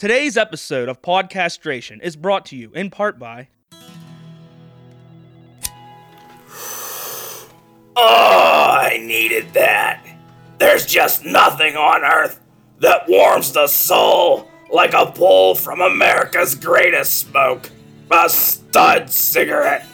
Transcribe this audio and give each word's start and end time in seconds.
Today's 0.00 0.38
episode 0.38 0.88
of 0.88 1.02
Podcastration 1.02 2.02
is 2.02 2.16
brought 2.16 2.46
to 2.46 2.56
you 2.56 2.72
in 2.72 2.88
part 2.88 3.18
by 3.18 3.48
Oh, 7.96 7.98
I 7.98 8.98
needed 9.02 9.52
that. 9.52 10.02
There's 10.56 10.86
just 10.86 11.26
nothing 11.26 11.76
on 11.76 12.02
earth 12.02 12.40
that 12.78 13.10
warms 13.10 13.52
the 13.52 13.66
soul 13.66 14.48
like 14.72 14.94
a 14.94 15.04
pull 15.04 15.54
from 15.54 15.82
America's 15.82 16.54
greatest 16.54 17.18
smoke 17.18 17.68
a 18.10 18.30
stud 18.30 19.10
cigarette. 19.10 19.84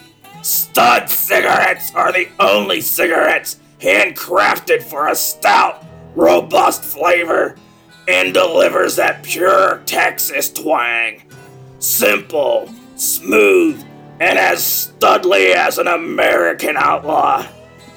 Stud 0.43 1.11
cigarettes 1.11 1.93
are 1.97 2.13
the 2.13 2.29
only 2.39 2.81
cigarettes 2.81 3.59
handcrafted 3.81 4.85
for 4.85 5.09
a 5.09 5.17
stout, 5.17 5.85
robust 6.15 6.85
flavor 6.85 7.57
and 8.09 8.33
delivers 8.33 8.97
that 8.97 9.23
pure 9.23 9.83
Texas 9.87 10.53
twang. 10.53 11.23
Simple, 11.79 12.71
smooth, 12.97 13.85
and 14.21 14.39
as 14.39 14.93
studly 14.99 15.55
as 15.55 15.79
an 15.79 15.89
American 15.89 16.77
outlaw. 16.77 17.47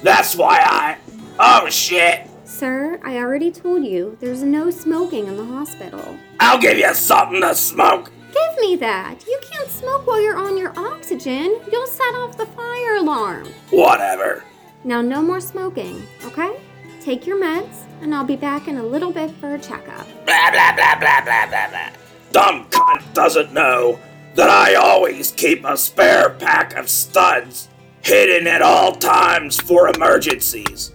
That's 0.02 0.36
why 0.36 0.60
I. 0.62 0.98
Oh 1.38 1.68
shit! 1.68 2.28
Sir, 2.44 3.00
I 3.02 3.16
already 3.16 3.50
told 3.50 3.84
you 3.84 4.16
there's 4.20 4.42
no 4.42 4.70
smoking 4.70 5.26
in 5.26 5.36
the 5.36 5.44
hospital. 5.44 6.16
I'll 6.40 6.60
give 6.60 6.76
you 6.78 6.92
something 6.94 7.40
to 7.40 7.54
smoke. 7.54 8.10
Give 8.32 8.58
me 8.60 8.76
that! 8.76 9.24
You 9.26 9.40
can't 9.42 9.70
smoke 9.70 10.06
while 10.06 10.20
you're 10.20 10.36
on 10.36 10.56
your 10.56 10.72
oxygen. 10.78 11.60
You'll 11.70 11.86
set 11.86 12.14
off 12.14 12.36
the 12.36 12.46
fire 12.46 12.96
alarm. 12.96 13.46
Whatever. 13.70 14.44
Now, 14.84 15.00
no 15.00 15.20
more 15.22 15.40
smoking, 15.40 16.02
okay? 16.24 16.56
Take 17.00 17.26
your 17.26 17.40
meds, 17.40 17.84
and 18.00 18.14
I'll 18.14 18.24
be 18.24 18.36
back 18.36 18.68
in 18.68 18.76
a 18.76 18.82
little 18.82 19.12
bit 19.12 19.30
for 19.32 19.54
a 19.54 19.58
checkup. 19.58 20.06
Blah 20.26 20.50
blah 20.50 20.74
blah 20.74 20.98
blah 20.98 21.20
blah 21.24 21.46
blah 21.46 21.68
blah. 21.68 21.90
Dumb 22.32 22.66
cunt 22.70 23.14
doesn't 23.14 23.52
know 23.52 23.98
that 24.34 24.48
I 24.48 24.74
always 24.74 25.32
keep 25.32 25.64
a 25.64 25.76
spare 25.76 26.30
pack 26.30 26.76
of 26.76 26.88
studs 26.88 27.68
hidden 28.02 28.46
at 28.46 28.62
all 28.62 28.92
times 28.92 29.60
for 29.60 29.88
emergencies. 29.88 30.92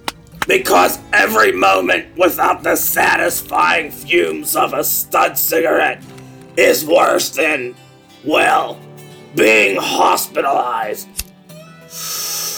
Because 0.47 0.99
every 1.11 1.51
moment 1.51 2.15
without 2.17 2.63
the 2.63 2.75
satisfying 2.75 3.91
fumes 3.91 4.55
of 4.55 4.73
a 4.73 4.83
stud 4.83 5.37
cigarette 5.37 6.03
is 6.55 6.85
worse 6.85 7.29
than, 7.29 7.75
well, 8.23 8.79
being 9.35 9.77
hospitalized. 9.77 11.07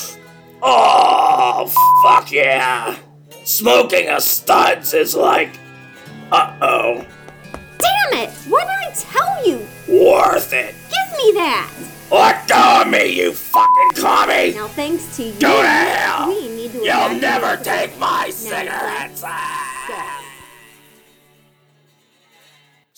Oh, 0.60 1.72
fuck 2.02 2.32
yeah. 2.32 2.98
Smoking 3.48 4.10
a 4.10 4.20
studs 4.20 4.94
is 4.94 5.16
like, 5.16 5.58
uh 6.34 6.54
oh, 6.62 7.06
Damn 7.78 8.24
it! 8.24 8.30
What 8.50 8.68
did 8.68 8.76
I 8.76 8.92
tell 8.94 9.48
you? 9.48 9.66
worth 9.88 10.52
it. 10.52 10.76
Give 10.90 11.18
me 11.18 11.32
that! 11.32 11.72
Let 12.12 12.46
go 12.50 12.82
of 12.82 12.90
me, 12.90 13.06
you 13.06 13.32
fucking 13.32 13.92
commie! 13.96 14.54
Now, 14.54 14.68
thanks 14.68 15.16
to 15.16 15.24
you, 15.24 15.40
Go 15.40 15.62
to 15.62 15.66
hell! 15.66 16.28
we 16.28 16.50
need 16.50 16.74
to 16.74 16.80
You'll 16.80 17.22
never 17.22 17.56
take 17.64 17.98
my 17.98 18.26
Now, 18.26 18.32
cigarettes! 18.32 19.24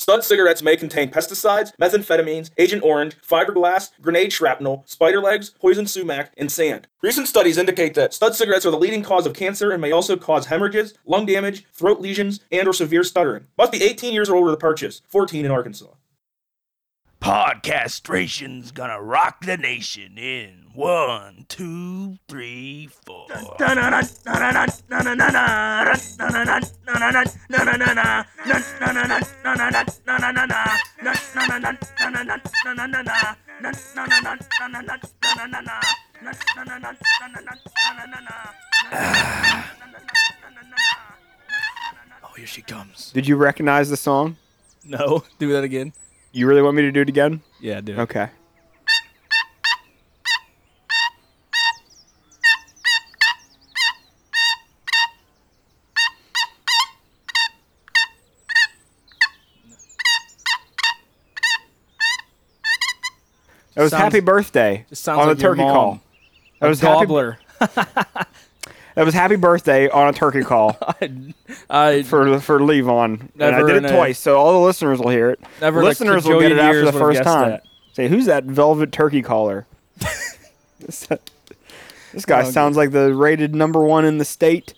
Stud 0.09 0.23
cigarettes 0.23 0.63
may 0.63 0.75
contain 0.75 1.11
pesticides, 1.11 1.71
methamphetamines, 1.79 2.49
Agent 2.57 2.81
Orange, 2.81 3.15
fiberglass, 3.21 3.91
grenade 4.02 4.33
shrapnel, 4.33 4.81
spider 4.88 5.21
legs, 5.21 5.51
poison 5.51 5.85
sumac, 5.85 6.33
and 6.35 6.51
sand. 6.51 6.88
Recent 7.03 7.27
studies 7.27 7.59
indicate 7.59 7.93
that 7.93 8.16
stud 8.16 8.33
cigarettes 8.33 8.66
are 8.66 8.71
the 8.71 8.79
leading 8.79 9.03
cause 9.03 9.27
of 9.27 9.35
cancer 9.35 9.69
and 9.69 9.79
may 9.79 9.91
also 9.91 10.17
cause 10.17 10.47
hemorrhages, 10.47 10.95
lung 11.05 11.27
damage, 11.27 11.63
throat 11.73 12.01
lesions, 12.01 12.39
and 12.51 12.67
or 12.67 12.73
severe 12.73 13.03
stuttering. 13.03 13.45
Must 13.55 13.71
be 13.71 13.83
18 13.83 14.11
years 14.11 14.31
or 14.31 14.35
older 14.35 14.49
to 14.49 14.57
purchase. 14.57 15.03
14 15.09 15.45
in 15.45 15.51
Arkansas. 15.51 15.85
Podcastration's 17.22 18.72
gonna 18.72 19.02
rock 19.02 19.45
the 19.45 19.58
nation 19.58 20.17
in 20.17 20.67
one, 20.73 21.45
two, 21.50 22.17
three, 22.30 22.89
four. 23.06 23.28
Oh, 42.24 42.34
here 42.38 42.47
she 42.47 42.62
comes. 42.62 43.12
Did 43.12 43.28
you 43.28 43.35
recognize 43.35 43.90
the 43.90 43.97
song? 43.97 44.38
No, 44.85 45.24
do 45.40 45.52
that 45.53 45.63
again. 45.63 45.94
You 46.31 46.47
really 46.47 46.62
want 46.62 46.75
me 46.75 46.84
to 46.84 46.91
do 46.91 47.01
it 47.01 47.09
again? 47.09 47.41
Yeah, 47.59 47.81
do. 47.81 47.94
it. 47.94 48.00
Okay. 48.00 48.29
It 63.75 63.81
was 63.81 63.91
Sounds- 63.91 64.03
happy 64.03 64.19
birthday 64.19 64.85
on 65.07 65.17
like 65.17 65.38
a 65.38 65.40
turkey 65.40 65.61
call. 65.61 66.01
That 66.59 66.67
was 66.67 66.81
happy, 66.81 67.06
gobbler. 67.06 67.40
that 68.99 69.05
was 69.05 69.13
happy 69.13 69.37
birthday 69.37 69.89
on 69.89 70.09
a 70.09 70.13
turkey 70.13 70.43
call 70.43 70.77
I 71.69 72.03
for 72.03 72.39
for 72.41 72.59
Levon. 72.59 73.29
And 73.39 73.43
I 73.55 73.61
did 73.63 73.77
in 73.77 73.85
it 73.85 73.91
a- 73.91 73.95
twice, 73.95 74.19
so 74.19 74.37
all 74.37 74.51
the 74.53 74.59
listeners 74.65 74.99
will 74.99 75.09
hear 75.09 75.29
it. 75.29 75.39
Never 75.61 75.81
listeners 75.83 76.25
will 76.25 76.39
get 76.41 76.51
it 76.51 76.59
after 76.59 76.83
the 76.83 76.91
first 76.91 77.23
time. 77.23 77.51
that. 77.51 77.63
Say, 77.93 78.07
who's 78.09 78.25
that 78.25 78.43
velvet 78.43 78.91
turkey 78.91 79.21
caller? 79.21 79.65
this, 80.79 81.07
this 82.13 82.25
guy 82.25 82.41
Oh, 82.41 82.51
sounds 82.51 82.75
like 82.77 82.91
the 82.91 83.13
rated 83.13 83.55
number 83.55 83.81
one 83.81 84.03
in 84.05 84.17
the 84.17 84.25
state, 84.25 84.73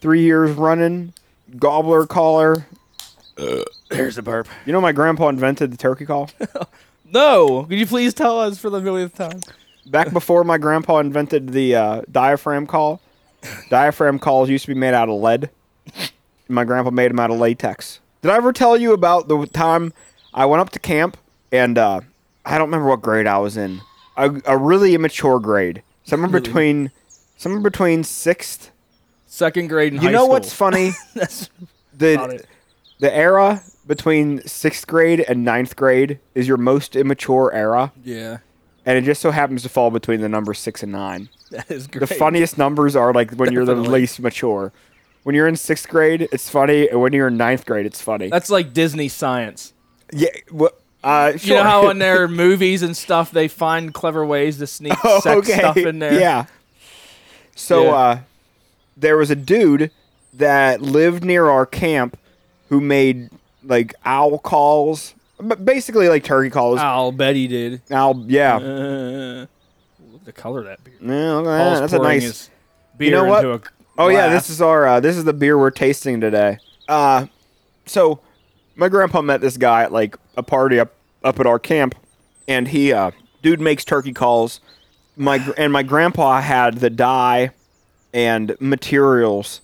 three 0.00 0.22
years 0.22 0.50
running, 0.52 1.12
gobbler 1.58 2.06
caller. 2.06 2.66
Uh, 3.38 3.62
There's 3.90 4.18
a 4.18 4.22
burp. 4.22 4.48
You 4.66 4.72
know, 4.72 4.80
my 4.80 4.92
grandpa 4.92 5.28
invented 5.28 5.70
the 5.72 5.76
turkey 5.76 6.04
call. 6.04 6.30
No, 7.12 7.64
could 7.64 7.78
you 7.78 7.86
please 7.86 8.14
tell 8.14 8.40
us 8.40 8.56
for 8.58 8.70
the 8.70 8.80
millionth 8.80 9.14
time? 9.14 9.40
Back 9.86 10.14
before 10.14 10.44
my 10.44 10.56
grandpa 10.56 10.96
invented 10.98 11.50
the 11.50 11.74
uh, 11.76 12.02
diaphragm 12.10 12.66
call, 12.66 13.02
diaphragm 13.70 14.18
calls 14.18 14.48
used 14.48 14.64
to 14.66 14.74
be 14.74 14.78
made 14.78 14.94
out 14.94 15.08
of 15.08 15.20
lead. 15.20 15.50
My 16.48 16.64
grandpa 16.64 16.90
made 16.90 17.10
them 17.10 17.18
out 17.20 17.30
of 17.30 17.38
latex. 17.38 18.00
Did 18.20 18.30
I 18.30 18.36
ever 18.36 18.52
tell 18.52 18.76
you 18.76 18.92
about 18.92 19.28
the 19.28 19.46
time 19.46 19.92
I 20.34 20.46
went 20.46 20.60
up 20.60 20.70
to 20.70 20.78
camp 20.78 21.16
and 21.50 21.76
uh, 21.78 22.00
I 22.44 22.58
don't 22.58 22.68
remember 22.68 22.88
what 22.88 23.02
grade 23.02 23.26
I 23.26 23.38
was 23.38 23.56
in, 23.56 23.80
a, 24.16 24.30
a 24.46 24.56
really 24.56 24.94
immature 24.94 25.40
grade, 25.40 25.82
somewhere 26.04 26.28
Really? 26.30 26.42
between 26.42 26.90
somewhere 27.36 27.60
between 27.62 28.04
sixth. 28.04 28.70
Second 29.26 29.68
grade 29.68 29.94
in 29.94 30.02
You 30.02 30.10
know 30.10 30.18
school. 30.24 30.28
what's 30.30 30.52
funny? 30.52 30.92
That's 31.14 31.48
the 31.96 32.44
the 33.00 33.14
era 33.14 33.62
between 33.86 34.46
sixth 34.46 34.86
grade 34.86 35.20
and 35.26 35.44
ninth 35.44 35.74
grade 35.74 36.20
is 36.34 36.46
your 36.46 36.56
most 36.58 36.94
immature 36.94 37.52
era, 37.52 37.92
Yeah, 38.04 38.38
and 38.86 38.98
it 38.98 39.02
just 39.04 39.20
so 39.20 39.30
happens 39.30 39.62
to 39.62 39.68
fall 39.68 39.90
between 39.90 40.20
the 40.20 40.28
numbers 40.28 40.58
six 40.58 40.82
and 40.82 40.92
nine. 40.92 41.28
that 41.50 41.70
is 41.70 41.86
great. 41.86 42.00
The 42.08 42.14
funniest 42.14 42.58
numbers 42.58 42.96
are 42.96 43.12
like 43.12 43.30
when 43.32 43.52
you're 43.52 43.64
the 43.64 43.74
Definitely. 43.74 44.00
least 44.00 44.20
mature. 44.20 44.72
When 45.22 45.34
you're 45.36 45.46
in 45.46 45.54
sixth 45.56 45.88
grade, 45.88 46.28
it's 46.32 46.48
funny, 46.50 46.88
and 46.88 47.00
when 47.00 47.12
you're 47.12 47.28
in 47.28 47.36
ninth 47.36 47.64
grade, 47.64 47.86
it's 47.86 48.00
funny. 48.00 48.28
That's 48.28 48.50
like 48.50 48.72
Disney 48.72 49.08
science. 49.08 49.72
yeah. 50.12 50.28
What? 50.50 50.78
Uh, 51.04 51.32
You 51.40 51.54
know 51.54 51.62
how 51.64 51.90
in 51.90 51.98
their 52.06 52.26
movies 52.28 52.82
and 52.82 52.96
stuff 52.96 53.30
they 53.32 53.48
find 53.48 53.92
clever 53.94 54.24
ways 54.26 54.58
to 54.58 54.66
sneak 54.66 54.94
Oh, 55.04 55.20
sex 55.20 55.48
stuff 55.52 55.76
in 55.76 55.98
there. 56.00 56.18
Yeah. 56.18 56.46
So 57.56 57.84
Yeah. 57.84 57.90
uh, 57.94 58.18
there 58.96 59.16
was 59.16 59.30
a 59.30 59.36
dude 59.36 59.90
that 60.34 60.80
lived 60.80 61.24
near 61.24 61.48
our 61.48 61.66
camp 61.66 62.16
who 62.68 62.80
made 62.80 63.30
like 63.64 63.94
owl 64.04 64.38
calls, 64.38 65.14
but 65.48 65.64
basically 65.64 66.08
like 66.08 66.24
turkey 66.24 66.50
calls. 66.50 66.78
I'll 66.80 67.12
bet 67.12 67.34
he 67.36 67.48
did. 67.48 67.82
Owl, 67.90 68.24
yeah. 68.28 68.56
Uh, 68.56 69.46
the 70.24 70.32
color 70.32 70.60
of 70.60 70.64
that 70.66 70.84
beer. 70.84 70.94
yeah 71.00 71.32
look 71.34 71.46
at 71.46 71.58
Paul's 71.58 71.74
that. 71.74 71.80
That's 71.80 71.92
a 71.92 71.96
pouring 71.96 72.12
nice. 72.20 72.22
his 72.22 72.50
beer 72.96 73.10
know 73.10 73.24
what? 73.24 73.44
into 73.44 73.54
a 73.56 73.60
Oh 73.98 74.08
yeah, 74.08 74.28
glass. 74.28 74.42
this 74.46 74.50
is 74.50 74.62
our 74.62 74.86
uh, 74.86 75.00
this 75.00 75.16
is 75.16 75.24
the 75.24 75.32
beer 75.32 75.58
we're 75.58 75.70
tasting 75.70 76.20
today. 76.20 76.58
Uh, 76.88 77.26
so 77.86 78.20
my 78.76 78.88
grandpa 78.88 79.20
met 79.20 79.40
this 79.40 79.56
guy 79.56 79.82
at 79.82 79.92
like 79.92 80.16
a 80.36 80.42
party 80.42 80.78
up 80.80 80.94
up 81.24 81.38
at 81.40 81.46
our 81.46 81.58
camp, 81.58 81.94
and 82.48 82.68
he 82.68 82.92
uh, 82.92 83.10
dude 83.42 83.60
makes 83.60 83.84
turkey 83.84 84.12
calls. 84.12 84.60
My 85.16 85.38
gr- 85.38 85.52
and 85.58 85.72
my 85.72 85.82
grandpa 85.82 86.40
had 86.40 86.78
the 86.78 86.88
dye 86.88 87.50
and 88.14 88.56
materials 88.60 89.60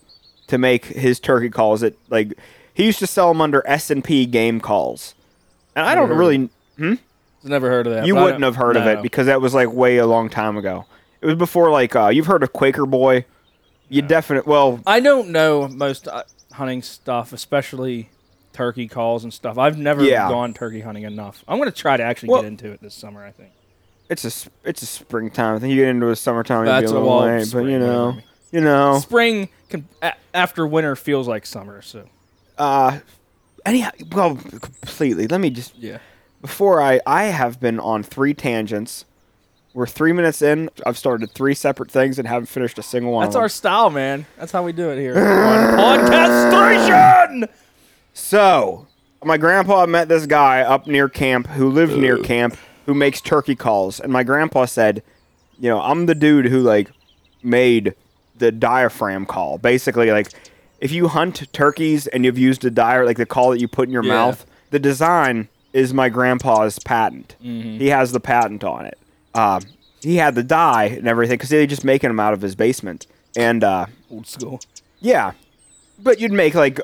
to 0.48 0.58
make 0.58 0.84
his 0.86 1.20
turkey 1.20 1.48
calls. 1.50 1.82
It 1.82 1.96
like 2.10 2.34
he 2.74 2.84
used 2.84 2.98
to 2.98 3.06
sell 3.06 3.28
them 3.28 3.40
under 3.40 3.66
S 3.66 3.90
and 3.90 4.04
P 4.04 4.26
game 4.26 4.60
calls, 4.60 5.14
and 5.78 5.86
I 5.88 5.94
don't 5.94 6.08
Never 6.08 6.18
really 6.18 6.48
Never 7.44 7.68
heard 7.70 7.86
of 7.86 7.94
that. 7.94 8.06
you 8.06 8.14
but 8.14 8.20
I 8.20 8.24
wouldn't 8.24 8.40
don't- 8.42 8.52
have 8.54 8.56
heard 8.62 8.76
of 8.76 8.86
it 8.86 8.96
no. 8.96 9.02
because 9.02 9.26
that 9.26 9.40
was 9.40 9.54
like 9.54 9.72
way 9.72 9.98
a 9.98 10.06
long 10.06 10.28
time 10.28 10.56
ago. 10.56 10.86
It 11.20 11.26
was 11.26 11.36
before 11.36 11.70
like 11.70 11.94
uh, 11.96 12.08
you've 12.08 12.26
heard 12.26 12.42
of 12.42 12.52
Quaker 12.52 12.84
Boy. 12.86 13.24
You 13.88 14.02
definitely 14.02 14.50
well 14.50 14.80
I 14.86 15.00
don't 15.00 15.30
know 15.30 15.68
most 15.68 16.08
uh, 16.08 16.24
hunting 16.52 16.82
stuff, 16.82 17.32
especially 17.32 18.10
turkey 18.52 18.88
calls 18.88 19.22
and 19.24 19.32
stuff. 19.32 19.56
I've 19.56 19.78
never 19.78 20.02
Yeah. 20.02 20.28
gone 20.28 20.52
turkey 20.52 20.80
hunting 20.80 21.04
enough. 21.04 21.44
I'm 21.48 21.58
gonna 21.58 21.70
try 21.70 21.96
to 21.96 22.02
actually 22.02 22.30
Well- 22.30 22.42
get 22.42 22.48
into 22.48 22.70
it 22.72 22.80
this 22.82 22.94
summer. 22.94 23.24
I 23.24 23.30
think. 23.30 23.50
It's 24.10 24.24
a 24.24 24.28
s- 24.28 24.48
it's 24.64 24.82
a 24.82 24.86
springtime. 24.86 25.56
I 25.56 25.58
think 25.58 25.70
you 25.74 25.82
get 25.82 25.88
into 25.88 26.08
a 26.10 26.16
summertime, 26.16 26.64
you'll 26.64 26.74
be 26.76 26.80
That's 26.80 26.90
a 26.92 26.94
a 26.94 26.96
little 26.96 27.08
wall 27.08 27.20
late, 27.26 27.38
but 27.40 27.46
spring, 27.46 27.68
you 27.68 27.78
know, 27.78 28.06
whatever. 28.06 28.24
you 28.52 28.60
know. 28.62 28.98
Spring 29.00 29.48
can, 29.68 29.86
a- 30.02 30.14
after 30.34 30.66
winter 30.66 30.96
feels 30.96 31.28
like 31.28 31.44
summer. 31.46 31.82
So 31.82 32.04
Uh, 32.56 32.98
anyhow, 33.66 33.90
well, 34.12 34.36
completely. 34.36 35.26
Let 35.26 35.40
me 35.40 35.50
just 35.50 35.76
yeah. 35.76 35.98
before 36.40 36.80
I 36.80 37.00
I 37.06 37.24
have 37.24 37.60
been 37.60 37.80
on 37.80 38.02
three 38.02 38.34
tangents. 38.34 39.04
We're 39.74 39.86
three 39.86 40.12
minutes 40.12 40.42
in. 40.42 40.70
I've 40.86 40.98
started 40.98 41.30
three 41.30 41.54
separate 41.54 41.90
things 41.90 42.18
and 42.18 42.26
haven't 42.26 42.46
finished 42.46 42.78
a 42.78 42.82
single 42.82 43.12
one. 43.12 43.26
That's 43.26 43.36
our 43.36 43.48
style, 43.48 43.90
man. 43.90 44.26
That's 44.36 44.50
how 44.50 44.64
we 44.64 44.72
do 44.72 44.90
it 44.90 44.98
here 44.98 45.16
on 45.16 46.00
Podcastration. 46.00 47.48
So, 48.12 48.86
my 49.22 49.36
grandpa 49.36 49.86
met 49.86 50.08
this 50.08 50.26
guy 50.26 50.62
up 50.62 50.86
near 50.86 51.08
camp 51.08 51.46
who 51.48 51.70
lives 51.70 51.94
near 51.96 52.18
camp 52.18 52.56
who 52.86 52.94
makes 52.94 53.20
turkey 53.20 53.54
calls. 53.54 54.00
And 54.00 54.10
my 54.10 54.22
grandpa 54.22 54.64
said, 54.64 55.02
you 55.60 55.68
know, 55.68 55.78
I'm 55.80 56.06
the 56.06 56.14
dude 56.14 56.46
who, 56.46 56.60
like, 56.60 56.90
made 57.42 57.94
the 58.38 58.50
diaphragm 58.50 59.26
call. 59.26 59.58
Basically, 59.58 60.10
like, 60.10 60.32
if 60.80 60.92
you 60.92 61.08
hunt 61.08 61.52
turkeys 61.52 62.06
and 62.06 62.24
you've 62.24 62.38
used 62.38 62.64
a 62.64 62.70
dire, 62.70 63.04
like 63.04 63.16
the 63.16 63.26
call 63.26 63.50
that 63.50 63.60
you 63.60 63.68
put 63.68 63.88
in 63.88 63.92
your 63.92 64.04
Yeah. 64.04 64.12
mouth, 64.14 64.46
the 64.70 64.78
design 64.78 65.48
is 65.72 65.92
my 65.94 66.08
grandpa's 66.08 66.78
patent. 66.78 67.36
Mm-hmm. 67.42 67.78
He 67.78 67.88
has 67.88 68.12
the 68.12 68.20
patent 68.20 68.64
on 68.64 68.86
it. 68.86 68.98
Um, 69.34 69.62
he 70.02 70.16
had 70.16 70.34
the 70.34 70.42
die 70.42 70.84
and 70.84 71.06
everything 71.08 71.34
because 71.34 71.50
they 71.50 71.66
just 71.66 71.84
making 71.84 72.08
them 72.10 72.20
out 72.20 72.32
of 72.32 72.40
his 72.42 72.54
basement. 72.54 73.06
And, 73.36 73.62
uh, 73.62 73.86
Old 74.10 74.26
school. 74.26 74.60
yeah, 75.00 75.32
but 75.98 76.20
you'd 76.20 76.32
make 76.32 76.54
like 76.54 76.80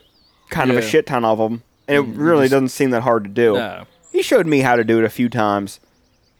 kind 0.50 0.70
of 0.70 0.76
a 0.76 0.80
Yeah. 0.82 0.86
shit 0.88 1.06
ton 1.06 1.24
of 1.24 1.38
them, 1.38 1.62
and 1.88 1.96
it 1.96 2.00
really 2.16 2.48
doesn't 2.48 2.68
seem 2.68 2.90
that 2.90 3.02
hard 3.02 3.24
to 3.24 3.30
do. 3.30 3.54
No. 3.54 3.84
He 4.12 4.22
showed 4.22 4.46
me 4.46 4.60
how 4.60 4.76
to 4.76 4.84
do 4.84 4.98
it 4.98 5.04
a 5.04 5.08
few 5.08 5.28
times, 5.28 5.80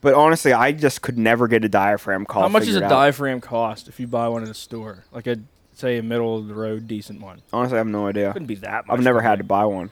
but 0.01 0.15
honestly, 0.15 0.53
I 0.53 0.73
just 0.73 1.03
could 1.03 1.19
never 1.19 1.49
get 1.49 1.65
a 1.65 1.69
diaphragm 1.69 2.27
call. 2.27 2.43
How 2.43 2.49
much 2.49 2.62
does 2.65 2.71
a 2.71 2.73
figured 2.81 2.85
out. 2.85 2.97
diaphragm 2.97 3.41
cost 3.41 3.89
if 3.89 3.99
you 3.99 4.06
buy 4.06 4.29
one 4.29 4.43
in 4.45 4.51
a 4.51 4.55
store? 4.55 5.05
Like 5.11 5.27
a 5.27 5.39
say 5.79 5.99
a 5.99 6.03
middle 6.03 6.37
of 6.38 6.47
the 6.49 6.55
road 6.55 6.87
decent 6.87 7.21
one. 7.21 7.43
Honestly, 7.53 7.76
I 7.76 7.79
have 7.79 7.87
no 7.87 8.06
idea. 8.06 8.32
Couldn't 8.32 8.47
be 8.47 8.55
that 8.56 8.87
much. 8.87 8.97
I've 8.99 9.05
never 9.05 9.21
had 9.21 9.38
to 9.38 9.44
buy 9.44 9.65
one. 9.65 9.91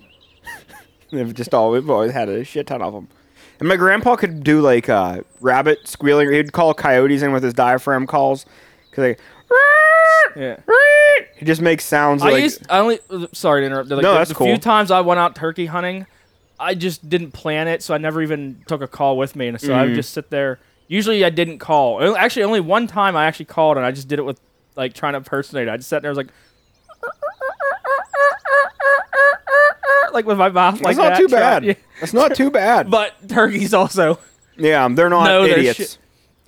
They've 1.11 1.35
just 1.35 1.53
always, 1.55 1.83
we've 1.83 1.91
always 1.91 2.13
had 2.13 2.29
a 2.29 2.45
shit 2.45 2.67
ton 2.67 2.81
of 2.83 2.93
them. 2.95 3.09
And 3.61 3.69
my 3.69 3.77
grandpa 3.77 4.17
could 4.17 4.43
do 4.43 4.61
like 4.61 4.89
uh, 4.89 5.23
rabbit 5.41 5.87
squealing. 5.87 6.33
He'd 6.33 6.53
call 6.53 6.75
coyotes 6.75 7.23
in 7.23 7.33
with 7.33 7.43
his 7.43 7.55
diaphragm 7.55 8.07
calls 8.07 8.47
because 8.91 9.03
like. 9.11 9.21
Yeah. 10.37 10.57
He 11.37 11.45
just 11.45 11.61
makes 11.61 11.85
sounds 11.85 12.23
I 12.23 12.31
like 12.31 12.43
used. 12.45 12.65
I 12.71 12.79
only. 12.79 13.01
Sorry 13.33 13.63
to 13.63 13.67
interrupt. 13.67 13.91
Like, 13.91 14.03
No, 14.03 14.13
the, 14.13 14.19
that's 14.19 14.29
the 14.31 14.35
cool. 14.37 14.47
few 14.47 14.59
times 14.59 14.91
I 14.93 15.01
went 15.01 15.19
out 15.19 15.35
turkey 15.35 15.67
hunting, 15.67 16.07
I 16.59 16.75
just 16.77 17.09
didn't 17.09 17.33
plan 17.33 17.67
it, 17.69 17.83
so 17.83 17.93
I 17.95 17.99
never 17.99 18.23
even 18.23 18.63
took 18.69 18.81
a 18.81 18.87
call 18.87 19.19
with 19.19 19.35
me, 19.35 19.49
and 19.49 19.61
so 19.61 19.75
I 19.75 19.79
Mm. 19.85 19.89
would 19.89 19.95
just 19.97 20.13
sit 20.13 20.31
there. 20.31 20.61
Usually, 20.87 21.25
I 21.25 21.31
didn't 21.31 21.59
call. 21.59 22.17
Actually, 22.17 22.45
only 22.45 22.61
one 22.61 22.87
time 22.87 23.17
I 23.17 23.27
actually 23.27 23.47
called, 23.47 23.77
and 23.77 23.85
I 23.85 23.91
just 23.91 24.07
did 24.09 24.21
it 24.21 24.23
with 24.23 24.41
like 24.77 24.95
trying 24.95 25.13
to 25.15 25.19
impersonate. 25.19 25.69
I 25.69 25.77
just 25.77 25.89
sat 25.89 26.03
there, 26.03 26.11
I 26.11 26.13
was 26.13 26.19
like. 26.19 26.29
Like 30.13 30.27
with 30.27 30.37
my 30.37 30.51
mouth 30.51 30.75
like 30.83 30.97
that's 30.97 30.99
not 30.99 31.09
that, 31.11 31.19
too 31.19 31.29
bad. 31.29 31.65
yeah. 31.65 31.73
That's 32.01 32.13
not 32.13 32.35
too 32.35 32.51
bad. 32.51 32.91
But 32.91 33.29
turkeys 33.31 33.73
also. 33.73 34.19
yeah, 34.59 34.87
they're 34.91 35.09
not 35.09 35.25
No, 35.25 35.45
they're 35.45 35.59
idiots. 35.59 35.97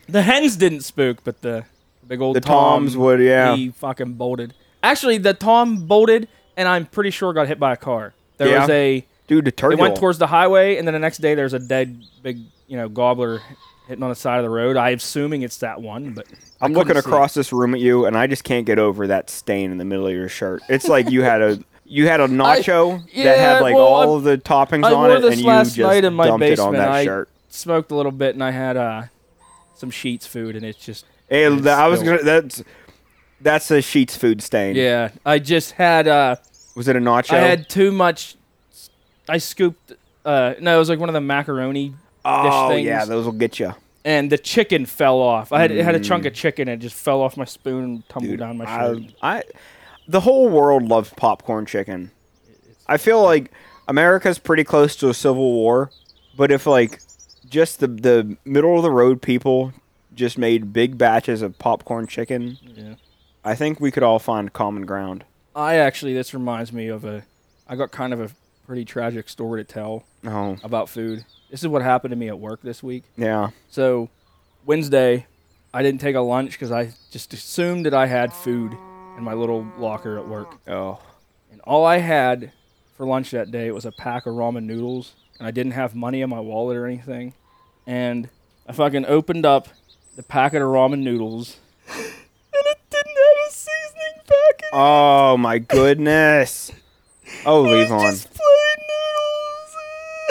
The 0.06 0.20
hens 0.20 0.56
didn't 0.56 0.82
spook, 0.82 1.24
but 1.24 1.40
the 1.40 1.64
big 2.06 2.20
old 2.20 2.36
The 2.36 2.40
Tom, 2.42 2.82
toms 2.82 2.96
would, 2.96 3.20
yeah. 3.20 3.56
He 3.56 3.70
fucking 3.70 4.14
bolted. 4.14 4.52
Actually, 4.82 5.16
the 5.16 5.32
Tom 5.32 5.86
bolted, 5.86 6.28
and 6.58 6.68
I'm 6.68 6.84
pretty 6.84 7.10
sure 7.10 7.32
got 7.32 7.48
hit 7.48 7.58
by 7.58 7.72
a 7.72 7.76
car. 7.76 8.12
There 8.36 8.48
Yeah. 8.48 8.60
was 8.60 8.68
a. 8.70 9.06
Dude, 9.28 9.46
the 9.46 9.50
turkey. 9.52 9.74
It 9.74 9.80
went 9.80 9.96
towards 9.96 10.18
the 10.18 10.26
highway, 10.26 10.76
and 10.76 10.86
then 10.86 10.92
the 10.92 10.98
next 11.00 11.18
day 11.18 11.34
there's 11.34 11.54
a 11.54 11.58
dead 11.58 12.02
big, 12.22 12.40
you 12.66 12.76
know, 12.76 12.90
gobbler 12.90 13.40
hitting 13.86 14.02
on 14.02 14.08
the 14.10 14.14
side 14.16 14.38
of 14.38 14.42
the 14.44 14.50
road. 14.50 14.76
I'm 14.76 14.94
assuming 14.94 15.42
it's 15.42 15.58
that 15.58 15.80
one, 15.80 16.12
but 16.12 16.26
I 16.60 16.64
I'm 16.64 16.72
looking 16.72 16.96
across 16.96 17.34
this 17.34 17.52
room 17.52 17.74
at 17.74 17.80
you, 17.80 18.06
and 18.06 18.16
I 18.16 18.26
just 18.26 18.44
can't 18.44 18.66
get 18.66 18.78
over 18.78 19.06
that 19.08 19.30
stain 19.30 19.70
in 19.70 19.78
the 19.78 19.84
middle 19.84 20.06
of 20.06 20.12
your 20.12 20.28
shirt. 20.28 20.62
It's 20.68 20.88
like 20.88 21.10
you 21.10 21.22
had 21.22 21.42
a 21.42 21.58
you 21.84 22.06
had 22.08 22.20
a 22.20 22.26
nacho 22.28 23.02
that 23.04 23.14
yeah, 23.14 23.34
had 23.34 23.60
like 23.60 23.74
well, 23.74 23.84
all 23.86 24.14
I- 24.14 24.16
of 24.16 24.22
the 24.24 24.38
toppings 24.38 24.84
I 24.84 24.92
on 24.94 25.10
it, 25.10 25.24
and 25.24 25.36
you 25.36 25.44
just 25.44 25.78
night 25.78 26.04
in 26.04 26.14
my 26.14 26.26
dumped 26.26 26.44
it 26.46 26.58
on 26.58 26.72
basement. 26.72 26.76
that 26.76 26.88
I 26.88 27.04
shirt. 27.04 27.28
smoked 27.50 27.90
a 27.90 27.94
little 27.94 28.12
bit, 28.12 28.34
and 28.34 28.42
I 28.42 28.50
had 28.50 28.76
uh, 28.76 29.02
some 29.74 29.90
Sheetz 29.90 30.26
food, 30.26 30.56
and 30.56 30.64
it's 30.64 30.78
just 30.78 31.04
Hey, 31.28 31.44
it's 31.44 31.66
I 31.66 31.86
was 31.88 32.02
gonna. 32.02 32.22
That's 32.22 32.62
that's 33.40 33.70
a 33.70 33.78
Sheetz 33.78 34.16
food 34.16 34.42
stain. 34.42 34.76
yeah. 34.76 35.10
I 35.26 35.38
just 35.38 35.72
had 35.72 36.08
uh, 36.08 36.36
Was 36.76 36.88
it 36.88 36.96
a 36.96 37.00
nacho? 37.00 37.32
I 37.34 37.38
had 37.40 37.68
too 37.68 37.92
much. 37.92 38.36
I 39.28 39.38
scooped. 39.38 39.92
Uh, 40.24 40.54
no, 40.60 40.76
it 40.76 40.78
was 40.78 40.88
like 40.88 40.98
one 40.98 41.08
of 41.08 41.12
the 41.14 41.20
macaroni 41.20 41.94
oh 42.24 42.68
things. 42.70 42.86
yeah, 42.86 43.04
those 43.04 43.24
will 43.24 43.32
get 43.32 43.58
you. 43.58 43.74
and 44.04 44.30
the 44.30 44.38
chicken 44.38 44.86
fell 44.86 45.18
off. 45.20 45.52
I 45.52 45.60
had 45.60 45.70
it 45.70 45.84
had 45.84 45.94
a 45.94 46.00
chunk 46.00 46.24
of 46.26 46.32
mm. 46.32 46.36
chicken 46.36 46.68
and 46.68 46.80
it 46.80 46.84
just 46.84 46.96
fell 46.96 47.20
off 47.20 47.36
my 47.36 47.44
spoon 47.44 47.84
and 47.84 48.08
tumbled 48.08 48.30
Dude, 48.32 48.40
down 48.40 48.58
my 48.58 48.64
shirt. 48.66 49.14
I, 49.22 49.38
I, 49.38 49.42
the 50.08 50.20
whole 50.20 50.48
world 50.48 50.84
loves 50.88 51.10
popcorn 51.16 51.66
chicken. 51.66 52.10
I 52.86 52.96
feel 52.98 53.22
like 53.22 53.50
America's 53.88 54.38
pretty 54.38 54.64
close 54.64 54.96
to 54.96 55.08
a 55.08 55.14
civil 55.14 55.52
war, 55.52 55.90
but 56.36 56.50
if 56.50 56.66
like 56.66 57.00
just 57.48 57.80
the 57.80 57.86
the 57.86 58.36
middle 58.44 58.76
of 58.76 58.82
the 58.82 58.90
road 58.90 59.22
people 59.22 59.72
just 60.14 60.38
made 60.38 60.72
big 60.72 60.96
batches 60.98 61.42
of 61.42 61.58
popcorn 61.58 62.06
chicken, 62.06 62.58
Yeah. 62.62 62.94
I 63.44 63.54
think 63.54 63.80
we 63.80 63.90
could 63.90 64.02
all 64.02 64.18
find 64.18 64.52
common 64.52 64.86
ground. 64.86 65.24
I 65.56 65.76
actually, 65.76 66.14
this 66.14 66.32
reminds 66.32 66.72
me 66.72 66.88
of 66.88 67.04
a. 67.04 67.24
I 67.68 67.76
got 67.76 67.90
kind 67.90 68.12
of 68.12 68.20
a 68.20 68.30
pretty 68.66 68.84
tragic 68.84 69.28
story 69.28 69.64
to 69.64 69.72
tell 69.72 70.04
Oh, 70.26 70.56
about 70.62 70.88
food. 70.88 71.24
This 71.54 71.62
is 71.62 71.68
what 71.68 71.82
happened 71.82 72.10
to 72.10 72.16
me 72.16 72.26
at 72.26 72.40
work 72.40 72.62
this 72.62 72.82
week. 72.82 73.04
yeah. 73.16 73.50
So, 73.70 74.08
Wednesday, 74.66 75.28
I 75.72 75.84
didn't 75.84 76.00
take 76.00 76.16
a 76.16 76.20
lunch 76.20 76.50
because 76.50 76.72
I 76.72 76.90
just 77.12 77.32
assumed 77.32 77.86
that 77.86 77.94
I 77.94 78.06
had 78.06 78.32
food 78.32 78.76
in 79.16 79.22
my 79.22 79.34
little 79.34 79.64
locker 79.78 80.18
at 80.18 80.26
work. 80.26 80.58
Oh, 80.66 80.98
And 81.52 81.60
all 81.60 81.86
I 81.86 81.98
had 81.98 82.50
for 82.96 83.06
lunch 83.06 83.30
that 83.30 83.52
day 83.52 83.70
was 83.70 83.84
a 83.84 83.92
pack 83.92 84.26
of 84.26 84.34
ramen 84.34 84.64
noodles, 84.64 85.14
and 85.38 85.46
I 85.46 85.52
didn't 85.52 85.74
have 85.74 85.94
money 85.94 86.22
in 86.22 86.28
my 86.28 86.40
wallet 86.40 86.76
or 86.76 86.86
anything. 86.86 87.34
And 87.86 88.30
I 88.66 88.72
fucking 88.72 89.06
opened 89.06 89.46
up 89.46 89.68
the 90.16 90.24
packet 90.24 90.60
of 90.60 90.66
ramen 90.66 91.04
noodles, 91.04 91.58
and 91.88 92.02
it 92.52 92.78
didn't 92.90 93.16
have 93.16 93.48
a 93.48 93.50
seasoning 93.52 94.22
packet. 94.26 94.70
oh 94.72 95.36
my 95.36 95.58
goodness. 95.60 96.72
Oh, 97.46 97.62
Levon. 97.62 98.10
Just 98.10 98.28
plain 98.34 98.76
noodles. 98.88 99.76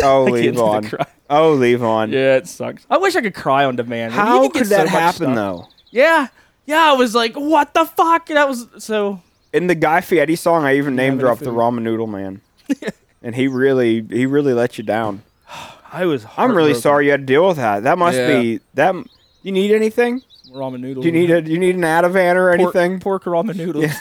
Oh, 0.04 0.26
I 0.28 0.32
leave 0.32 0.56
can't 0.56 0.94
on. 0.94 1.06
Oh, 1.30 1.58
Levon. 1.58 2.12
Yeah, 2.12 2.36
it 2.38 2.48
sucks. 2.48 2.86
I 2.90 2.98
wish 2.98 3.16
I 3.16 3.22
could 3.22 3.34
cry 3.34 3.66
on 3.66 3.76
demand. 3.76 4.14
man. 4.14 4.20
You 4.20 4.26
How 4.32 4.40
can 4.42 4.50
get 4.52 4.54
could 4.60 4.68
so 4.68 4.76
that 4.76 4.84
much 4.86 4.92
happen 4.92 5.16
stuff. 5.34 5.36
though? 5.36 5.68
Yeah, 5.92 6.28
yeah. 6.66 6.92
I 6.92 6.94
was 6.94 7.16
like, 7.16 7.34
what 7.36 7.74
the 7.74 7.86
fuck? 7.86 8.28
That 8.28 8.48
was 8.48 8.68
so. 8.78 9.22
In 9.54 9.68
the 9.68 9.76
Guy 9.76 10.02
Fieri 10.02 10.36
song, 10.36 10.66
I 10.66 10.76
even 10.78 10.96
name 10.96 11.18
dropped 11.18 11.40
the 11.40 11.46
food? 11.46 11.56
ramen 11.56 11.84
noodle 11.84 12.08
man, 12.08 12.42
and 13.22 13.36
he 13.36 13.48
really 13.48 14.02
he 14.10 14.26
really 14.26 14.54
let 14.54 14.78
you 14.78 14.84
down. 14.84 15.22
I 15.94 16.06
was. 16.06 16.26
I'm 16.38 16.50
really 16.50 16.72
heartbroken. 16.74 16.82
sorry 16.82 17.06
you 17.06 17.12
had 17.12 17.20
to 17.22 17.26
deal 17.26 17.48
with 17.48 17.58
that. 17.58 17.84
That 17.84 17.98
must 17.98 18.18
Yeah. 18.18 18.40
be 18.40 18.60
that. 18.74 18.96
You 19.44 19.52
need 19.52 19.72
anything? 19.72 20.22
Ramen 20.52 20.80
noodles. 20.82 21.04
Do 21.04 21.08
you 21.08 21.12
need 21.14 21.30
a? 21.32 21.42
Do 21.42 21.52
you 21.52 21.60
need 21.60 21.76
an 21.76 21.82
Ativan 21.82 22.36
or 22.36 22.56
pork, 22.58 22.76
anything? 22.76 23.00
Pork 23.00 23.24
ramen 23.26 23.56
noodles. 23.56 23.92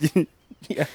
Yeah. 0.68 0.86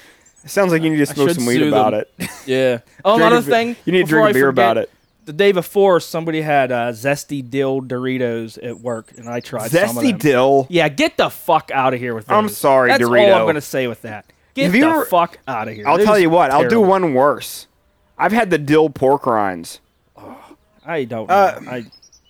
It 0.44 0.50
sounds 0.50 0.72
like 0.72 0.82
you 0.82 0.90
need 0.90 0.96
to 0.96 1.02
I 1.02 1.14
smoke 1.14 1.28
should 1.28 1.36
some 1.36 1.46
weed 1.46 1.58
sue 1.58 1.68
about 1.68 1.90
them. 1.90 2.04
it. 2.18 2.30
Yeah. 2.46 2.78
Oh, 3.04 3.16
Drink 3.18 3.24
a 3.30 3.34
another 3.36 3.50
bi- 3.50 3.56
thing. 3.56 3.76
You 3.84 3.92
need 3.92 3.98
to 4.00 4.04
before 4.06 4.20
drink 4.22 4.26
I 4.26 4.30
a 4.30 4.32
beer 4.32 4.48
forget, 4.48 4.64
about 4.64 4.76
it. 4.78 4.90
The 5.28 5.34
day 5.34 5.52
before, 5.52 6.00
somebody 6.00 6.40
had 6.40 6.72
uh, 6.72 6.92
zesty 6.92 7.48
dill 7.48 7.82
Doritos 7.82 8.56
at 8.66 8.80
work, 8.80 9.12
and 9.18 9.28
I 9.28 9.40
tried 9.40 9.70
some 9.70 9.90
of 9.98 10.02
Zesty 10.02 10.08
them. 10.12 10.18
dill. 10.18 10.66
Yeah, 10.70 10.88
get 10.88 11.18
the 11.18 11.28
fuck 11.28 11.70
out 11.70 11.92
of 11.92 12.00
here 12.00 12.14
with 12.14 12.24
those. 12.28 12.34
I'm 12.34 12.48
sorry, 12.48 12.88
That's 12.88 13.04
all 13.04 13.14
I'm 13.14 13.44
gonna 13.46 13.60
say 13.60 13.88
with 13.88 14.00
that. 14.02 14.24
Get 14.54 14.64
Have 14.64 14.72
the 14.72 14.80
ever- 14.84 15.04
fuck 15.04 15.38
out 15.46 15.68
of 15.68 15.74
here. 15.74 15.86
I'll 15.86 15.98
Those 15.98 16.06
tell 16.06 16.18
you 16.18 16.30
what. 16.30 16.50
I'll 16.50 16.62
do 16.62 16.68
terrible. 16.70 16.88
one 16.88 17.12
worse. 17.12 17.66
I've 18.16 18.32
had 18.32 18.48
the 18.48 18.56
dill 18.56 18.88
pork 18.88 19.26
rinds. 19.26 19.80
I 20.86 21.04
don't. 21.04 21.28
Know. 21.28 21.34
Uh, 21.34 21.60
I 21.68 21.84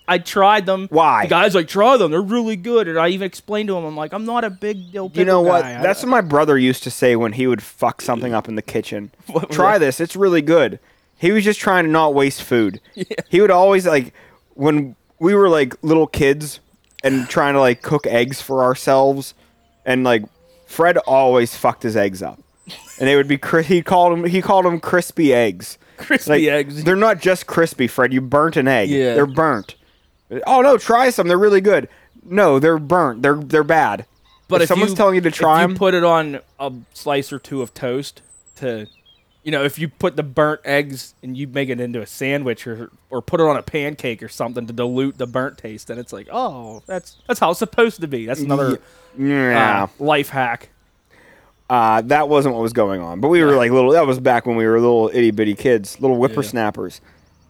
I 0.07 0.17
tried 0.17 0.65
them. 0.65 0.87
Why? 0.89 1.23
The 1.23 1.29
guys 1.29 1.55
like 1.55 1.69
try 1.69 1.95
them. 1.95 2.11
They're 2.11 2.21
really 2.21 2.57
good, 2.57 2.89
and 2.89 2.99
I 2.99 3.07
even 3.09 3.25
explained 3.27 3.67
to 3.69 3.77
him. 3.77 3.85
I'm 3.85 3.95
like, 3.95 4.11
I'm 4.11 4.25
not 4.25 4.43
a 4.43 4.49
big 4.49 4.91
dill. 4.91 5.09
You 5.13 5.23
know 5.23 5.39
pickle 5.41 5.43
what? 5.45 5.61
guy. 5.61 5.79
I- 5.79 5.81
That's 5.81 6.01
what 6.03 6.09
my 6.09 6.19
brother 6.19 6.57
used 6.57 6.83
to 6.83 6.91
say 6.91 7.15
when 7.15 7.31
he 7.31 7.47
would 7.47 7.63
fuck 7.63 8.01
something 8.01 8.33
up 8.33 8.49
in 8.49 8.55
the 8.55 8.61
kitchen. 8.61 9.11
Try 9.51 9.77
this. 9.77 10.01
It's 10.01 10.17
really 10.17 10.41
good. 10.41 10.79
He 11.19 11.31
was 11.31 11.43
just 11.43 11.59
trying 11.59 11.83
to 11.85 11.91
not 11.91 12.13
waste 12.13 12.41
food. 12.43 12.79
He 13.29 13.41
would 13.41 13.51
always 13.51 13.85
like 13.85 14.13
when 14.55 14.95
we 15.19 15.35
were 15.35 15.49
like 15.49 15.75
little 15.83 16.07
kids 16.07 16.59
and 17.03 17.27
trying 17.29 17.53
to 17.53 17.59
like 17.59 17.81
cook 17.81 18.07
eggs 18.07 18.41
for 18.41 18.63
ourselves 18.63 19.33
and 19.85 20.03
like 20.03 20.23
Fred 20.65 20.97
always 20.97 21.55
fucked 21.55 21.83
his 21.83 21.95
eggs 21.97 22.21
up. 22.23 22.39
And 22.99 23.07
they 23.07 23.15
would 23.15 23.27
be 23.27 23.37
cri- 23.37 23.63
he 23.63 23.81
called 23.81 24.13
them 24.13 24.25
he 24.25 24.41
called 24.41 24.65
them 24.65 24.79
crispy 24.79 25.33
eggs. 25.33 25.77
crispy 25.97 26.31
Like 26.31 26.43
eggs. 26.43 26.83
they're 26.83 26.95
not 26.95 27.19
just 27.19 27.47
crispy, 27.47 27.87
Fred. 27.87 28.13
You 28.13 28.21
burnt 28.21 28.57
an 28.57 28.67
egg. 28.67 28.89
Yeah. 28.89 29.13
They're 29.15 29.25
burnt. 29.25 29.75
Oh 30.47 30.61
no, 30.61 30.77
try 30.77 31.09
some. 31.09 31.27
They're 31.27 31.37
really 31.39 31.61
good. 31.61 31.89
No, 32.23 32.59
they're 32.59 32.77
burnt. 32.79 33.21
They're 33.23 33.35
they're 33.35 33.63
bad. 33.63 34.05
But 34.47 34.57
if, 34.57 34.63
if 34.63 34.67
someone's 34.69 34.91
you- 34.91 34.97
telling 34.97 35.15
you 35.15 35.21
to 35.21 35.31
try 35.31 35.59
if 35.61 35.63
them, 35.63 35.71
you 35.71 35.77
put 35.77 35.93
it 35.93 36.03
on 36.03 36.39
a 36.59 36.71
slice 36.93 37.31
or 37.33 37.39
two 37.39 37.61
of 37.61 37.73
toast 37.73 38.21
to 38.57 38.87
you 39.43 39.51
know, 39.51 39.63
if 39.63 39.79
you 39.79 39.87
put 39.87 40.15
the 40.15 40.23
burnt 40.23 40.61
eggs 40.65 41.15
and 41.23 41.37
you 41.37 41.47
make 41.47 41.69
it 41.69 41.79
into 41.79 42.01
a 42.01 42.05
sandwich 42.07 42.67
or 42.67 42.91
or 43.09 43.21
put 43.21 43.39
it 43.39 43.45
on 43.47 43.55
a 43.57 43.63
pancake 43.63 44.21
or 44.21 44.27
something 44.27 44.67
to 44.67 44.73
dilute 44.73 45.17
the 45.17 45.27
burnt 45.27 45.57
taste, 45.57 45.87
then 45.87 45.97
it's 45.97 46.11
like, 46.13 46.27
oh, 46.31 46.81
that's 46.85 47.17
that's 47.27 47.39
how 47.39 47.49
it's 47.51 47.59
supposed 47.59 48.01
to 48.01 48.07
be. 48.07 48.25
That's 48.25 48.41
another 48.41 48.79
Yeah. 49.17 49.83
uh, 49.83 50.03
life 50.03 50.29
hack. 50.29 50.69
Uh, 51.69 52.01
that 52.01 52.27
wasn't 52.27 52.55
what 52.55 52.61
was 52.63 52.73
going 52.73 52.99
on. 52.99 53.19
But 53.19 53.27
we 53.29 53.43
were 53.43 53.55
like 53.55 53.71
little. 53.71 53.91
That 53.91 54.07
was 54.07 54.19
back 54.19 54.45
when 54.47 54.55
we 54.55 54.65
were 54.65 54.79
little 54.79 55.09
itty 55.13 55.31
bitty 55.31 55.53
kids, 55.55 56.01
little 56.01 56.17
whippersnappers. 56.17 56.99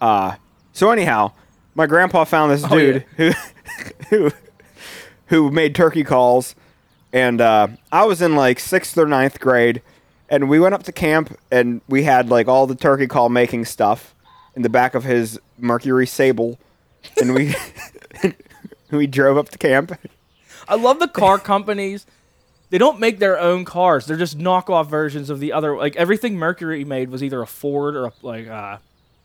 Uh, 0.01 0.35
so 0.73 0.91
anyhow, 0.91 1.31
my 1.73 1.87
grandpa 1.87 2.23
found 2.25 2.51
this 2.51 2.63
Oh, 2.69 2.77
dude 2.77 3.05
who 3.17 3.31
who 4.09 4.31
who 5.27 5.49
made 5.51 5.73
turkey 5.73 6.03
calls, 6.03 6.53
and 7.13 7.39
uh, 7.39 7.67
I 7.91 8.03
was 8.05 8.21
in 8.21 8.35
like 8.35 8.59
sixth 8.59 8.97
or 8.97 9.05
ninth 9.07 9.39
grade, 9.39 9.81
and 10.29 10.49
we 10.49 10.59
went 10.59 10.73
up 10.75 10.83
to 10.83 10.91
camp 10.91 11.37
and 11.51 11.81
we 11.87 12.03
had 12.03 12.29
like 12.29 12.47
all 12.47 12.67
the 12.67 12.75
turkey 12.75 13.07
call 13.07 13.29
making 13.29 13.65
stuff 13.65 14.13
in 14.55 14.61
the 14.61 14.69
back 14.69 14.95
of 14.95 15.03
his 15.03 15.39
Mercury 15.57 16.07
Sable, 16.07 16.57
and 17.19 17.33
we 17.33 17.55
we 18.91 19.07
drove 19.07 19.37
up 19.37 19.49
to 19.49 19.57
camp. 19.57 19.97
I 20.67 20.75
love 20.75 20.99
the 20.99 21.07
car 21.07 21.37
companies. 21.37 22.05
They 22.69 22.77
don't 22.77 22.99
make 22.99 23.17
their 23.17 23.39
own 23.39 23.65
cars. 23.65 24.05
They're 24.05 24.17
just 24.17 24.37
knockoff 24.37 24.87
versions 24.87 25.29
of 25.31 25.39
the 25.39 25.53
other. 25.53 25.75
Like 25.75 25.95
everything 25.95 26.37
Mercury 26.37 26.83
made 26.85 27.09
was 27.09 27.23
either 27.23 27.41
a 27.41 27.47
Ford 27.47 27.95
or 27.95 28.05
a, 28.07 28.13
like 28.21 28.47
uh, 28.47 28.77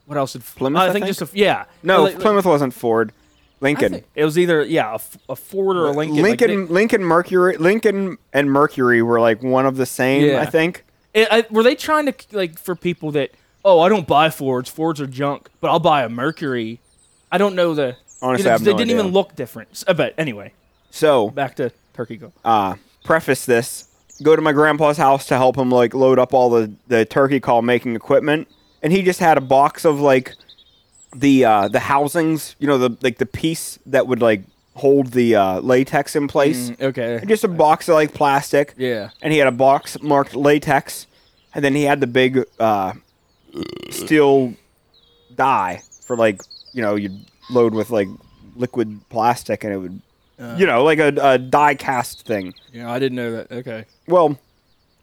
what 0.06 0.16
else 0.16 0.32
did 0.32 0.42
Plymouth, 0.44 0.80
I 0.80 0.88
I 0.88 0.92
think, 0.92 1.04
think? 1.04 1.16
just 1.18 1.34
a 1.34 1.38
yeah. 1.38 1.64
No, 1.82 2.02
Like- 2.04 2.14
like- 2.14 2.22
Plymouth 2.22 2.46
wasn't 2.46 2.72
Ford. 2.74 3.12
Lincoln. 3.60 4.02
it 4.14 4.24
was 4.24 4.36
either 4.38 4.62
yeah 4.62 4.96
a 5.28 5.36
Ford 5.36 5.76
or 5.78 5.86
a 5.86 5.90
Lincoln. 5.92 6.16
Like, 6.22 6.40
Lincoln, 6.40 6.66
Lincoln, 6.68 7.02
Mercury, 7.04 7.56
Lincoln, 7.56 8.18
and 8.32 8.50
Mercury 8.50 9.00
were 9.00 9.20
like 9.20 9.42
one 9.42 9.64
of 9.64 9.76
the 9.76 9.86
same. 9.86 10.24
Yeah. 10.26 10.40
I 10.40 10.46
think. 10.46 10.84
They- 11.14 11.26
I- 11.28 11.46
were 11.50 11.62
they 11.62 11.74
trying 11.74 12.06
to 12.06 12.14
like 12.32 12.58
for 12.58 12.74
people 12.76 13.12
that 13.12 13.30
oh 13.64 13.80
I 13.80 13.88
don't 13.88 14.06
buy 14.06 14.30
Fords. 14.30 14.68
Fords 14.68 15.00
are 15.00 15.06
junk, 15.06 15.48
but 15.60 15.70
I'll 15.70 15.78
buy 15.80 16.02
a 16.04 16.08
Mercury. 16.08 16.80
I 17.32 17.38
don't 17.38 17.54
know 17.54 17.74
the. 17.74 17.96
Honestly, 18.22 18.42
you 18.42 18.44
know, 18.44 18.50
I 18.50 18.52
have 18.52 18.64
they 18.64 18.72
no 18.72 18.78
didn't 18.78 18.90
idea. 18.90 19.00
even 19.02 19.12
look 19.12 19.34
different. 19.36 19.68
S- 19.72 19.84
But 19.96 20.14
anyway, 20.16 20.52
So, 20.90 21.28
back 21.30 21.56
to 21.56 21.72
Turkey 21.94 22.16
Go. 22.16 22.32
uh, 22.44 22.74
preface 23.04 23.44
this: 23.44 23.88
go 24.22 24.34
to 24.36 24.40
my 24.42 24.52
grandpa's 24.52 24.96
house 24.96 25.26
to 25.26 25.36
help 25.36 25.56
him 25.58 25.70
like 25.70 25.92
load 25.94 26.18
up 26.18 26.32
all 26.32 26.48
the 26.50 26.72
the 26.88 27.04
turkey 27.04 27.40
call 27.40 27.60
making 27.62 27.94
equipment, 27.96 28.48
and 28.82 28.92
he 28.92 29.02
just 29.02 29.20
had 29.20 29.36
a 29.36 29.40
box 29.42 29.84
of 29.84 30.00
like 30.00 30.34
the 31.14 31.44
uh, 31.44 31.68
the 31.68 31.80
housings, 31.80 32.56
you 32.58 32.66
know, 32.66 32.78
the 32.78 32.96
like 33.02 33.18
the 33.18 33.26
piece 33.26 33.78
that 33.86 34.06
would 34.06 34.22
like 34.22 34.42
hold 34.74 35.08
the 35.12 35.36
uh, 35.36 35.60
latex 35.60 36.16
in 36.16 36.26
place. 36.28 36.72
okay. 36.80 37.16
And 37.16 37.28
Just 37.28 37.44
a 37.44 37.48
box 37.48 37.88
of 37.88 37.94
like 37.94 38.12
plastic. 38.14 38.74
Yeah. 38.76 39.10
and 39.22 39.32
he 39.32 39.38
had 39.38 39.48
a 39.48 39.52
box 39.52 40.00
marked 40.02 40.34
latex, 40.34 41.06
and 41.54 41.64
then 41.64 41.74
he 41.74 41.82
had 41.84 42.00
the 42.00 42.06
big 42.06 42.44
uh, 42.58 42.92
steel 43.90 44.54
die 45.34 45.80
for 46.06 46.16
like 46.16 46.42
you 46.72 46.82
know 46.82 46.94
you'd 46.96 47.24
load 47.50 47.74
with 47.74 47.90
like 47.90 48.08
liquid 48.56 49.00
plastic, 49.10 49.64
and 49.64 49.72
it 49.72 49.78
would 49.78 50.00
you 50.58 50.66
know 50.66 50.82
like 50.84 50.98
a, 50.98 51.12
a 51.22 51.38
die 51.38 51.74
cast 51.74 52.26
thing. 52.26 52.54
Yeah, 52.72 52.90
I 52.90 52.98
didn't 52.98 53.16
know 53.16 53.32
that. 53.32 53.52
Okay. 53.52 53.84
Well, 54.08 54.38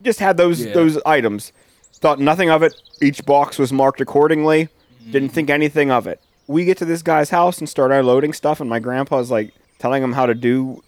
just 0.02 0.20
had 0.20 0.38
those 0.38 0.66
Yeah. 0.66 0.74
those 0.74 0.98
items. 1.06 1.52
Thought 1.94 2.20
nothing 2.20 2.50
of 2.50 2.64
it. 2.64 2.74
Each 3.02 3.24
box 3.26 3.60
was 3.60 3.72
marked 3.72 4.02
accordingly. 4.02 4.66
Mm-hmm. 5.02 5.12
Didn't 5.12 5.30
think 5.30 5.50
anything 5.52 5.92
of 5.92 6.08
it. 6.08 6.20
We 6.48 6.66
get 6.66 6.78
to 6.80 6.86
this 6.86 7.04
guy's 7.04 7.30
house 7.30 7.60
and 7.60 7.70
start 7.70 7.92
unloading 7.92 8.34
stuff, 8.34 8.60
and 8.60 8.70
my 8.70 8.80
grandpa's 8.80 9.30
like 9.32 9.54
telling 9.82 10.02
them 10.02 10.14
how 10.14 10.26
to 10.28 10.34
do 10.36 10.82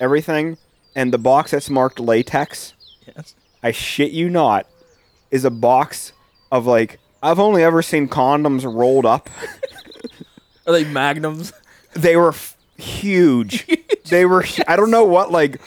everything. 0.00 0.56
And 0.94 1.12
the 1.12 1.18
box 1.18 1.50
that's 1.50 1.68
marked 1.68 2.00
latex, 2.00 2.72
Yes. 3.14 3.34
I 3.62 3.72
shit 3.72 4.12
you 4.12 4.30
not, 4.30 4.66
is 5.30 5.44
a 5.44 5.50
box 5.50 6.12
of 6.50 6.64
like 6.66 6.98
I've 7.22 7.38
only 7.40 7.62
ever 7.64 7.82
seen 7.82 8.08
condoms 8.08 8.64
rolled 8.64 9.04
up. 9.06 9.28
Are 10.66 10.72
they 10.72 10.84
magnums? 10.84 11.52
They 11.94 12.14
were 12.14 12.28
f- 12.28 12.54
huge. 12.76 13.66
they 14.10 14.26
were. 14.26 14.42
hu- 14.42 14.62
I 14.68 14.76
don't 14.76 14.90
know 14.90 15.04
what 15.04 15.32
like 15.32 15.62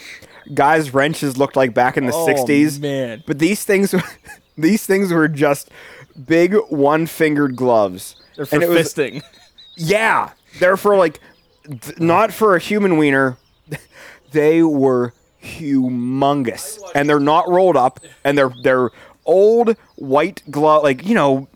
guys' 0.53 0.93
wrenches 0.93 1.37
looked 1.37 1.55
like 1.55 1.73
back 1.73 1.97
in 1.97 2.05
the 2.05 2.13
Oh, 2.13 2.27
'60s. 2.27 2.79
man. 2.79 3.23
But 3.25 3.39
these 3.39 3.63
things, 3.65 3.95
these 4.59 4.85
things 4.85 5.11
were 5.11 5.27
just 5.27 5.71
big 6.27 6.53
one-fingered 6.69 7.55
gloves. 7.55 8.15
They're 8.35 8.45
for 8.45 8.53
and 8.55 8.63
it 8.63 8.69
was, 8.69 8.93
fisting. 8.93 9.23
yeah, 9.75 10.33
they're 10.59 10.77
for 10.77 10.95
like, 10.97 11.19
th- 11.81 11.99
not 11.99 12.31
for 12.33 12.55
a 12.55 12.59
human 12.59 12.97
wiener. 12.97 13.37
They 14.31 14.61
were 14.61 15.13
humongous, 15.43 16.79
and 16.95 17.09
they're 17.09 17.19
not 17.19 17.49
rolled 17.49 17.75
up, 17.75 17.99
and 18.23 18.37
they're 18.37 18.51
they're 18.63 18.89
old 19.25 19.75
white 19.95 20.41
glove. 20.49 20.83
Like 20.83 21.05
you 21.05 21.15
know, 21.15 21.47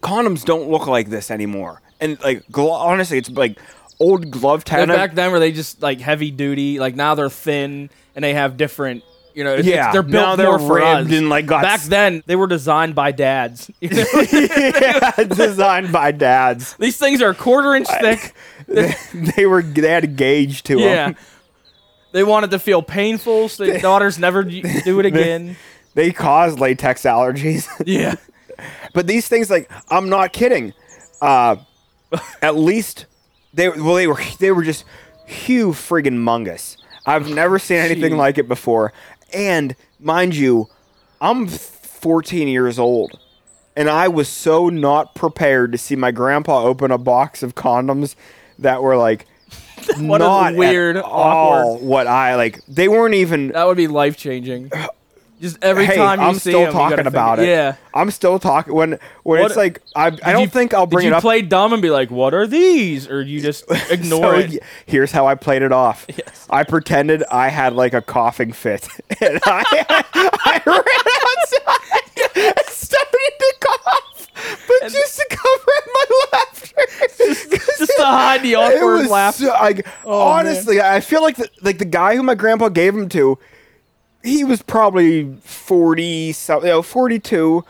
condoms 0.00 0.44
don't 0.44 0.68
look 0.70 0.86
like 0.86 1.08
this 1.10 1.30
anymore. 1.30 1.82
And 2.00 2.22
like, 2.22 2.44
glo- 2.50 2.70
honestly, 2.70 3.18
it's 3.18 3.30
like 3.30 3.58
old 3.98 4.30
glove 4.30 4.64
tag. 4.64 4.88
back 4.88 5.14
then, 5.14 5.32
were 5.32 5.38
they 5.40 5.52
just 5.52 5.82
like 5.82 6.00
heavy 6.00 6.30
duty? 6.30 6.78
Like 6.78 6.94
now 6.94 7.14
they're 7.14 7.28
thin 7.28 7.90
and 8.14 8.24
they 8.24 8.34
have 8.34 8.56
different. 8.56 9.02
You 9.34 9.44
know, 9.44 9.52
it's, 9.54 9.66
it's- 9.66 9.76
Yeah, 9.76 9.92
they're 9.92 10.02
now 10.02 10.34
built 10.34 10.38
they're 10.38 10.58
more 10.58 10.58
for 10.58 10.74
ribbed 10.76 11.12
us. 11.12 11.18
and, 11.18 11.28
like, 11.28 11.46
back 11.46 11.80
then, 11.82 12.24
they 12.26 12.34
were 12.34 12.48
designed 12.48 12.96
by 12.96 13.12
dads. 13.12 13.70
You 13.80 13.88
know? 13.90 14.04
yeah, 14.32 15.12
designed 15.24 15.92
by 15.92 16.10
dads. 16.10 16.74
These 16.78 16.96
things 16.96 17.22
are 17.22 17.30
a 17.30 17.34
quarter 17.34 17.74
inch 17.74 17.86
thick. 18.00 18.34
they 19.36 19.46
were 19.46 19.62
they 19.62 19.88
had 19.90 20.04
a 20.04 20.08
gauge 20.08 20.62
to 20.64 20.78
Yeah, 20.78 21.06
them. 21.06 21.16
they 22.12 22.22
wanted 22.24 22.50
to 22.52 22.58
feel 22.58 22.82
painful, 22.82 23.48
so 23.48 23.66
their 23.66 23.80
daughters 23.90 24.18
never 24.18 24.42
do 24.44 25.00
it 25.00 25.06
again. 25.06 25.56
They 25.94 26.12
cause 26.12 26.58
latex 26.58 27.02
allergies. 27.02 27.66
Yeah, 27.86 28.14
but 28.94 29.06
these 29.06 29.26
things, 29.26 29.50
like, 29.50 29.70
I'm 29.90 30.08
not 30.08 30.32
kidding. 30.32 30.72
Uh, 31.20 31.56
at 32.42 32.56
least 32.56 33.06
they 33.54 33.68
well 33.68 33.94
they 33.94 34.06
were 34.06 34.20
they 34.38 34.52
were 34.52 34.62
just 34.64 34.84
huge 35.26 35.76
friggin' 35.76 36.18
mungus. 36.18 36.76
I've 37.06 37.28
never 37.28 37.58
seen 37.58 37.78
anything 37.78 38.12
Gee. 38.12 38.16
like 38.16 38.38
it 38.38 38.46
before. 38.48 38.92
And 39.32 39.74
mind 39.98 40.36
you, 40.36 40.68
I'm 41.20 41.46
14 41.48 42.46
years 42.48 42.78
old. 42.78 43.18
And 43.76 43.88
I 43.88 44.08
was 44.08 44.28
so 44.28 44.68
not 44.68 45.14
prepared 45.14 45.72
to 45.72 45.78
see 45.78 45.96
my 45.96 46.10
grandpa 46.10 46.64
open 46.64 46.90
a 46.90 46.98
box 46.98 47.42
of 47.42 47.54
condoms 47.54 48.16
that 48.60 48.82
were 48.82 48.96
like 48.96 49.26
What 49.98 50.20
a 50.20 50.24
not 50.24 50.54
weird, 50.54 50.96
at 50.98 51.04
all 51.04 51.72
awkward- 51.74 51.86
what 51.86 52.06
I 52.06 52.36
like. 52.36 52.64
They 52.66 52.88
weren't 52.88 53.14
even 53.14 53.48
that 53.48 53.66
would 53.66 53.76
be 53.76 53.88
life 53.88 54.16
changing. 54.16 54.70
Just 55.40 55.56
every 55.62 55.86
hey, 55.86 55.96
time 55.96 56.20
you 56.20 56.26
I'm 56.26 56.34
see 56.34 56.50
still 56.50 56.60
gotta 56.66 56.72
talking 56.72 57.06
about 57.06 57.38
think- 57.38 57.48
it. 57.48 57.52
Yeah. 57.52 57.76
I'm 57.94 58.10
still 58.10 58.38
talking 58.38 58.74
when 58.74 58.98
when 59.22 59.40
What- 59.40 59.46
it's 59.50 59.56
like 59.56 59.80
I, 59.96 60.08
I 60.22 60.32
don't 60.32 60.42
you- 60.42 60.46
think 60.48 60.74
I'll 60.74 60.86
bring 60.86 61.04
did 61.04 61.08
it 61.08 61.10
you 61.12 61.16
up. 61.16 61.22
play 61.22 61.40
dumb 61.40 61.72
and 61.72 61.80
be 61.80 61.88
like, 61.88 62.10
"What 62.10 62.34
are 62.34 62.46
these?" 62.46 63.08
Or 63.08 63.22
you 63.22 63.40
just 63.40 63.64
ignore 63.90 64.34
So, 64.34 64.38
it? 64.38 64.62
Here's 64.84 65.12
how 65.12 65.26
I 65.26 65.34
played 65.36 65.62
it 65.62 65.72
off. 65.72 66.04
Yes. 66.16 66.46
I 66.50 66.64
pretended 66.64 67.24
I 67.32 67.48
had 67.48 67.72
like 67.74 67.94
a 67.94 68.02
coughing 68.02 68.52
fit, 68.52 68.86
and 69.22 69.40
I, 69.46 69.62
I 70.14 70.60
ran 70.66 70.76
outside 71.26 72.30
and 72.58 72.66
started 72.68 73.32
to 73.38 73.54
cough, 73.60 74.19
but 74.68 74.90
just 74.90 75.16
to 75.18 75.26
cover 75.30 75.70
up 75.76 75.84
my 75.86 76.28
laughter, 76.32 76.76
Just 77.78 77.96
to 77.96 78.04
hide 78.04 78.42
the 78.42 78.54
awkward 78.56 79.06
laughter. 79.08 79.44
so- 79.46 79.52
like, 79.52 79.86
Oh, 80.04 80.18
man. 80.36 80.46
honestly, 80.46 80.80
I 80.80 81.00
feel 81.00 81.22
like 81.22 81.36
the, 81.36 81.48
like 81.62 81.78
the 81.78 81.84
guy 81.84 82.16
who 82.16 82.22
my 82.22 82.34
grandpa 82.34 82.68
gave 82.68 82.94
him 82.94 83.08
to, 83.10 83.38
he 84.22 84.44
was 84.44 84.60
probably 84.62 85.34
forty 85.42 86.32
something, 86.32 86.66
you 86.68 86.74
know, 86.74 86.82
forty 86.82 87.18
two. 87.18 87.64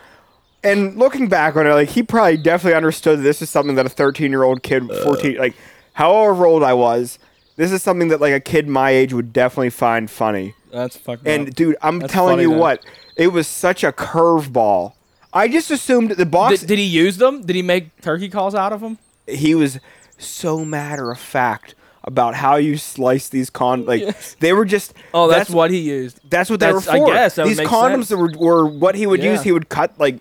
And 0.62 0.96
looking 0.96 1.28
back 1.28 1.56
on 1.56 1.66
it, 1.66 1.70
like 1.72 1.88
he 1.90 2.02
probably 2.02 2.36
definitely 2.36 2.74
understood 2.76 3.20
this 3.22 3.40
is 3.40 3.48
something 3.48 3.76
that 3.76 3.86
a 3.86 3.88
thirteen 3.88 4.30
year 4.30 4.42
old 4.42 4.62
kid, 4.62 4.90
uh. 4.90 5.04
fourteen, 5.04 5.36
like 5.38 5.54
however 5.94 6.46
old 6.46 6.62
I 6.62 6.74
was, 6.74 7.18
this 7.56 7.70
is 7.72 7.82
something 7.82 8.08
that 8.08 8.20
like 8.20 8.32
a 8.34 8.40
kid 8.40 8.68
my 8.68 8.90
age 8.90 9.12
would 9.12 9.32
definitely 9.32 9.70
find 9.70 10.10
funny. 10.10 10.54
That's 10.72 10.96
fucking. 10.96 11.26
And 11.26 11.54
dude, 11.54 11.76
I'm 11.82 12.00
That's 12.00 12.12
telling 12.12 12.40
you 12.40 12.50
what, 12.50 12.84
it 13.16 13.28
was 13.28 13.46
such 13.46 13.82
a 13.84 13.92
curveball. 13.92 14.94
I 15.32 15.48
just 15.48 15.70
assumed 15.70 16.12
the 16.12 16.26
box. 16.26 16.60
did, 16.60 16.66
did 16.68 16.78
he 16.78 16.84
use 16.84 17.16
them? 17.18 17.42
Did 17.42 17.54
he 17.56 17.62
make 17.62 18.00
turkey 18.00 18.28
calls 18.28 18.54
out 18.54 18.72
of 18.72 18.80
them? 18.80 18.98
he 19.26 19.54
was 19.54 19.78
so 20.18 20.64
matter 20.64 21.10
of 21.12 21.18
fact 21.18 21.74
about 22.02 22.34
how 22.34 22.56
you 22.56 22.76
slice 22.76 23.28
these 23.28 23.48
con 23.50 23.84
like 23.86 24.00
Yes. 24.00 24.34
they 24.40 24.52
were 24.52 24.64
just 24.64 24.92
Oh, 25.14 25.28
that's, 25.28 25.48
what 25.50 25.70
he 25.70 25.78
used. 25.78 26.18
that's 26.28 26.50
what 26.50 26.58
they 26.58 26.66
that's- 26.72 26.86
were 26.86 27.06
I 27.06 27.06
guess 27.06 27.36
these 27.36 27.60
condoms 27.60 28.06
sense. 28.06 28.18
were, 28.18 28.32
were 28.38 28.66
what 28.66 28.94
he 28.96 29.06
would 29.06 29.22
use. 29.22 29.42
He 29.42 29.52
would 29.52 29.68
cut 29.68 29.98
like 30.00 30.18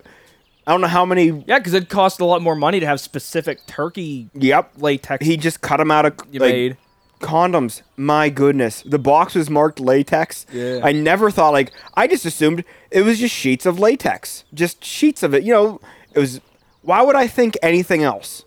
I 0.67 0.71
don't 0.71 0.81
know 0.81 0.87
how 0.87 1.03
many. 1.05 1.43
Yeah, 1.47 1.57
because 1.57 1.73
it 1.73 1.89
cost 1.89 2.19
a 2.19 2.25
lot 2.25 2.43
more 2.43 2.53
money 2.55 2.79
to 2.79 2.85
have 2.85 2.99
specific 2.99 3.65
turkey 3.65 4.29
Yep, 4.35 4.73
latex 4.77 5.25
he 5.25 5.35
just 5.37 5.61
cut 5.61 5.77
them 5.77 5.89
out 5.89 6.05
of 6.05 6.13
you 6.31 6.39
like, 6.39 6.51
made. 6.53 6.77
Condoms. 7.19 7.81
My 7.97 8.29
goodness, 8.29 8.81
the 8.83 8.99
box 8.99 9.35
was 9.35 9.49
marked 9.49 9.79
latex. 9.79 10.45
Yeah. 10.51 10.79
I 10.83 10.91
never 10.91 11.29
thought 11.31 11.53
like 11.53 11.71
I 11.95 12.07
just 12.07 12.25
assumed 12.25 12.63
it 12.91 13.01
was 13.01 13.19
just 13.19 13.35
sheets 13.35 13.65
of 13.65 13.79
latex, 13.79 14.43
just 14.53 14.83
sheets 14.83 15.23
of 15.23 15.33
it. 15.33 15.43
You 15.43 15.53
know, 15.53 15.81
it 16.13 16.19
was. 16.19 16.41
Why 16.81 17.01
would 17.01 17.15
I 17.15 17.27
think 17.27 17.57
anything 17.61 18.03
else? 18.03 18.45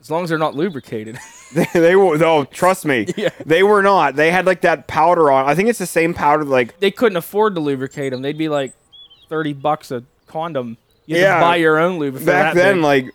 As 0.00 0.10
long 0.10 0.22
as 0.24 0.30
they're 0.30 0.38
not 0.38 0.54
lubricated. 0.54 1.18
they, 1.54 1.66
they 1.74 1.96
were 1.96 2.16
no, 2.16 2.44
trust 2.44 2.84
me, 2.84 3.06
Yeah. 3.16 3.30
they 3.44 3.62
were 3.62 3.82
not. 3.82 4.16
They 4.16 4.30
had 4.30 4.46
like 4.46 4.62
that 4.62 4.86
powder 4.86 5.30
on. 5.30 5.46
I 5.46 5.54
think 5.54 5.68
it's 5.68 5.78
the 5.78 5.86
same 5.86 6.14
powder 6.14 6.44
like 6.44 6.78
they 6.80 6.90
couldn't 6.90 7.16
afford 7.16 7.54
to 7.56 7.60
lubricate 7.60 8.12
them. 8.12 8.22
They'd 8.22 8.38
be 8.38 8.48
like 8.48 8.72
thirty 9.28 9.52
bucks 9.52 9.90
a 9.90 10.04
condom. 10.26 10.76
You 11.06 11.18
Yeah. 11.18 11.34
to 11.34 11.40
buy 11.40 11.56
your 11.56 11.78
own 11.78 11.98
lube. 11.98 12.16
If 12.16 12.24
they're 12.24 12.34
Back 12.44 12.54
that 12.54 12.60
then, 12.60 12.76
big. 12.76 12.82
like, 12.84 13.14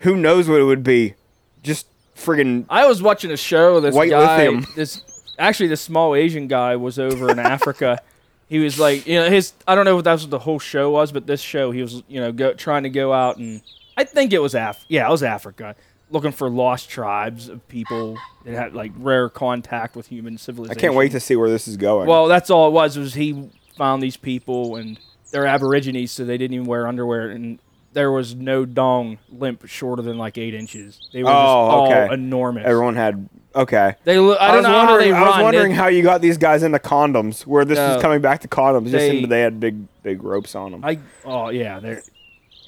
who 0.00 0.16
knows 0.16 0.48
what 0.48 0.60
it 0.60 0.64
would 0.64 0.82
be? 0.82 1.14
Just 1.62 1.86
friggin' 2.18 2.66
I 2.68 2.86
was 2.86 3.02
watching 3.02 3.30
a 3.30 3.36
show. 3.36 3.80
This 3.80 3.94
White 3.94 4.10
guy, 4.10 4.44
lithium. 4.48 4.66
this 4.76 5.02
actually, 5.38 5.68
this 5.68 5.80
small 5.80 6.14
Asian 6.14 6.48
guy 6.48 6.76
was 6.76 6.98
over 6.98 7.30
in 7.30 7.38
Africa. 7.38 8.00
He 8.48 8.58
was 8.58 8.78
like, 8.78 9.06
you 9.06 9.18
know, 9.20 9.28
his. 9.30 9.52
I 9.66 9.74
don't 9.74 9.84
know 9.84 9.98
if 9.98 10.04
that's 10.04 10.22
what 10.22 10.30
the 10.30 10.38
whole 10.38 10.58
show 10.58 10.90
was, 10.90 11.12
but 11.12 11.26
this 11.26 11.40
show, 11.40 11.70
he 11.70 11.82
was, 11.82 12.02
you 12.08 12.20
know, 12.20 12.32
go, 12.32 12.54
trying 12.54 12.82
to 12.84 12.90
go 12.90 13.12
out 13.12 13.36
and 13.36 13.62
I 13.98 14.04
think 14.04 14.32
it 14.32 14.38
was 14.38 14.54
Af. 14.54 14.84
Yeah, 14.88 15.08
it 15.08 15.10
was 15.10 15.24
Africa, 15.24 15.74
looking 16.08 16.30
for 16.30 16.48
lost 16.48 16.88
tribes 16.88 17.48
of 17.48 17.66
people 17.66 18.16
that 18.44 18.54
had 18.54 18.72
like 18.72 18.92
rare 18.96 19.28
contact 19.28 19.96
with 19.96 20.06
human 20.06 20.38
civilization. 20.38 20.78
I 20.78 20.80
can't 20.80 20.94
wait 20.94 21.10
to 21.12 21.20
see 21.20 21.34
where 21.34 21.50
this 21.50 21.66
is 21.66 21.76
going. 21.76 22.08
Well, 22.08 22.28
that's 22.28 22.48
all 22.48 22.68
it 22.68 22.70
was. 22.70 22.96
Was 22.96 23.14
he 23.14 23.50
found 23.76 24.00
these 24.00 24.16
people 24.16 24.76
and 24.76 25.00
they're 25.32 25.46
Aborigines, 25.46 26.12
so 26.12 26.24
they 26.24 26.38
didn't 26.38 26.54
even 26.54 26.66
wear 26.66 26.86
underwear, 26.86 27.28
and 27.30 27.58
there 27.98 28.12
was 28.12 28.36
no 28.36 28.64
dong 28.64 29.18
limp 29.28 29.66
shorter 29.66 30.02
than 30.02 30.18
like 30.18 30.38
eight 30.38 30.54
inches. 30.54 31.00
They 31.12 31.24
were 31.24 31.30
just 31.30 31.34
Oh, 31.36 31.48
all 31.48 31.86
okay. 31.92 32.14
enormous. 32.14 32.64
everyone 32.64 32.94
had 32.94 33.28
okay. 33.56 33.96
They 34.04 34.18
look. 34.20 34.40
I 34.40 34.46
don't 34.48 34.56
was 34.58 34.62
know 34.66 34.70
how 34.70 34.86
wondering, 34.86 35.10
they 35.10 35.16
I 35.18 35.22
was 35.36 35.42
wondering 35.42 35.68
They- 35.70 35.74
how 35.76 35.88
you 35.88 36.02
got 36.04 36.20
these 36.20 36.38
guys 36.38 36.62
into 36.62 36.78
condoms. 36.78 37.44
Where 37.44 37.64
this 37.64 37.76
No. 37.76 37.96
is 37.96 38.02
coming 38.02 38.20
back 38.20 38.40
to 38.42 38.48
condoms, 38.48 38.84
just 38.84 38.92
They- 38.98 39.16
into 39.16 39.26
they 39.26 39.40
had 39.40 39.58
big 39.58 39.76
big 40.04 40.22
ropes 40.22 40.54
on 40.54 40.70
them. 40.70 40.84
I, 40.84 40.90
I 40.90 40.98
oh 41.24 41.48
yeah, 41.48 41.80
they're. 41.80 42.02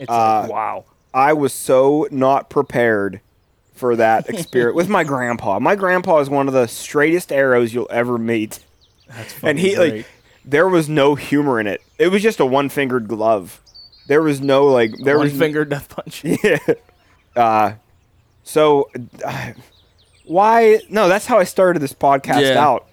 It's 0.00 0.10
Uh, 0.10 0.40
like, 0.42 0.50
wow. 0.50 0.84
I 1.14 1.32
was 1.32 1.52
so 1.52 2.08
not 2.10 2.50
prepared 2.50 3.20
for 3.74 3.94
that 3.96 4.28
experience 4.30 4.74
with 4.74 4.88
my 4.88 5.04
grandpa. 5.04 5.60
My 5.60 5.76
grandpa 5.76 6.18
is 6.18 6.28
one 6.28 6.48
of 6.48 6.54
the 6.54 6.66
straightest 6.66 7.30
arrows 7.32 7.72
you'll 7.72 7.86
ever 7.90 8.18
meet, 8.18 8.58
That's 9.08 9.34
and 9.44 9.58
he 9.60 9.76
like 9.76 10.06
there 10.44 10.68
was 10.68 10.88
no 10.88 11.14
humor 11.14 11.60
in 11.60 11.68
it. 11.68 11.82
It 11.98 12.08
was 12.08 12.20
just 12.22 12.40
a 12.40 12.46
one 12.46 12.68
fingered 12.68 13.06
glove. 13.06 13.60
There 14.06 14.22
was 14.22 14.40
no 14.40 14.66
like 14.66 14.92
there 14.98 15.18
one 15.18 15.26
was 15.28 15.38
finger 15.38 15.64
death 15.64 15.88
punch. 15.88 16.24
Yeah. 16.44 16.58
Uh, 17.36 17.72
so, 18.42 18.90
uh, 19.24 19.52
why? 20.24 20.80
No, 20.88 21.08
that's 21.08 21.26
how 21.26 21.38
I 21.38 21.44
started 21.44 21.80
this 21.80 21.92
podcast 21.92 22.42
Yeah. 22.42 22.64
out. 22.64 22.86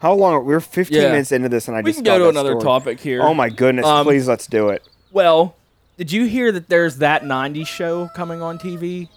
How 0.00 0.14
long? 0.14 0.44
We're 0.46 0.60
15 0.60 0.96
Yeah. 0.96 1.10
minutes 1.10 1.30
into 1.32 1.48
this, 1.48 1.68
and 1.68 1.76
I 1.76 1.80
We 1.80 1.90
just 1.90 1.98
can 1.98 2.04
go 2.04 2.12
got 2.12 2.18
to 2.18 2.24
that 2.24 2.30
another 2.30 2.50
story. 2.52 2.64
topic 2.64 3.00
here. 3.00 3.20
Oh 3.22 3.34
my 3.34 3.48
goodness! 3.50 3.84
Um, 3.84 4.06
please, 4.06 4.26
let's 4.28 4.46
do 4.46 4.68
it. 4.70 4.82
Well, 5.12 5.56
did 5.98 6.10
you 6.12 6.24
hear 6.24 6.52
that 6.52 6.68
there's 6.68 6.96
that 6.98 7.22
'90s 7.24 7.66
show 7.66 8.08
coming 8.14 8.40
on 8.40 8.58
TV? 8.58 9.08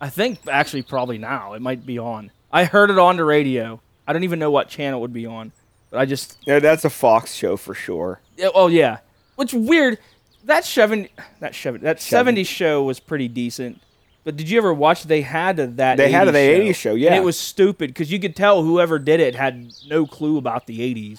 I 0.00 0.10
think 0.10 0.40
actually 0.50 0.82
probably 0.82 1.16
now 1.18 1.54
it 1.54 1.62
might 1.62 1.86
be 1.86 1.98
on. 1.98 2.30
I 2.52 2.64
heard 2.64 2.90
it 2.90 2.98
on 2.98 3.16
the 3.16 3.24
radio. 3.24 3.80
I 4.06 4.12
don't 4.12 4.24
even 4.24 4.38
know 4.38 4.50
what 4.50 4.68
channel 4.68 4.98
it 4.98 5.02
would 5.02 5.12
be 5.14 5.24
on, 5.24 5.52
but 5.90 5.98
I 6.00 6.04
just 6.04 6.36
Yeah, 6.46 6.58
that's 6.58 6.84
a 6.84 6.90
Fox 6.90 7.32
show 7.34 7.56
for 7.56 7.72
sure. 7.74 8.20
Yeah, 8.36 8.48
oh 8.54 8.66
yeah. 8.66 8.98
Which 9.36 9.54
weird. 9.54 9.98
That 10.46 10.64
seven 10.64 11.08
that 11.40 11.54
seven 11.54 11.80
that 11.82 12.00
Seven. 12.00 12.36
70s 12.36 12.46
show 12.46 12.82
was 12.82 13.00
pretty 13.00 13.28
decent. 13.28 13.80
But 14.24 14.36
did 14.36 14.48
you 14.48 14.58
ever 14.58 14.72
watch 14.74 15.04
they 15.04 15.22
had 15.22 15.58
a, 15.60 15.66
that 15.68 15.96
They 15.98 16.10
had 16.10 16.26
a 16.28 16.32
80s 16.32 16.34
the 16.34 16.38
show, 16.38 16.60
80s 16.60 16.74
show, 16.74 16.90
And 16.92 17.00
yeah. 17.00 17.16
it 17.16 17.22
was 17.24 17.38
stupid 17.38 17.94
cuz 17.94 18.10
you 18.10 18.18
could 18.18 18.34
tell 18.34 18.62
whoever 18.62 18.98
did 18.98 19.20
it 19.20 19.34
had 19.34 19.72
no 19.88 20.06
clue 20.06 20.36
about 20.38 20.66
the 20.66 20.78
80s. 20.80 21.18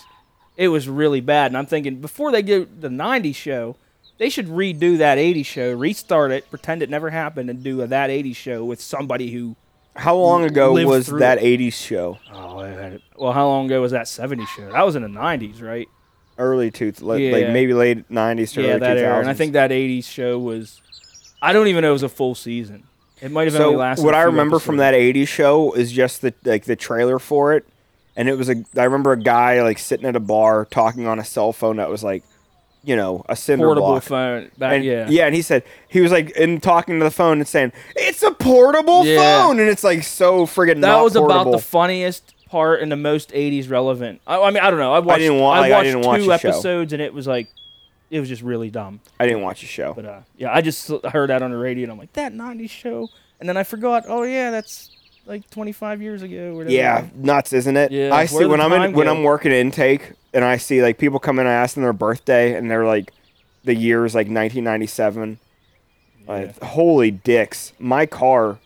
It 0.57 0.69
was 0.69 0.89
really 0.89 1.22
bad 1.22 1.48
and 1.51 1.57
I'm 1.57 1.65
thinking 1.65 2.01
before 2.01 2.31
they 2.31 2.41
do 2.41 2.67
the 2.79 2.89
90s 2.89 3.36
show, 3.36 3.75
they 4.17 4.29
should 4.29 4.48
redo 4.48 4.98
that 4.98 5.17
80s 5.17 5.46
show, 5.46 5.74
restart 5.74 6.31
it, 6.31 6.50
pretend 6.50 6.81
it 6.81 6.89
never 6.89 7.10
happened 7.12 7.50
and 7.50 7.63
do 7.63 7.81
a 7.81 7.88
that 7.88 8.10
80s 8.10 8.36
show 8.36 8.63
with 8.65 8.81
somebody 8.81 9.31
who 9.31 9.55
How 9.96 10.15
long 10.15 10.43
ago 10.43 10.74
lived 10.74 10.89
was 10.89 11.07
that 11.07 11.38
it. 11.43 11.60
80s 11.60 11.74
show? 11.74 12.17
Oh, 12.34 12.60
I 12.60 12.69
had 12.69 12.93
it. 12.93 13.01
Well, 13.17 13.34
how 13.34 13.46
long 13.48 13.65
ago 13.67 13.81
was 13.81 13.91
that 13.91 14.05
70s 14.05 14.48
show? 14.48 14.72
That 14.72 14.86
was 14.86 14.96
in 14.96 15.01
the 15.03 15.07
90s, 15.10 15.62
right? 15.62 15.88
Early 16.38 16.70
two, 16.72 16.94
like 17.01 17.20
Yeah. 17.20 17.51
maybe 17.51 17.74
late 17.74 18.10
90s 18.10 18.53
to 18.53 18.62
yeah, 18.62 18.70
early 18.72 18.79
that 18.79 18.98
2000s. 18.98 19.01
era. 19.01 19.20
And 19.22 19.29
I 19.29 19.34
think 19.34 19.53
that 19.53 19.72
'80s 19.72 20.06
show 20.06 20.38
was. 20.38 20.82
I 21.41 21.53
don't 21.53 21.67
even 21.67 21.82
know 21.82 21.89
it 21.89 21.94
was 21.94 22.03
a 22.03 22.10
full 22.10 22.36
season. 22.36 22.84
It 23.22 23.32
might 23.32 23.46
have 23.46 23.53
so. 23.53 23.65
only 23.67 23.77
lasted. 23.77 24.06
What 24.06 24.13
I 24.13 24.20
I 24.20 24.24
remember 24.24 24.60
from 24.60 24.77
that 24.77 24.94
80s 24.94 25.27
show 25.27 25.72
is 25.74 25.91
just 25.91 26.22
the 26.22 26.34
like 26.46 26.65
the 26.65 26.75
trailer 26.75 27.17
for 27.17 27.53
it, 27.53 27.65
and 28.15 28.30
it 28.30 28.38
was 28.38 28.50
a. 28.50 28.63
I 28.78 28.84
remember 28.84 29.12
a 29.13 29.17
guy 29.19 29.62
like 29.63 29.80
sitting 29.80 30.06
at 30.06 30.15
a 30.15 30.19
bar 30.19 30.65
talking 30.65 31.08
on 31.08 31.17
a 31.17 31.23
cell 31.26 31.52
phone 31.54 31.78
that 31.78 31.89
was 31.89 32.04
like, 32.04 32.23
you 32.84 32.95
know, 32.95 33.26
a 33.28 33.36
cinder 33.36 33.65
portable 33.65 33.88
block. 33.93 34.04
phone. 34.04 34.52
Back, 34.60 34.73
And, 34.76 34.84
yeah, 34.86 35.08
yeah, 35.10 35.26
and 35.26 35.34
he 35.34 35.41
said 35.41 35.63
he 35.88 36.02
was 36.02 36.12
like 36.12 36.30
in 36.38 36.62
talking 36.62 37.00
to 37.00 37.04
the 37.04 37.10
phone 37.12 37.39
and 37.39 37.47
saying 37.47 37.71
it's 37.95 38.21
a 38.21 38.32
portable 38.32 39.04
Yeah. 39.04 39.43
phone, 39.43 39.60
and 39.60 39.67
it's 39.69 39.84
like 39.84 40.04
so 40.04 40.45
friggin' 40.45 40.76
That 40.82 40.88
not 40.89 41.04
was 41.04 41.15
about 41.15 41.30
portable. 41.45 41.52
the 41.54 41.58
funniest 41.63 42.34
part 42.49 42.81
and 42.81 42.91
the 42.91 42.95
most 42.95 43.31
'80s 43.31 43.69
relevant. 43.69 44.21
I, 44.27 44.41
I 44.41 44.51
mean, 44.51 44.63
I 44.63 44.69
don't 44.69 44.79
know. 44.79 44.93
I 44.93 44.99
watched. 44.99 45.19
didn't 45.19 45.39
wa- 45.39 45.51
I 45.51 45.60
like, 45.60 45.71
I 45.71 45.75
watched 45.75 45.86
didn't 45.86 46.01
watch 46.05 46.21
two 46.21 46.27
the 46.27 46.38
show. 46.38 46.49
episodes, 46.49 46.93
and 46.93 47.01
it 47.01 47.13
was 47.13 47.27
like, 47.27 47.47
it 48.10 48.19
was 48.19 48.29
just 48.29 48.41
really 48.41 48.69
dumb. 48.69 48.99
I 49.19 49.25
didn't 49.27 49.41
watch 49.41 49.62
the 49.62 49.67
show. 49.67 49.93
But 49.93 50.05
uh, 50.05 50.19
yeah, 50.38 50.53
I 50.53 50.62
just 50.62 50.89
heard 51.05 51.29
that 51.29 51.41
on 51.41 51.51
the 51.51 51.57
radio, 51.57 51.83
and 51.83 51.91
I'm 51.91 51.97
like, 51.97 52.13
that 52.13 52.33
'90s 52.33 52.69
show, 52.69 53.10
and 53.39 53.47
then 53.47 53.57
I 53.57 53.63
forgot. 53.63 54.05
Oh 54.07 54.23
yeah, 54.23 54.51
that's 54.51 54.91
like 55.25 55.49
25 55.49 56.01
years 56.01 56.21
ago. 56.21 56.51
Or 56.51 56.55
whatever. 56.55 56.73
Yeah, 56.73 57.07
nuts, 57.15 57.53
isn't 57.53 57.75
it? 57.77 57.91
Yeah, 57.91 58.13
I 58.15 58.25
see 58.25 58.45
when 58.45 58.62
I'm 58.62 58.71
in 58.73 58.93
when? 58.93 59.07
I'm 59.07 59.23
working 59.23 59.51
intake 59.51 60.13
and 60.33 60.43
I 60.43 60.57
see 60.57 60.81
like 60.81 60.97
people 60.97 61.19
come 61.19 61.39
in 61.39 61.47
I 61.47 61.51
ask 61.51 61.75
them 61.75 61.83
their 61.83 61.93
birthday 61.93 62.55
and 62.55 62.69
they're 62.71 62.86
like 62.86 63.12
the 63.63 63.75
year 63.75 64.05
is 64.05 64.15
like 64.15 64.27
1997. 64.27 65.39
Like, 66.27 66.62
holy 66.62 67.12
dicks! 67.12 67.73
My 67.79 68.05
car 68.05 68.60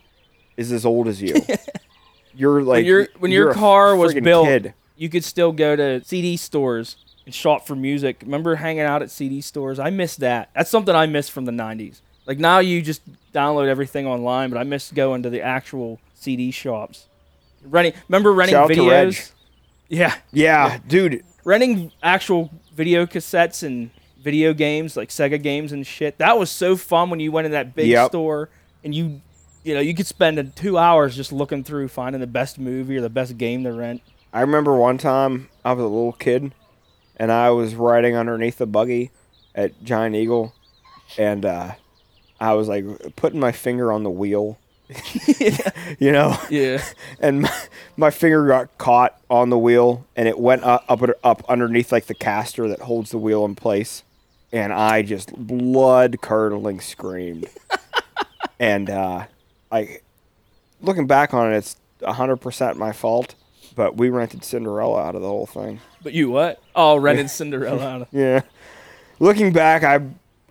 is 0.56 0.72
as 0.72 0.84
old 0.84 1.06
as 1.08 1.22
you. 1.22 1.34
you're 2.34 2.62
like 2.62 2.76
when 2.78 2.84
your 2.84 3.08
when 3.18 3.30
you're 3.30 3.44
your 3.46 3.54
car 3.54 3.96
was 3.96 4.14
built, 4.14 4.46
kid. 4.46 4.74
you 4.96 5.08
could 5.08 5.24
still 5.24 5.52
go 5.52 5.76
to 5.76 6.02
CD 6.04 6.36
stores 6.36 6.96
and 7.26 7.34
shop 7.34 7.66
for 7.66 7.74
music. 7.76 8.22
Remember 8.22 8.56
hanging 8.56 8.82
out 8.82 9.02
at 9.02 9.10
CD 9.10 9.40
stores? 9.40 9.78
I 9.78 9.90
miss 9.90 10.16
that. 10.16 10.50
That's 10.54 10.70
something 10.70 10.94
I 10.94 11.06
miss 11.06 11.28
from 11.28 11.44
the 11.44 11.52
'90s. 11.52 12.00
Like 12.26 12.38
now, 12.38 12.58
you 12.60 12.82
just 12.82 13.02
download 13.32 13.66
everything 13.68 14.06
online, 14.06 14.50
but 14.50 14.58
I 14.58 14.62
miss 14.64 14.90
going 14.92 15.22
to 15.24 15.30
the 15.30 15.40
actual 15.42 15.98
CD 16.14 16.50
shops. 16.50 17.06
Renting. 17.64 17.94
Remember 18.08 18.32
renting 18.32 18.54
Shout 18.54 18.70
out 18.70 18.74
to 18.74 18.90
Reg. 18.90 19.08
videos? 19.08 19.32
Yeah, 19.88 20.14
Yeah, 20.32 20.78
dude. 20.88 21.22
renting 21.44 21.92
actual 22.02 22.50
video 22.74 23.04
cassettes 23.06 23.62
and 23.62 23.90
video 24.22 24.54
games 24.54 24.96
like 24.96 25.10
Sega 25.10 25.40
games 25.42 25.72
and 25.72 25.86
shit. 25.86 26.16
That 26.18 26.38
was 26.38 26.50
so 26.50 26.76
fun 26.76 27.10
when 27.10 27.20
you 27.20 27.30
went 27.32 27.44
in 27.46 27.52
that 27.52 27.74
big 27.74 27.88
Yep. 27.88 28.08
store 28.10 28.48
and 28.84 28.94
you, 28.94 29.20
you 29.64 29.74
know, 29.74 29.80
you 29.80 29.94
could 29.94 30.06
spend 30.06 30.54
two 30.56 30.78
hours 30.78 31.16
just 31.16 31.32
looking 31.32 31.64
through 31.64 31.88
finding 31.88 32.20
the 32.20 32.26
best 32.26 32.58
movie 32.58 32.96
or 32.96 33.00
the 33.00 33.10
best 33.10 33.38
game 33.38 33.64
to 33.64 33.72
rent. 33.72 34.02
I 34.32 34.40
remember 34.40 34.76
one 34.76 34.98
time 34.98 35.48
I 35.64 35.72
was 35.72 35.84
a 35.84 35.88
little 35.88 36.12
kid 36.12 36.54
and 37.16 37.30
I 37.30 37.50
was 37.50 37.74
riding 37.74 38.16
underneath 38.16 38.58
the 38.58 38.66
buggy 38.66 39.10
at 39.54 39.82
Giant 39.84 40.16
Eagle 40.16 40.54
and 41.18 41.44
uh, 41.44 41.72
I 42.40 42.54
was 42.54 42.68
like 42.68 42.84
putting 43.16 43.40
my 43.40 43.52
finger 43.52 43.92
on 43.92 44.02
the 44.02 44.10
wheel. 44.10 44.58
you 45.98 46.12
know? 46.12 46.36
Yeah. 46.50 46.82
and 47.20 47.42
my, 47.42 47.62
my 47.96 48.10
finger 48.10 48.46
got 48.46 48.76
caught 48.78 49.18
on 49.30 49.50
the 49.50 49.58
wheel 49.58 50.06
and 50.16 50.28
it 50.28 50.38
went 50.38 50.64
up, 50.64 50.84
up 50.88 51.02
up 51.22 51.44
underneath 51.48 51.92
like 51.92 52.06
the 52.06 52.14
caster 52.14 52.68
that 52.68 52.80
holds 52.80 53.10
the 53.10 53.18
wheel 53.18 53.44
in 53.44 53.54
place 53.54 54.02
and 54.52 54.72
i 54.72 55.00
just 55.00 55.34
blood 55.34 56.20
curdling 56.20 56.80
screamed 56.80 57.48
and 58.60 58.90
uh 58.90 59.24
like 59.72 60.04
looking 60.80 61.06
back 61.06 61.32
on 61.34 61.52
it 61.52 61.56
it's 61.56 61.76
100% 62.02 62.76
my 62.76 62.92
fault 62.92 63.34
but 63.74 63.96
we 63.96 64.10
rented 64.10 64.44
cinderella 64.44 65.02
out 65.02 65.14
of 65.14 65.22
the 65.22 65.28
whole 65.28 65.46
thing 65.46 65.80
But 66.02 66.12
you 66.12 66.30
what? 66.30 66.60
Oh, 66.74 66.96
rented 66.96 67.30
Cinderella. 67.30 67.82
out 67.86 68.02
of- 68.02 68.08
yeah 68.12 68.42
looking 69.18 69.52
back 69.52 69.82
i 69.84 70.00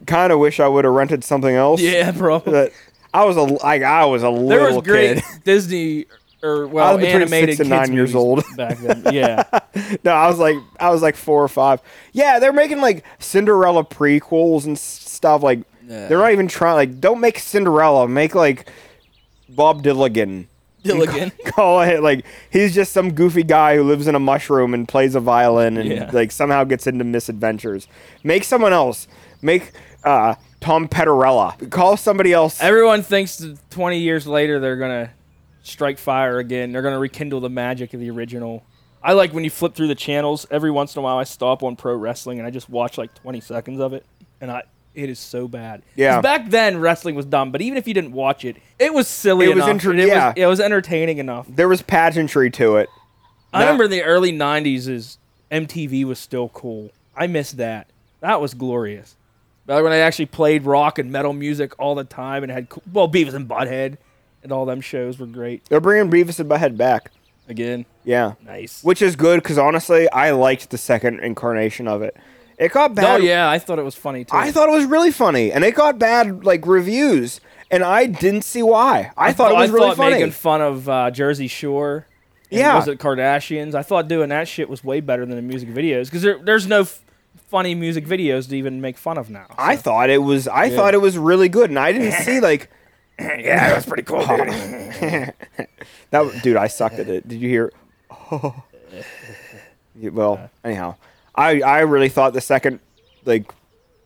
kind 0.07 0.31
of 0.31 0.39
wish 0.39 0.59
i 0.59 0.67
would 0.67 0.85
have 0.85 0.93
rented 0.93 1.23
something 1.23 1.53
else 1.55 1.81
yeah, 1.81 2.11
bro. 2.11 2.39
but 2.39 2.71
i 3.13 3.23
was 3.25 3.37
a 3.37 3.41
like 3.41 3.83
i 3.83 4.05
was 4.05 4.23
a 4.23 4.29
little 4.29 4.47
There 4.49 4.73
was 4.73 4.83
great 4.83 5.17
kid 5.17 5.23
Disney 5.43 6.05
or 6.43 6.65
well 6.67 6.97
animated 6.97 7.57
six 7.57 7.69
nine 7.69 7.93
years 7.93 8.15
old. 8.15 8.43
back 8.57 8.79
then. 8.79 9.03
Yeah. 9.13 9.43
No, 10.03 10.11
I 10.11 10.27
was 10.27 10.39
like, 10.39 10.55
I 10.79 10.89
was 10.89 11.01
like 11.03 11.15
four 11.15 11.43
or 11.43 11.47
five. 11.47 11.81
Yeah, 12.13 12.39
they're 12.39 12.51
making 12.51 12.81
like 12.81 13.05
Cinderella 13.19 13.85
prequels 13.85 14.65
and 14.65 14.75
stuff. 14.77 15.43
Like, 15.43 15.59
they're 15.83 16.17
not 16.17 16.31
even 16.31 16.47
trying. 16.47 16.73
Like, 16.75 16.99
don't 16.99 17.19
make 17.21 17.37
Cinderella. 17.37 18.07
Make 18.07 18.33
like 18.33 18.67
Bob 19.55 19.83
Dilligan. 19.83 20.47
Dilligan. 20.83 21.31
Call 21.45 21.81
it 21.81 22.01
like 22.01 22.25
he's 22.49 22.73
just 22.73 22.91
some 22.91 23.13
goofy 23.13 23.43
guy 23.43 23.75
who 23.75 23.83
lives 23.83 24.07
in 24.07 24.15
a 24.15 24.19
mushroom 24.19 24.73
and 24.73 24.87
plays 24.87 25.13
a 25.15 25.19
violin 25.19 25.77
and 25.77 25.87
Yeah. 25.89 26.09
like 26.11 26.31
somehow 26.31 26.63
gets 26.63 26.87
into 26.87 27.03
misadventures. 27.03 27.87
Make 28.23 28.43
someone 28.43 28.73
else. 28.73 29.07
Make 29.43 29.71
uh, 30.03 30.35
Tom 30.59 30.87
Petterella. 30.87 31.69
Call 31.69 31.97
somebody 31.97 32.33
else. 32.33 32.59
Everyone 32.61 33.03
thinks 33.03 33.37
that 33.37 33.57
20 33.71 33.99
years 33.99 34.25
later 34.25 34.59
they're 34.59 34.77
gonna 34.77 35.11
strike 35.61 35.99
fire 35.99 36.39
again. 36.39 36.71
They're 36.71 36.81
gonna 36.81 36.97
rekindle 36.99 37.41
the 37.41 37.49
magic 37.49 37.93
of 37.93 37.99
the 37.99 38.09
original. 38.09 38.63
I 39.03 39.13
like 39.13 39.33
when 39.33 39.43
you 39.43 39.49
flip 39.51 39.73
through 39.75 39.87
the 39.87 39.95
channels. 39.95 40.47
Every 40.51 40.69
once 40.71 40.95
in 40.95 40.99
a 40.99 41.03
while, 41.03 41.17
I 41.17 41.23
stop 41.23 41.61
on 41.63 41.75
pro 41.75 41.95
wrestling 41.95 42.39
and 42.39 42.47
I 42.47 42.51
just 42.51 42.69
watch 42.69 42.97
like 42.97 43.13
20 43.15 43.39
seconds 43.41 43.79
of 43.79 43.93
it, 43.93 44.05
and 44.39 44.51
I 44.51 44.63
it 44.93 45.09
is 45.09 45.19
so 45.19 45.47
bad. 45.47 45.81
Yeah. 45.95 46.21
Back 46.21 46.49
then, 46.49 46.79
wrestling 46.79 47.15
was 47.15 47.25
dumb, 47.25 47.51
but 47.51 47.61
even 47.61 47.77
if 47.77 47.87
you 47.87 47.93
didn't 47.93 48.11
watch 48.11 48.43
it, 48.45 48.57
it 48.79 48.93
was 48.93 49.07
silly 49.07 49.45
It 49.45 49.49
was 49.49 49.57
enough. 49.57 49.69
inter- 49.69 49.91
and 49.91 49.99
it 50.01 50.07
yeah. 50.07 50.27
was 50.29 50.33
it 50.37 50.45
was 50.47 50.59
entertaining 50.59 51.17
enough. 51.17 51.45
there 51.49 51.67
was 51.69 51.81
pageantry 51.81 52.49
to 52.51 52.77
it. 52.77 52.89
I 53.53 53.59
That- 53.59 53.65
remember 53.65 53.83
in 53.85 53.91
the 53.91 54.03
early 54.03 54.31
90s 54.31 54.87
is 54.87 55.17
MTV 55.51 56.05
was 56.05 56.19
still 56.19 56.49
cool. 56.49 56.91
I 57.15 57.27
miss 57.27 57.51
that. 57.53 57.87
That 58.21 58.39
was 58.39 58.53
glorious. 58.53 59.15
Back 59.65 59.83
when 59.83 59.91
I 59.93 59.97
actually 59.97 60.25
played 60.27 60.63
rock 60.65 60.97
and 60.97 61.11
metal 61.11 61.33
music 61.33 61.73
all 61.79 61.93
the 61.95 62.03
time 62.03 62.43
and 62.43 62.51
had 62.51 62.69
co- 62.69 62.81
well 62.91 63.07
Beavis 63.07 63.33
and 63.33 63.47
Butthead 63.47 63.97
and 64.43 64.51
all 64.51 64.65
them 64.65 64.81
shows 64.81 65.19
were 65.19 65.25
great. 65.27 65.63
They're 65.65 65.79
bringing 65.79 66.11
Beavis 66.11 66.39
and 66.39 66.49
Butthead 66.49 66.77
back. 66.77 67.11
Again, 67.49 67.85
Yeah. 68.05 68.33
nice. 68.45 68.81
Which 68.83 69.01
is 69.01 69.15
good 69.15 69.41
because 69.43 69.57
honestly, 69.57 70.09
I 70.11 70.31
liked 70.31 70.69
the 70.69 70.77
second 70.77 71.19
incarnation 71.19 71.87
of 71.87 72.01
it. 72.01 72.15
It 72.61 72.71
got 72.71 72.93
bad. 72.95 73.19
Oh 73.21 73.23
yeah, 73.23 73.49
I 73.49 73.57
thought 73.59 73.79
it 73.79 73.83
was 73.83 73.95
funny 73.95 74.23
too. 74.23 74.35
I 74.37 74.51
thought 74.51 74.69
it 74.69 74.71
was 74.71 74.85
really 74.85 75.11
funny, 75.11 75.51
and 75.51 75.63
it 75.63 75.73
got 75.73 75.97
bad 75.97 76.45
like 76.45 76.65
reviews, 76.67 77.41
and 77.71 77.83
I 77.83 78.05
didn't 78.05 78.43
see 78.43 78.61
why. 78.61 79.11
I, 79.17 79.33
thought 79.33 79.51
it 79.51 79.55
was 79.55 79.71
I 79.71 79.73
really 79.73 79.87
thought 79.87 79.97
funny. 79.97 80.11
making 80.15 80.31
fun 80.31 80.61
of 80.61 80.87
uh, 80.87 81.09
Jersey 81.11 81.47
Shore. 81.47 82.05
and 82.51 82.59
Yeah. 82.59 82.75
was 82.75 82.87
it 82.87 82.99
Kardashians? 82.99 83.73
I 83.73 83.81
thought 83.81 84.07
doing 84.07 84.29
that 84.29 84.47
shit 84.47 84.69
was 84.69 84.83
way 84.83 84.99
better 84.99 85.25
than 85.25 85.35
the 85.37 85.41
music 85.41 85.69
videos 85.69 86.05
because 86.05 86.21
there, 86.21 86.37
there's 86.37 86.67
no 86.67 86.81
f- 86.81 87.03
funny 87.49 87.73
music 87.73 88.05
videos 88.05 88.47
to 88.49 88.55
even 88.55 88.79
make 88.79 88.97
fun 88.99 89.17
of 89.17 89.31
now. 89.31 89.47
I 89.57 89.75
thought 89.75 90.11
it 90.11 90.19
was. 90.19 90.47
I 90.47 90.69
thought 90.69 90.93
it 90.93 91.01
was 91.01 91.17
really 91.17 91.49
good, 91.49 91.69
and 91.71 91.79
I 91.79 91.91
didn't 91.91 92.11
see 92.23 92.39
like 92.41 92.69
yeah, 93.19 93.69
that 93.69 93.75
was 93.75 93.85
pretty 93.87 94.03
cool, 94.03 94.19
dude. 94.19 95.33
that. 96.11 96.39
Dude, 96.43 96.57
I 96.57 96.67
sucked 96.67 96.99
at 96.99 97.09
it. 97.09 97.27
Did 97.27 97.41
you 97.41 97.49
hear? 97.49 97.71
Yeah, 99.95 100.09
well, 100.09 100.49
anyhow, 100.63 100.95
I 101.41 101.61
I 101.61 101.79
really 101.81 102.09
thought 102.09 102.33
the 102.33 102.41
second 102.41 102.79
like 103.25 103.51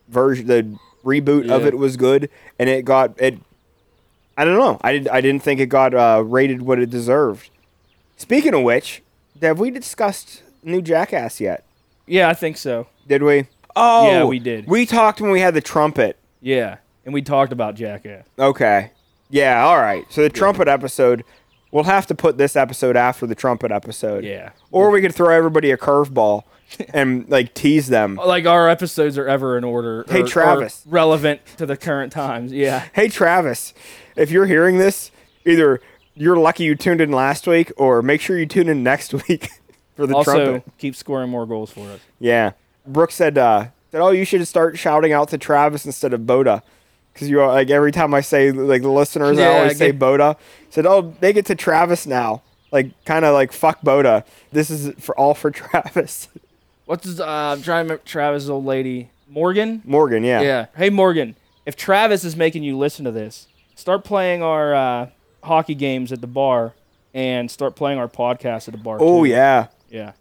version, 0.07 0.47
the 0.47 0.77
reboot 1.03 1.49
of 1.49 1.65
it 1.65 1.77
was 1.77 1.97
good, 1.97 2.29
and 2.59 2.69
it 2.69 2.85
got 2.85 3.19
it. 3.19 3.37
I 4.37 4.43
don't 4.45 4.57
know. 4.57 4.79
I 4.81 4.91
did. 4.93 5.07
I 5.09 5.21
didn't 5.21 5.43
think 5.43 5.59
it 5.59 5.67
got 5.67 5.93
uh, 5.93 6.23
rated 6.25 6.61
what 6.61 6.79
it 6.79 6.89
deserved. 6.89 7.49
Speaking 8.17 8.53
of 8.53 8.63
which, 8.63 9.01
have 9.41 9.59
we 9.59 9.71
discussed 9.71 10.43
new 10.63 10.81
Jackass 10.81 11.39
yet? 11.39 11.63
yeah, 12.07 12.29
I 12.29 12.33
think 12.33 12.57
so. 12.57 12.87
Did 13.07 13.23
we? 13.23 13.47
Oh, 13.75 14.09
Yeah, 14.09 14.23
we 14.25 14.39
did. 14.39 14.67
We 14.67 14.85
talked 14.85 15.19
when 15.21 15.31
we 15.31 15.41
had 15.41 15.53
the 15.53 15.61
trumpet. 15.61 16.17
Yeah, 16.41 16.77
and 17.03 17.13
we 17.13 17.21
talked 17.21 17.51
about 17.51 17.75
Jackass. 17.75 18.25
Okay. 18.39 18.91
Yeah, 19.29 19.65
all 19.65 19.77
right. 19.77 20.05
So 20.09 20.21
the 20.21 20.29
trumpet 20.29 20.67
episode, 20.67 21.23
we'll 21.75 21.83
have 21.83 22.07
to 22.07 22.15
put 22.15 22.37
this 22.37 22.55
episode 22.55 22.95
after 22.95 23.27
the 23.27 23.35
trumpet 23.35 23.69
episode. 23.69 24.23
Yeah. 24.23 24.51
Or 24.71 24.89
we 24.91 25.01
could 25.01 25.13
throw 25.13 25.29
everybody 25.35 25.71
a 25.71 25.77
curveball 25.77 26.43
and 26.93 27.27
like 27.29 27.53
tease 27.53 27.87
them. 27.87 28.17
Like 28.25 28.45
our 28.45 28.69
episodes 28.69 29.17
are 29.17 29.27
ever 29.27 29.57
in 29.57 29.65
order. 29.65 30.05
Hey, 30.07 30.21
or- 30.21 30.23
or 30.23 30.27
Travis. 30.27 30.83
relevant 30.87 31.41
to 31.57 31.65
the 31.65 31.75
current 31.75 32.13
times. 32.13 32.53
Yeah. 32.53 32.87
Hey 32.93 33.09
Travis, 33.09 33.73
if 34.15 34.31
you're 34.31 34.45
hearing 34.45 34.77
this, 34.77 35.11
either 35.45 35.81
you're 36.13 36.37
lucky 36.37 36.63
you 36.63 36.75
tuned 36.75 37.01
in 37.01 37.11
last 37.11 37.45
week 37.45 37.73
or 37.75 38.01
make 38.01 38.21
sure 38.21 38.37
you 38.39 38.45
tune 38.45 38.69
in 38.69 38.81
next 38.81 39.13
week 39.27 39.49
for 39.97 40.07
the 40.07 40.15
also, 40.15 40.31
trumpet. 40.53 40.71
keep 40.77 40.95
scoring 40.95 41.29
more 41.29 41.45
goals 41.45 41.71
for 41.71 41.81
us. 41.91 41.99
Yeah. 42.19 42.51
Brooke 42.87 43.11
said 43.11 43.37
uh 43.37 43.65
said, 43.91 43.99
"Oh, 44.01 44.11
you 44.11 44.23
should 44.23 44.47
start 44.47 44.77
shouting 44.77 45.11
out 45.11 45.27
to 45.29 45.37
Travis 45.37 45.85
instead 45.85 46.13
of 46.13 46.21
Boda." 46.21 46.61
Cuz 47.15 47.29
you 47.29 47.39
are 47.41 47.47
like 47.47 47.69
every 47.69 47.91
time 47.91 48.13
I 48.13 48.21
say 48.21 48.51
like 48.51 48.81
the 48.81 48.91
listeners 48.91 49.39
I 49.39 49.47
always 49.47 49.71
I 49.71 49.75
say 49.75 49.93
Boda. 49.93 50.35
Said, 50.69 50.85
"Oh, 50.85 51.13
they 51.19 51.33
get 51.33 51.45
to 51.47 51.55
Travis 51.55 52.05
now." 52.05 52.41
Like 52.71 52.91
kind 53.05 53.23
of 53.25 53.33
like 53.33 53.51
fuck 53.53 53.81
Boda. 53.81 54.23
This 54.51 54.69
is 54.69 54.93
for 55.03 55.17
all 55.17 55.33
for 55.33 55.49
Travis. 55.61 56.27
What's 56.85 57.05
his, 57.05 57.19
uh, 57.19 57.25
I'm 57.25 57.61
trying 57.63 57.85
to 57.87 57.93
remember 57.93 58.03
Travis' 58.05 58.47
old 58.49 58.65
lady. 58.65 59.09
Morgan? 59.27 59.81
Morgan, 59.85 60.23
yeah. 60.23 60.41
Yeah. 60.41 60.65
Hey, 60.77 60.89
Morgan, 60.91 61.35
if 61.65 61.75
Travis 61.75 62.23
is 62.23 62.35
making 62.35 62.63
you 62.63 62.77
listen 62.77 63.05
to 63.05 63.11
this, 63.11 63.47
start 63.75 64.03
playing 64.03 64.43
our 64.43 64.75
uh, 64.75 65.09
hockey 65.43 65.73
games 65.73 66.11
at 66.11 66.21
the 66.21 66.27
bar 66.27 66.73
and 67.13 67.49
start 67.49 67.75
playing 67.75 67.97
our 67.97 68.07
podcast 68.07 68.67
at 68.67 68.73
the 68.73 68.77
bar. 68.77 68.97
Oh 68.99 69.23
too. 69.23 69.29
yeah. 69.31 69.67
Yeah. 69.89 70.11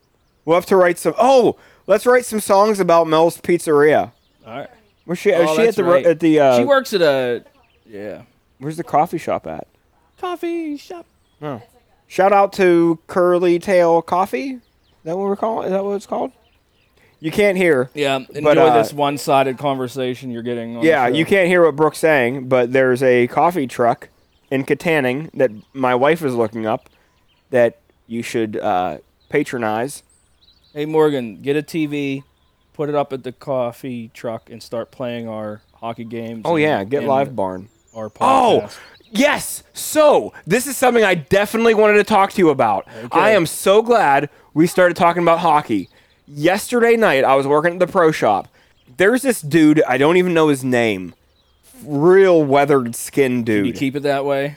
We'll 0.44 0.56
have 0.56 0.66
to 0.66 0.76
write 0.76 0.98
some 0.98 1.14
Oh, 1.18 1.56
let's 1.86 2.06
write 2.06 2.24
some 2.24 2.40
songs 2.40 2.80
about 2.80 3.06
Mel's 3.08 3.38
Pizzeria. 3.40 4.12
All 4.46 4.58
right. 4.58 4.70
Where's 5.04 5.18
she, 5.18 5.30
is 5.30 5.48
Oh, 5.48 5.54
she 5.54 5.62
at 5.62 5.64
that's 5.66 5.76
the 5.76 5.84
ro- 5.84 5.92
right. 5.92 6.06
at 6.06 6.20
the 6.20 6.40
uh 6.40 6.58
she 6.58 6.64
works 6.64 6.92
at 6.94 7.02
a 7.02 7.44
yeah 7.86 8.22
where's 8.58 8.76
the 8.76 8.84
coffee 8.84 9.18
shop 9.18 9.46
at? 9.46 9.66
coffee 10.18 10.76
shop. 10.76 11.06
Shout 12.06 12.32
out 12.32 12.52
to 12.54 12.98
Curly 13.06 13.58
Tail 13.58 14.00
Coffee. 14.00 14.52
Is 14.52 14.60
that 15.04 15.16
what 15.18 15.24
we're 15.26 15.36
calling? 15.36 15.66
Is 15.66 15.72
that 15.72 15.84
what 15.84 15.92
it's 15.96 16.06
called? 16.06 16.32
You 17.20 17.30
can't 17.30 17.56
hear. 17.56 17.90
Yeah. 17.94 18.20
Enjoy 18.34 18.50
uh, 18.52 18.76
this 18.82 18.92
one-sided 18.92 19.58
conversation 19.58 20.30
you're 20.30 20.42
getting. 20.42 20.76
On 20.76 20.82
the 20.82 20.88
Yeah, 20.88 21.08
show. 21.08 21.14
you 21.14 21.24
can't 21.26 21.48
hear 21.48 21.64
what 21.64 21.74
Brooke's 21.76 21.98
saying, 21.98 22.48
but 22.48 22.72
there's 22.72 23.02
a 23.02 23.26
coffee 23.28 23.66
truck 23.66 24.08
in 24.50 24.64
Kittanning 24.64 25.30
that 25.34 25.50
my 25.72 25.94
wife 25.94 26.22
is 26.22 26.34
looking 26.34 26.66
up 26.66 26.88
that 27.50 27.78
you 28.06 28.22
should 28.22 28.56
uh, 28.58 28.98
patronize. 29.30 30.02
Hey 30.72 30.84
Morgan, 30.86 31.40
get 31.42 31.56
a 31.56 31.62
TV, 31.62 32.22
put 32.74 32.90
it 32.90 32.94
up 32.94 33.12
at 33.14 33.22
the 33.24 33.32
coffee 33.32 34.10
truck, 34.12 34.50
and 34.50 34.62
start 34.62 34.90
playing 34.90 35.26
our 35.28 35.62
hockey 35.74 36.04
games. 36.04 36.42
Oh 36.44 36.56
and- 36.56 36.62
yeah, 36.62 36.84
get 36.84 37.04
LiveBarn. 37.04 37.68
Our 37.94 38.10
podcast. 38.10 38.18
Oh, 38.20 38.68
yes. 39.10 39.62
So 39.72 40.32
this 40.46 40.66
is 40.66 40.76
something 40.76 41.04
I 41.04 41.14
definitely 41.14 41.72
wanted 41.74 41.94
to 41.94 42.04
talk 42.04 42.32
to 42.32 42.38
you 42.38 42.50
about. 42.50 42.86
Okay. 43.04 43.08
I 43.18 43.30
am 43.30 43.46
so 43.46 43.80
glad 43.82 44.28
we 44.52 44.66
started 44.66 44.96
talking 44.96 45.22
about 45.22 45.38
hockey. 45.38 45.88
Yesterday 46.26 46.96
night, 46.96 47.22
I 47.24 47.34
was 47.36 47.46
working 47.46 47.74
at 47.74 47.78
the 47.78 47.86
pro 47.86 48.10
shop. 48.10 48.48
There's 48.96 49.22
this 49.22 49.40
dude, 49.40 49.82
I 49.88 49.96
don't 49.96 50.16
even 50.16 50.34
know 50.34 50.48
his 50.48 50.64
name. 50.64 51.14
Real 51.84 52.42
weathered 52.42 52.94
skin 52.96 53.44
dude. 53.44 53.64
Can 53.64 53.66
you 53.66 53.72
keep 53.72 53.96
it 53.96 54.00
that 54.04 54.24
way. 54.24 54.56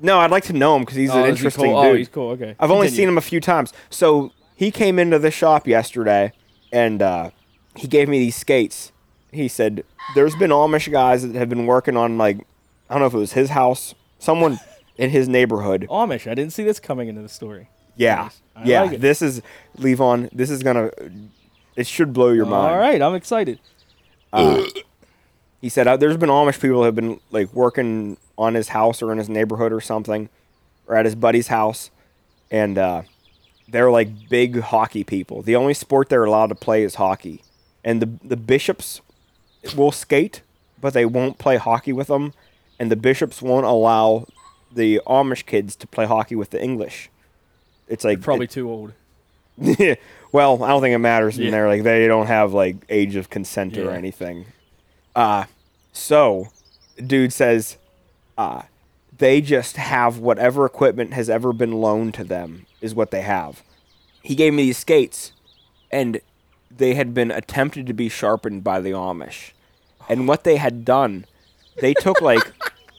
no, 0.00 0.18
I'd 0.18 0.30
like 0.30 0.44
to 0.44 0.52
know 0.52 0.76
him 0.76 0.82
because 0.82 0.96
he's 0.96 1.10
Oh, 1.10 1.22
an 1.22 1.28
interesting 1.30 1.66
cool? 1.72 1.82
dude. 1.82 1.92
Oh, 1.92 1.94
he's 1.96 2.08
cool. 2.08 2.30
Okay. 2.30 2.54
I've 2.58 2.70
only 2.70 2.88
seen 2.88 3.08
him 3.08 3.18
a 3.18 3.22
few 3.22 3.40
times. 3.40 3.72
So 3.90 4.32
he 4.54 4.70
came 4.70 4.98
into 4.98 5.18
the 5.18 5.30
shop 5.30 5.66
yesterday 5.66 6.32
and 6.72 7.02
uh, 7.02 7.30
he 7.76 7.86
gave 7.88 8.08
me 8.08 8.18
these 8.18 8.36
skates. 8.36 8.92
He 9.32 9.48
said, 9.48 9.84
There's 10.14 10.34
been 10.36 10.50
Amish 10.50 10.90
guys 10.90 11.26
that 11.26 11.34
have 11.36 11.48
been 11.48 11.66
working 11.66 11.96
on, 11.96 12.18
like, 12.18 12.46
I 12.88 12.94
don't 12.94 13.00
know 13.00 13.06
if 13.06 13.14
it 13.14 13.18
was 13.18 13.32
his 13.32 13.50
house, 13.50 13.94
someone 14.18 14.58
in 14.96 15.10
his 15.10 15.28
neighborhood. 15.28 15.86
Amish. 15.90 16.30
I 16.30 16.34
didn't 16.34 16.52
see 16.52 16.64
this 16.64 16.80
coming 16.80 17.08
into 17.08 17.22
the 17.22 17.28
story. 17.28 17.68
Yeah. 17.96 18.30
Nice. 18.56 18.66
Yeah. 18.66 18.82
like. 18.82 19.00
This 19.00 19.22
is, 19.22 19.42
Levon, 19.78 20.30
this 20.32 20.50
is 20.50 20.62
going 20.62 20.76
to, 20.76 21.10
it 21.76 21.86
should 21.86 22.12
blow 22.12 22.30
your 22.30 22.46
mind. 22.46 22.72
All 22.72 22.78
right, 22.78 23.00
I'm 23.00 23.14
excited. 23.14 23.58
He 25.60 25.68
said, 25.68 25.86
uh, 25.86 25.96
There's 25.96 26.16
been 26.16 26.30
Amish 26.30 26.60
people 26.60 26.84
have 26.84 26.94
been, 26.94 27.20
like, 27.30 27.52
working 27.52 28.16
on 28.38 28.54
his 28.54 28.68
house 28.68 29.02
or 29.02 29.10
in 29.12 29.18
his 29.18 29.28
neighborhood 29.28 29.72
or 29.72 29.80
something, 29.80 30.28
or 30.86 30.96
at 30.96 31.04
his 31.04 31.14
buddy's 31.14 31.48
house. 31.48 31.90
And, 32.50 32.78
uh, 32.78 33.02
they're 33.68 33.90
like 33.90 34.28
big 34.28 34.60
hockey 34.60 35.04
people. 35.04 35.42
The 35.42 35.56
only 35.56 35.74
sport 35.74 36.08
they're 36.08 36.24
allowed 36.24 36.48
to 36.48 36.54
play 36.54 36.82
is 36.84 36.96
hockey. 36.96 37.42
And 37.86 38.02
the 38.02 38.10
the 38.22 38.36
bishops 38.36 39.00
will 39.76 39.92
skate, 39.92 40.42
but 40.80 40.92
they 40.92 41.06
won't 41.06 41.38
play 41.38 41.56
hockey 41.56 41.92
with 41.94 42.08
them. 42.08 42.34
And 42.78 42.90
the 42.90 42.96
bishops 42.96 43.40
won't 43.40 43.64
allow 43.64 44.26
the 44.70 45.00
Amish 45.06 45.46
kids 45.46 45.74
to 45.76 45.86
play 45.86 46.04
hockey 46.04 46.34
with 46.36 46.50
the 46.50 46.62
English. 46.62 47.08
It's 47.88 48.04
like 48.04 48.20
Probably 48.20 48.46
too 48.48 48.68
old. 48.68 48.92
it- 49.58 49.98
well, 50.32 50.62
I 50.62 50.68
don't 50.68 50.82
think 50.82 50.94
it 50.94 50.98
matters 50.98 51.38
in 51.38 51.44
Yeah. 51.44 51.50
there. 51.52 51.68
Like 51.68 51.82
they 51.84 52.06
don't 52.06 52.26
have 52.26 52.52
like 52.52 52.76
age 52.90 53.16
of 53.16 53.30
consent 53.30 53.78
or 53.78 53.84
Yeah. 53.84 53.92
anything. 53.92 54.46
Uh 55.14 55.44
so 55.92 56.48
dude 57.06 57.32
says 57.32 57.78
uh 58.36 58.62
they 59.16 59.40
just 59.40 59.76
have 59.78 60.18
whatever 60.18 60.66
equipment 60.66 61.14
has 61.14 61.30
ever 61.30 61.52
been 61.54 61.72
loaned 61.72 62.12
to 62.14 62.24
them 62.24 62.66
is 62.82 62.94
what 62.94 63.10
they 63.10 63.22
have. 63.22 63.62
He 64.22 64.34
gave 64.34 64.52
me 64.52 64.64
these 64.64 64.78
skates 64.78 65.32
and 65.90 66.20
they 66.70 66.94
had 66.94 67.14
been 67.14 67.30
attempted 67.30 67.86
to 67.86 67.92
be 67.92 68.08
sharpened 68.08 68.64
by 68.64 68.80
the 68.80 68.90
Amish. 68.90 69.52
And 70.08 70.28
what 70.28 70.44
they 70.44 70.56
had 70.56 70.84
done, 70.84 71.26
they 71.80 71.94
took 71.94 72.20
like 72.20 72.52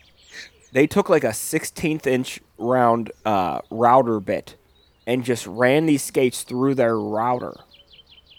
they 0.72 0.88
took 0.88 1.10
like 1.10 1.24
a 1.24 1.30
16th 1.30 2.06
inch 2.06 2.40
round 2.58 3.12
uh, 3.26 3.62
router 3.70 4.20
bit 4.20 4.56
and 5.06 5.24
just 5.24 5.48
ran 5.48 5.86
these 5.86 6.04
skates 6.04 6.44
through 6.44 6.76
their 6.76 6.98
router. 7.00 7.54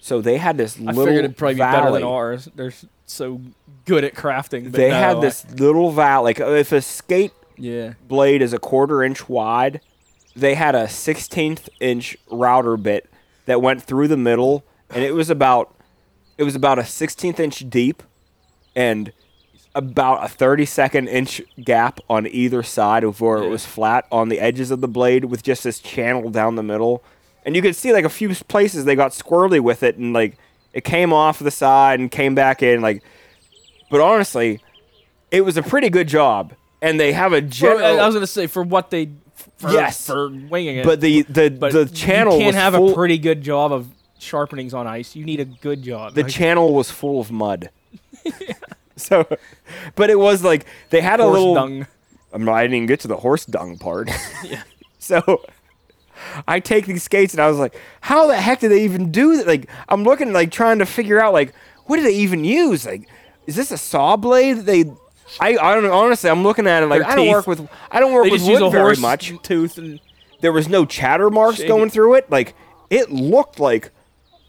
So 0.01 0.21
they 0.21 0.39
had 0.39 0.57
this 0.59 0.79
little 0.79 1.03
I 1.03 1.05
figured 1.07 1.25
it'd 1.25 1.37
probably 1.37 1.55
be 1.55 1.59
better 1.61 1.91
than 1.93 2.03
ours. 2.03 2.49
They're 2.55 2.73
so 3.07 3.41
good 3.85 4.05
at 4.05 4.15
crafting. 4.15 4.65
But 4.65 4.73
They 4.75 4.91
no, 4.91 4.97
had 4.97 5.17
I- 5.17 5.21
this 5.21 5.51
little 5.53 5.91
valley. 5.91 6.35
Like 6.35 6.41
if 6.41 6.73
a 6.73 6.81
skate 6.83 7.33
yeah. 7.57 7.95
blade 8.07 8.43
is 8.43 8.53
a 8.53 8.59
quarter 8.59 9.03
inch 9.03 9.29
wide, 9.29 9.81
they 10.37 10.55
had 10.55 10.75
a 10.75 10.85
16th 10.85 11.69
inch 11.81 12.17
router 12.31 12.77
bit 12.77 13.11
that 13.47 13.61
went 13.63 13.83
through 13.83 14.09
the 14.09 14.17
middle, 14.17 14.63
and 14.91 15.05
it 15.05 15.15
was 15.15 15.31
about 15.31 15.75
it 16.37 16.45
was 16.45 16.55
about 16.55 16.79
a 16.79 16.83
16th 16.83 17.41
inch 17.41 17.69
deep, 17.69 18.03
and 18.77 19.13
about 19.75 20.25
a 20.25 20.33
32nd 20.33 21.09
inch 21.09 21.43
gap 21.63 22.01
on 22.09 22.27
either 22.27 22.63
side 22.63 23.05
of 23.05 23.21
where 23.21 23.39
it 23.39 23.49
was 23.49 23.65
flat 23.67 24.07
on 24.11 24.29
the 24.29 24.41
edges 24.41 24.71
of 24.71 24.81
the 24.81 24.89
blade 24.89 25.27
with 25.27 25.43
just 25.43 25.65
this 25.65 25.79
channel 25.79 26.31
down 26.31 26.57
the 26.57 26.63
middle. 26.63 27.03
And 27.45 27.55
you 27.55 27.63
could 27.63 27.77
see 27.77 27.93
like 27.93 28.05
a 28.05 28.11
few 28.11 28.35
places 28.35 28.85
they 28.85 28.97
got 28.97 29.13
squirrely 29.13 29.61
with 29.61 29.83
it 29.83 29.97
and 29.97 30.13
like 30.13 30.37
it 30.73 30.85
came 30.85 31.13
off 31.13 31.39
the 31.39 31.51
side 31.51 32.01
and 32.01 32.11
came 32.11 32.35
back 32.35 32.63
in 32.63 32.81
like 32.81 33.03
but 33.91 34.01
honestly, 34.01 34.61
it 35.31 35.43
was 35.43 35.57
a 35.57 35.63
pretty 35.63 35.91
good 35.91 36.09
job. 36.09 36.55
And 36.81 36.99
they 37.01 37.13
have 37.13 37.33
a 37.33 37.41
general 37.41 37.85
I 37.85 38.03
I 38.03 38.07
was 38.07 38.15
gonna 38.15 38.27
say 38.27 38.47
for 38.47 38.63
what 38.63 38.91
they. 38.91 39.11
For, 39.57 39.71
Yes. 39.71 40.07
For 40.07 40.29
winging 40.29 40.79
it. 40.79 40.85
but 40.85 41.01
the 41.01 41.23
the 41.23 41.51
But 41.51 41.73
the 41.73 41.87
channel 41.87 42.35
You 42.35 42.45
can't 42.45 42.57
have 42.57 42.75
full, 42.75 42.91
a 42.91 42.95
pretty 42.95 43.19
good 43.19 43.43
job 43.43 43.73
of 43.73 43.89
sharpenings 44.21 44.75
on 44.75 44.87
ice. 44.87 45.15
You 45.17 45.25
need 45.25 45.41
a 45.41 45.45
good 45.45 45.83
job. 45.83 46.15
the 46.15 46.23
Like, 46.23 46.33
channel 46.33 46.75
was 46.75 46.91
full 46.91 47.21
of 47.21 47.31
mud. 47.31 47.71
so, 48.97 49.27
but 49.95 50.11
it 50.11 50.19
was 50.19 50.43
like 50.45 50.67
they 50.91 51.01
had 51.01 51.21
a 51.21 51.27
little. 51.27 51.55
dung. 51.55 51.87
I'm, 52.33 52.49
I 52.49 52.63
didn't 52.63 52.75
even 52.77 52.87
get 52.87 53.01
to 53.01 53.09
the 53.09 53.17
horse 53.17 53.47
dung 53.47 53.79
part. 53.79 54.11
So 55.01 55.43
I 56.47 56.61
take 56.61 56.85
these 56.87 57.05
skates 57.05 57.33
and 57.33 57.41
I 57.41 57.49
was 57.49 57.57
like, 57.59 57.75
how 58.03 58.27
the 58.27 58.37
heck 58.37 58.61
did 58.61 58.71
they 58.73 58.83
even 58.85 59.11
do 59.11 59.37
that? 59.39 59.47
Like, 59.47 59.71
I'm 59.89 60.03
looking, 60.03 60.33
like, 60.33 60.51
trying 60.51 60.81
to 60.81 60.87
figure 60.87 61.19
out, 61.21 61.33
like, 61.33 61.55
what 61.87 61.97
did 61.97 62.05
they 62.05 62.17
even 62.17 62.45
use? 62.45 62.85
Like, 62.85 63.09
is 63.47 63.57
this 63.57 63.71
a 63.71 63.79
saw 63.79 64.17
blade? 64.17 64.59
They, 64.67 64.85
I, 65.41 65.57
I 65.57 65.75
don't 65.75 65.85
know. 65.85 65.93
Honestly, 65.93 66.29
I'm 66.29 66.43
looking 66.43 66.67
at 66.67 66.83
it 66.83 66.87
like 66.87 67.05
I 67.05 67.15
don't 67.15 67.29
work 67.29 67.47
with, 67.47 67.67
I 67.91 68.01
don't 68.01 68.13
work 68.13 68.25
They 68.25 68.31
with 68.33 68.43
wood 68.43 68.61
a 68.61 68.69
very 68.71 68.83
horse 68.83 69.01
much. 69.01 69.33
tooth 69.43 69.79
and 69.79 70.01
There 70.41 70.53
was 70.53 70.69
no 70.69 70.85
chatter 70.85 71.31
marks 71.31 71.63
going 71.63 71.89
through 71.89 72.15
it. 72.17 72.29
Like, 72.31 72.55
it 72.91 73.11
looked 73.11 73.61
like, 73.61 73.93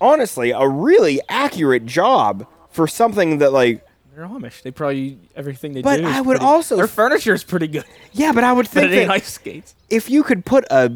honestly, 0.01 0.51
a 0.51 0.67
really 0.67 1.19
accurate 1.29 1.85
job 1.85 2.45
for 2.69 2.87
something 2.87 3.37
that, 3.39 3.51
like, 3.53 3.85
they're 4.15 4.27
Amish. 4.27 4.61
They 4.63 4.71
probably 4.71 5.17
everything 5.35 5.73
they 5.73 5.81
But 5.81 5.97
do. 5.97 6.07
is 6.07 6.13
I 6.15 6.21
would 6.21 6.37
pretty- 6.37 6.45
also 6.45 6.75
their 6.75 6.87
furniture 6.87 7.33
is 7.33 7.43
pretty 7.43 7.67
good. 7.67 7.85
yeah, 8.11 8.31
but 8.33 8.43
I 8.43 8.51
would 8.51 8.65
But 8.73 8.81
think 8.81 8.91
it 8.91 8.95
ain't 8.97 9.07
that 9.07 9.13
ice 9.13 9.31
skates. 9.33 9.75
if 9.89 10.09
you 10.09 10.23
could 10.23 10.45
put 10.45 10.65
a 10.69 10.91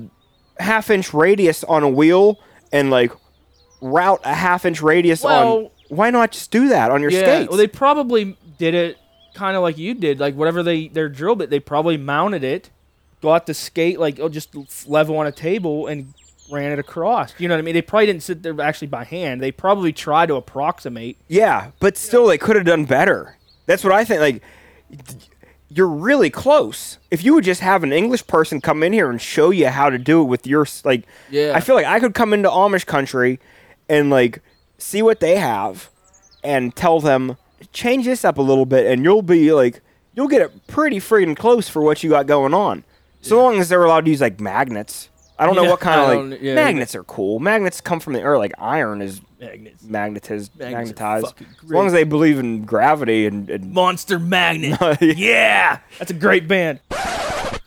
half 0.59 0.89
inch 0.89 1.13
radius 1.13 1.63
on 1.63 1.83
a 1.83 1.89
wheel 1.89 2.39
and 2.73 2.89
like 2.89 3.11
route 3.81 4.19
a 4.23 4.33
half 4.33 4.65
inch 4.65 4.81
radius 4.81 5.23
on 5.23 5.31
Well- 5.31 5.71
why 5.89 6.09
not 6.09 6.31
just 6.31 6.51
do 6.51 6.69
that 6.69 6.91
on 6.91 7.01
your 7.01 7.11
yeah. 7.11 7.19
skates 7.21 7.49
Well, 7.49 7.57
they 7.57 7.67
probably 7.67 8.35
did 8.57 8.73
it 8.73 8.97
kind 9.33 9.55
of 9.55 9.61
like 9.63 9.77
you 9.77 9.93
did, 9.93 10.19
like 10.19 10.35
whatever 10.35 10.61
they 10.63 10.87
their 10.89 11.07
drill 11.09 11.35
bit. 11.35 11.49
They 11.49 11.59
probably 11.59 11.97
mounted 11.97 12.43
it, 12.43 12.69
got 13.21 13.45
the 13.45 13.53
skate 13.53 13.99
like 13.99 14.19
oh 14.19 14.27
just 14.29 14.87
level 14.87 15.17
on 15.17 15.27
a 15.27 15.31
table 15.31 15.87
and 15.87 16.13
ran 16.51 16.71
it 16.71 16.79
across. 16.79 17.33
You 17.39 17.47
know 17.47 17.55
what 17.55 17.59
I 17.59 17.61
mean? 17.63 17.73
They 17.73 17.81
probably 17.81 18.05
didn't 18.07 18.23
sit 18.23 18.43
there 18.43 18.59
actually 18.61 18.87
by 18.87 19.03
hand. 19.05 19.41
They 19.41 19.51
probably 19.51 19.93
tried 19.93 20.27
to 20.27 20.35
approximate. 20.35 21.17
yeah 21.27 21.71
but 21.79 21.97
still 21.97 22.27
they 22.27 22.37
could 22.37 22.55
have 22.55 22.65
done 22.65 22.85
better 22.85 23.37
that's 23.65 23.83
what 23.83 23.93
i 23.93 24.03
think 24.03 24.19
like 24.21 24.41
you're 25.69 25.87
really 25.87 26.29
close 26.29 26.99
if 27.09 27.23
you 27.23 27.33
would 27.33 27.43
just 27.43 27.61
have 27.61 27.83
an 27.83 27.91
english 27.93 28.25
person 28.27 28.61
come 28.61 28.83
in 28.83 28.93
here 28.93 29.09
and 29.09 29.19
show 29.21 29.49
you 29.49 29.67
how 29.69 29.89
to 29.89 29.97
do 29.97 30.21
it 30.21 30.25
with 30.25 30.45
your 30.45 30.67
like 30.83 31.03
Yeah. 31.31 31.53
i 31.55 31.59
feel 31.59 31.75
like 31.75 31.85
i 31.85 31.99
could 31.99 32.13
come 32.13 32.33
into 32.33 32.49
amish 32.49 32.85
country 32.85 33.39
and 33.89 34.09
like 34.09 34.41
see 34.77 35.01
what 35.01 35.19
they 35.19 35.37
have 35.37 35.89
and 36.43 36.75
tell 36.75 36.99
them 36.99 37.37
change 37.71 38.05
this 38.05 38.23
up 38.25 38.37
a 38.37 38.41
little 38.41 38.65
bit 38.65 38.85
and 38.85 39.03
you'll 39.03 39.21
be 39.21 39.51
like 39.53 39.81
you'll 40.13 40.27
get 40.27 40.41
it 40.41 40.67
pretty 40.67 40.97
freaking 40.97 41.35
close 41.35 41.67
for 41.69 41.81
what 41.81 42.03
you 42.03 42.09
got 42.09 42.27
going 42.27 42.53
on 42.53 42.83
so 43.21 43.41
long 43.41 43.57
as 43.59 43.69
they're 43.69 43.83
allowed 43.85 44.03
to 44.05 44.11
use 44.11 44.21
like 44.21 44.39
magnets 44.39 45.09
i 45.39 45.45
don't 45.45 45.55
know 45.55 45.63
Yeah, 45.63 45.69
what 45.71 45.79
kind 45.79 46.01
I 46.01 46.13
of 46.15 46.29
like 46.31 46.41
yeah. 46.41 46.55
magnets 46.55 46.95
are 46.95 47.03
cool 47.03 47.39
magnets 47.39 47.81
come 47.81 47.99
from 47.99 48.13
the 48.13 48.21
earth 48.21 48.37
like 48.39 48.53
iron 48.59 49.01
is 49.01 49.21
Magnets. 49.39 49.83
magnetiz- 49.83 50.49
Magnets 50.57 50.57
magnetized 50.59 51.33
as 51.63 51.69
long 51.69 51.85
as 51.87 51.91
they 51.93 52.03
believe 52.05 52.39
in 52.39 52.63
gravity 52.65 53.25
and, 53.25 53.49
and 53.49 53.71
Monster 53.73 54.17
Magnet. 54.17 54.79
yeah, 55.01 55.79
that's 55.99 56.11
a 56.11 56.13
great 56.13 56.47
band. 56.47 56.79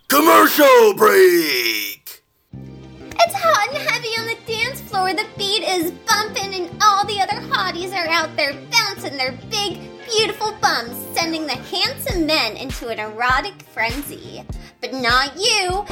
Commercial 0.09 0.95
break! 0.97 2.23
It's 2.55 3.35
hot 3.35 3.69
and 3.75 3.77
heavy 3.91 4.09
on 4.19 4.27
the 4.27 4.37
dance 4.51 4.81
floor. 4.83 5.13
The 5.13 5.27
beat 5.37 5.63
is 5.65 5.91
bumping, 6.09 6.55
and 6.55 6.83
all 6.83 7.05
the 7.07 7.21
other 7.21 7.41
hotties 7.53 7.93
are 7.93 8.09
out 8.09 8.35
there 8.37 8.55
bouncing 8.71 9.19
their 9.19 9.33
big, 9.51 9.79
beautiful 10.07 10.53
bums, 10.61 10.97
sending 11.15 11.47
the 11.47 11.57
handsome 11.57 12.27
men 12.27 12.57
into 12.57 12.89
an 12.89 12.99
erotic 12.99 13.61
frenzy. 13.63 14.45
But 14.81 14.93
not 14.93 15.37
you, 15.37 15.85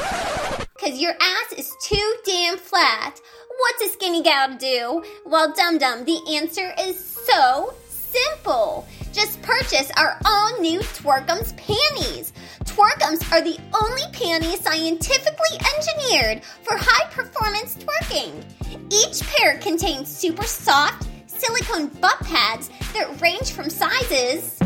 because 0.74 1.00
your 1.00 1.14
ass 1.20 1.52
is 1.56 1.74
too 1.82 2.14
damn 2.24 2.56
flat. 2.56 3.20
What's 3.58 3.84
a 3.84 3.88
skinny 3.88 4.22
gal 4.22 4.48
to 4.48 4.58
do? 4.58 5.04
Well, 5.24 5.52
dum 5.54 5.78
dum, 5.78 6.04
the 6.04 6.20
answer 6.36 6.72
is 6.80 6.98
so 7.26 7.74
simple. 7.88 8.86
Just 9.12 9.40
purchase 9.42 9.90
our 9.96 10.18
all 10.24 10.60
new 10.60 10.80
Twerkums 10.80 11.56
panties. 11.56 12.32
Twerkums 12.64 13.32
are 13.32 13.40
the 13.40 13.58
only 13.82 14.02
panties 14.12 14.60
scientifically 14.60 15.58
engineered 15.76 16.44
for 16.62 16.76
high 16.76 17.08
performance 17.10 17.76
twerking. 17.76 18.44
Each 18.92 19.22
pair 19.22 19.58
contains 19.58 20.14
super 20.14 20.44
soft 20.44 21.08
silicone 21.38 21.88
butt 22.00 22.18
pads 22.20 22.70
that 22.92 23.20
range 23.20 23.52
from 23.52 23.70
sizes 23.70 24.60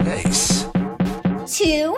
Nice. 0.00 0.64
to 1.58 1.96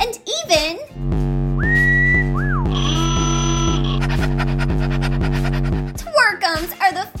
and 0.00 0.18
even 0.26 0.78
Twerkums 5.96 6.72
are 6.80 6.92
the 6.92 7.17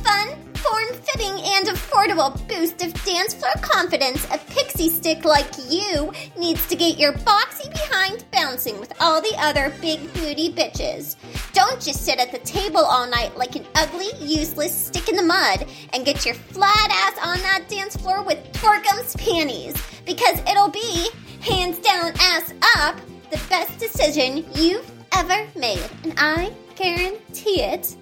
form-fitting, 0.58 1.40
and 1.44 1.66
affordable 1.68 2.36
boost 2.48 2.82
of 2.84 2.92
dance 3.04 3.34
floor 3.34 3.52
confidence 3.62 4.24
a 4.32 4.38
pixie 4.52 4.88
stick 4.88 5.24
like 5.24 5.46
you 5.68 6.12
needs 6.38 6.66
to 6.68 6.76
get 6.76 6.98
your 6.98 7.12
boxy 7.12 7.70
behind 7.70 8.24
bouncing 8.32 8.78
with 8.80 8.92
all 9.00 9.20
the 9.20 9.34
other 9.38 9.72
big 9.80 10.00
booty 10.14 10.52
bitches. 10.52 11.16
Don't 11.52 11.80
just 11.80 12.04
sit 12.04 12.18
at 12.18 12.32
the 12.32 12.38
table 12.38 12.80
all 12.80 13.08
night 13.08 13.36
like 13.36 13.56
an 13.56 13.66
ugly, 13.74 14.08
useless 14.20 14.74
stick 14.74 15.08
in 15.08 15.16
the 15.16 15.22
mud 15.22 15.66
and 15.92 16.04
get 16.04 16.24
your 16.24 16.34
flat 16.34 16.90
ass 16.90 17.18
on 17.26 17.38
that 17.38 17.68
dance 17.68 17.96
floor 17.96 18.22
with 18.22 18.38
Twerkums 18.52 19.16
panties 19.18 19.74
because 20.04 20.40
it'll 20.50 20.70
be, 20.70 21.08
hands 21.40 21.78
down, 21.78 22.12
ass 22.20 22.52
up, 22.76 22.96
the 23.30 23.40
best 23.48 23.78
decision 23.78 24.44
you've 24.54 24.90
ever 25.12 25.46
made. 25.56 25.88
And 26.04 26.14
I 26.16 26.52
guarantee 26.76 27.62
it. 27.62 27.96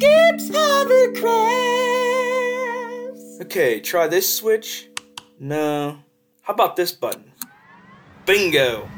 Skips 0.00 0.48
hovercrafts! 0.48 1.20
Okay, 3.42 3.80
try 3.80 4.06
this 4.06 4.34
switch. 4.34 4.88
No. 5.38 5.98
How 6.40 6.54
about 6.54 6.74
this 6.74 6.90
button? 6.90 7.32
Bingo. 8.24 8.88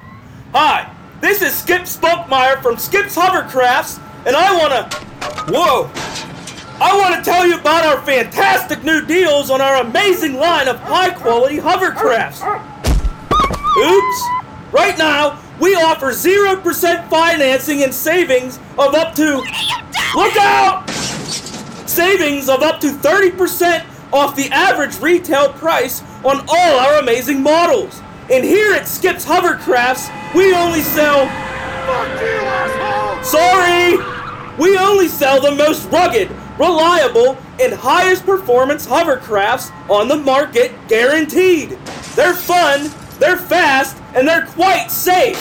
Hi, 0.52 0.88
this 1.20 1.42
is 1.42 1.52
Skip 1.56 1.82
Spunkmeyer 1.82 2.62
from 2.62 2.76
Skip's 2.76 3.16
Hovercrafts, 3.16 3.98
and 4.26 4.36
I 4.36 4.56
wanna. 4.56 4.88
Whoa! 5.50 5.90
I 6.80 6.96
wanna 6.96 7.24
tell 7.24 7.48
you 7.48 7.58
about 7.58 7.84
our 7.84 8.00
fantastic 8.06 8.84
new 8.84 9.04
deals 9.04 9.50
on 9.50 9.60
our 9.60 9.78
amazing 9.82 10.34
line 10.34 10.68
of 10.68 10.78
high 10.78 11.10
quality 11.10 11.56
hovercrafts. 11.56 12.42
Oops! 13.76 14.22
Right 14.70 14.96
now, 14.96 15.40
we 15.60 15.74
offer 15.74 16.12
0% 16.12 17.08
financing 17.08 17.82
and 17.82 17.92
savings 17.92 18.60
of 18.78 18.94
up 18.94 19.16
to. 19.16 19.42
Look 20.14 20.36
out! 20.36 20.90
Savings 21.88 22.50
of 22.50 22.62
up 22.62 22.80
to 22.80 22.88
30% 22.88 23.86
off 24.12 24.36
the 24.36 24.50
average 24.50 25.00
retail 25.00 25.54
price 25.54 26.02
on 26.22 26.44
all 26.48 26.78
our 26.78 26.98
amazing 26.98 27.42
models. 27.42 28.02
And 28.30 28.44
here 28.44 28.74
at 28.74 28.86
Skip's 28.86 29.24
Hovercrafts, 29.24 30.10
we 30.34 30.54
only 30.54 30.82
sell. 30.82 31.26
Sorry! 33.24 33.96
We 34.58 34.76
only 34.76 35.08
sell 35.08 35.40
the 35.40 35.52
most 35.52 35.86
rugged, 35.86 36.30
reliable, 36.58 37.38
and 37.58 37.72
highest 37.72 38.26
performance 38.26 38.86
hovercrafts 38.86 39.72
on 39.88 40.08
the 40.08 40.16
market, 40.16 40.72
guaranteed. 40.88 41.70
They're 42.14 42.34
fun, 42.34 42.90
they're 43.18 43.38
fast, 43.38 43.96
and 44.14 44.28
they're 44.28 44.46
quite 44.46 44.90
safe. 44.90 45.38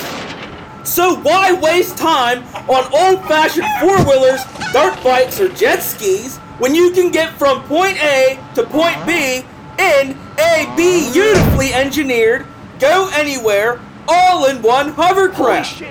So 0.84 1.16
why 1.18 1.54
waste 1.54 1.98
time 1.98 2.44
on 2.68 2.92
old-fashioned 2.94 3.68
four-wheelers, 3.80 4.42
dirt 4.74 5.02
bikes, 5.04 5.40
or 5.40 5.50
jet 5.50 5.82
skis 5.82 6.38
when 6.58 6.74
you 6.74 6.92
can 6.92 7.12
get 7.12 7.34
from 7.38 7.64
point 7.64 7.98
A 8.04 8.40
to 8.56 8.64
point 8.64 9.06
B 9.06 9.44
in 9.80 10.18
a 10.40 10.74
beautifully 10.76 11.74
engineered, 11.74 12.48
go 12.80 13.10
anywhere, 13.14 13.80
all-in-one 14.08 14.90
hovercraft? 14.90 15.82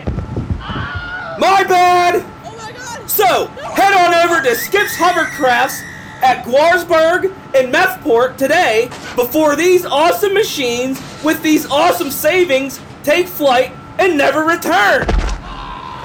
My 1.39 1.65
bad. 1.65 2.25
Oh 2.45 3.05
so 3.07 3.47
head 3.47 3.95
on 3.95 4.15
over 4.15 4.43
to 4.43 4.55
Skip's 4.55 4.97
Hovercrafts 4.97 5.83
at 6.23 6.45
Guarsburg 6.45 7.35
and 7.55 7.73
Methport 7.73 8.37
today 8.37 8.89
before 9.17 9.57
these 9.57 9.87
awesome 9.87 10.35
machines 10.35 11.01
with 11.25 11.43
these 11.43 11.67
awesome 11.71 12.11
savings 12.11 12.81
take 13.03 13.27
flight 13.27 13.73
and 14.01 14.17
never 14.17 14.41
return. 14.45 15.07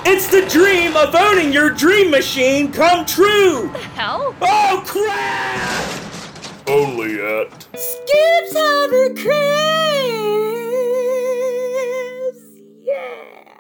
It's 0.08 0.28
the 0.28 0.46
dream 0.48 0.96
of 0.96 1.16
owning 1.16 1.52
your 1.52 1.72
dream 1.72 2.12
machine 2.12 2.72
come 2.72 3.06
true. 3.06 3.68
What 3.70 3.74
the 3.74 3.80
hell? 3.80 4.36
Oh 4.42 4.84
crap! 4.86 6.68
Only 6.68 7.20
at 7.22 7.64
Skips 7.76 8.54
Hovercrafts! 8.54 9.34
Yeah! 12.82 13.60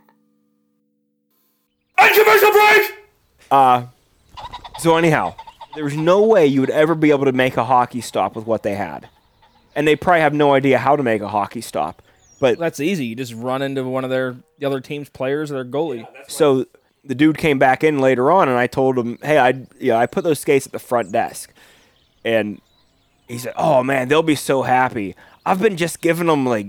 And 1.97 2.15
commercial 2.15 2.51
break. 2.51 2.91
uh 3.51 3.83
so 4.79 4.97
anyhow 4.97 5.35
there 5.75 5.83
was 5.83 5.95
no 5.95 6.23
way 6.23 6.45
you 6.45 6.61
would 6.61 6.69
ever 6.69 6.95
be 6.95 7.11
able 7.11 7.25
to 7.25 7.31
make 7.31 7.57
a 7.57 7.63
hockey 7.63 8.01
stop 8.01 8.35
with 8.35 8.45
what 8.45 8.63
they 8.63 8.75
had 8.75 9.07
and 9.75 9.87
they 9.87 9.95
probably 9.95 10.21
have 10.21 10.33
no 10.33 10.53
idea 10.53 10.77
how 10.77 10.95
to 10.95 11.03
make 11.03 11.21
a 11.21 11.27
hockey 11.27 11.61
stop 11.61 12.01
but 12.53 12.59
That's 12.59 12.79
easy. 12.79 13.05
You 13.05 13.15
just 13.15 13.33
run 13.33 13.61
into 13.61 13.83
one 13.83 14.03
of 14.03 14.09
their 14.09 14.35
the 14.59 14.65
other 14.65 14.79
team's 14.81 15.09
players 15.09 15.51
or 15.51 15.55
their 15.55 15.65
goalie. 15.65 16.07
so 16.27 16.65
the 17.03 17.15
dude 17.15 17.37
came 17.37 17.59
back 17.59 17.83
in 17.83 17.99
later 17.99 18.31
on, 18.31 18.49
and 18.49 18.57
I 18.57 18.67
told 18.67 18.97
him, 18.97 19.17
"Hey, 19.21 19.37
I 19.37 19.65
yeah, 19.79 19.97
I 19.97 20.05
put 20.05 20.23
those 20.23 20.39
skates 20.39 20.65
at 20.65 20.71
the 20.71 20.79
front 20.79 21.11
desk," 21.11 21.53
and 22.23 22.59
he 23.27 23.37
said, 23.37 23.53
"Oh 23.57 23.83
man, 23.83 24.07
they'll 24.07 24.23
be 24.23 24.35
so 24.35 24.63
happy. 24.63 25.15
I've 25.45 25.61
been 25.61 25.77
just 25.77 26.01
giving 26.01 26.27
them 26.27 26.45
like 26.45 26.67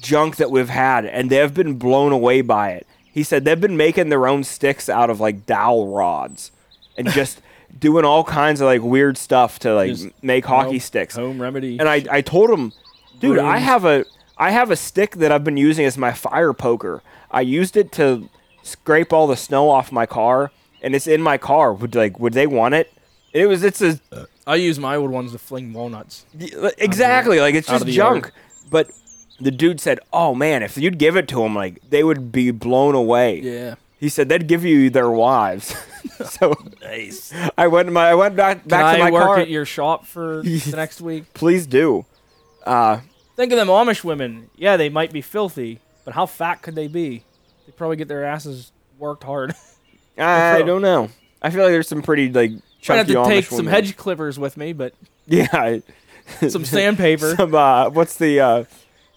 junk 0.00 0.36
that 0.36 0.50
we've 0.50 0.68
had, 0.68 1.04
and 1.06 1.30
they've 1.30 1.52
been 1.54 1.74
blown 1.78 2.12
away 2.12 2.40
by 2.42 2.70
it." 2.72 2.86
He 3.10 3.22
said 3.22 3.44
they've 3.44 3.60
been 3.60 3.76
making 3.76 4.08
their 4.10 4.26
own 4.26 4.44
sticks 4.44 4.88
out 4.88 5.10
of 5.10 5.20
like 5.20 5.46
dowel 5.46 5.94
rods, 5.94 6.50
and 6.96 7.08
just 7.12 7.40
doing 7.78 8.04
all 8.04 8.24
kinds 8.24 8.60
of 8.60 8.66
like 8.66 8.82
weird 8.82 9.16
stuff 9.16 9.58
to 9.60 9.74
like 9.74 9.90
Just 9.90 10.08
make 10.22 10.44
hockey 10.44 10.70
home- 10.70 10.80
sticks. 10.80 11.14
Home 11.16 11.40
remedy. 11.40 11.78
And 11.78 11.88
I, 11.88 12.04
I 12.10 12.20
told 12.22 12.50
him, 12.50 12.72
dude, 13.20 13.38
I 13.38 13.58
have 13.58 13.84
a 13.84 14.04
I 14.38 14.50
have 14.50 14.70
a 14.70 14.76
stick 14.76 15.16
that 15.16 15.32
I've 15.32 15.44
been 15.44 15.56
using 15.56 15.84
as 15.84 15.98
my 15.98 16.12
fire 16.12 16.52
poker. 16.52 17.02
I 17.30 17.40
used 17.42 17.76
it 17.76 17.92
to 17.92 18.28
scrape 18.62 19.12
all 19.12 19.26
the 19.26 19.36
snow 19.36 19.68
off 19.70 19.90
my 19.92 20.06
car, 20.06 20.50
and 20.82 20.94
it's 20.94 21.06
in 21.06 21.20
my 21.22 21.38
car. 21.38 21.72
Would 21.72 21.94
like 21.94 22.18
would 22.20 22.32
they 22.34 22.46
want 22.46 22.74
it? 22.74 22.92
It 23.32 23.46
was 23.46 23.62
it's 23.62 23.80
a 23.82 24.00
I 24.46 24.54
use 24.56 24.78
my 24.78 24.96
old 24.96 25.10
ones 25.10 25.32
to 25.32 25.38
fling 25.38 25.72
walnuts. 25.72 26.24
exactly 26.78 27.40
like 27.40 27.54
it's 27.54 27.68
out 27.68 27.76
of 27.76 27.78
just 27.80 27.86
the 27.86 27.92
junk. 27.92 28.24
yard. 28.26 28.34
But 28.70 28.90
the 29.40 29.50
dude 29.50 29.80
said, 29.80 30.00
"Oh 30.12 30.34
man, 30.34 30.62
if 30.62 30.76
you'd 30.78 30.98
give 30.98 31.16
it 31.16 31.28
to 31.28 31.36
them, 31.42 31.54
like 31.54 31.80
they 31.90 32.02
would 32.04 32.32
be 32.32 32.50
blown 32.50 32.94
away." 32.94 33.40
Yeah. 33.40 33.74
He 34.00 34.08
said 34.08 34.28
they'd 34.28 34.46
give 34.46 34.64
you 34.64 34.90
their 34.90 35.10
wives. 35.10 35.74
so 36.30 36.54
Nice. 36.80 37.32
I 37.58 37.66
went 37.66 37.90
my 37.92 38.10
I 38.10 38.14
went 38.14 38.36
back 38.36 38.60
Can 38.60 38.68
back 38.68 38.94
to 38.96 39.02
my 39.02 39.08
I 39.08 39.10
work 39.10 39.22
car. 39.24 39.38
at 39.40 39.48
your 39.48 39.64
shop 39.64 40.06
for 40.06 40.42
the 40.44 40.72
next 40.76 41.00
week? 41.00 41.34
Please 41.34 41.66
do. 41.66 42.06
Uh, 42.64 43.00
Think 43.38 43.52
of 43.52 43.56
them 43.56 43.68
Amish 43.68 44.02
women. 44.02 44.50
Yeah, 44.56 44.76
they 44.76 44.88
might 44.88 45.12
be 45.12 45.20
filthy, 45.20 45.78
but 46.04 46.12
how 46.12 46.26
fat 46.26 46.60
could 46.60 46.74
they 46.74 46.88
be? 46.88 47.22
They 47.66 47.72
probably 47.72 47.96
get 47.96 48.08
their 48.08 48.24
asses 48.24 48.72
worked 48.98 49.22
hard. 49.22 49.54
I 50.18 50.56
pro. 50.56 50.66
don't 50.66 50.82
know. 50.82 51.08
I 51.40 51.50
feel 51.50 51.62
like 51.62 51.70
there's 51.70 51.86
some 51.86 52.02
pretty 52.02 52.32
like 52.32 52.50
Might 52.50 52.60
have 52.96 53.06
chunky 53.06 53.12
to 53.12 53.18
Amish 53.20 53.28
take 53.28 53.44
some 53.44 53.68
hedge 53.68 53.96
clippers 53.96 54.40
with 54.40 54.56
me, 54.56 54.72
but 54.72 54.92
Yeah. 55.28 55.78
Some 56.48 56.64
sandpaper. 56.64 57.36
some 57.36 57.54
uh, 57.54 57.90
what's 57.90 58.16
the 58.16 58.40
uh, 58.40 58.64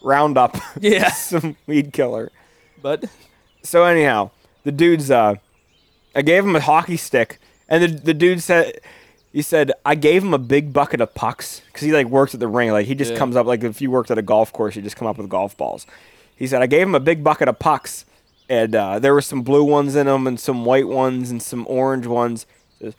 Roundup? 0.03 0.55
yeah, 0.79 1.09
some 1.11 1.57
weed 1.67 1.91
killer. 1.91 2.31
but 2.81 3.03
So 3.63 3.83
anyhow, 3.83 4.29
the 4.63 4.71
dude's 4.71 5.09
uh, 5.11 5.35
I 6.15 6.21
gave 6.21 6.45
him 6.45 6.55
a 6.55 6.61
hockey 6.61 6.95
stick, 6.95 7.39
and 7.67 7.83
the 7.83 7.87
the 7.87 8.13
dude 8.13 8.41
said. 8.43 8.79
He 9.33 9.41
said, 9.41 9.71
I 9.85 9.95
gave 9.95 10.23
him 10.23 10.33
a 10.33 10.37
big 10.37 10.73
bucket 10.73 10.99
of 10.99 11.13
pucks 11.15 11.61
because 11.67 11.83
he 11.83 11.93
like 11.93 12.07
works 12.07 12.33
at 12.33 12.39
the 12.41 12.47
ring. 12.49 12.71
Like 12.71 12.85
he 12.85 12.95
just 12.95 13.11
Yeah. 13.13 13.17
comes 13.17 13.35
up 13.35 13.45
like 13.45 13.63
if 13.63 13.81
you 13.81 13.89
worked 13.89 14.11
at 14.11 14.17
a 14.17 14.21
golf 14.21 14.51
course, 14.51 14.75
you 14.75 14.81
just 14.81 14.97
come 14.97 15.07
up 15.07 15.17
with 15.17 15.29
golf 15.29 15.55
balls. 15.55 15.85
He 16.35 16.47
said, 16.47 16.61
I 16.61 16.65
gave 16.67 16.83
him 16.87 16.95
a 16.95 16.99
big 16.99 17.23
bucket 17.23 17.47
of 17.47 17.59
pucks, 17.59 18.03
and 18.49 18.75
uh, 18.75 18.99
there 18.99 19.13
were 19.13 19.21
some 19.21 19.41
blue 19.43 19.63
ones 19.63 19.95
in 19.95 20.07
them, 20.07 20.27
and 20.27 20.39
some 20.39 20.65
white 20.65 20.87
ones, 20.87 21.29
and 21.31 21.41
some 21.41 21.65
orange 21.69 22.07
ones. 22.07 22.45
He 22.79 22.85
says, 22.85 22.95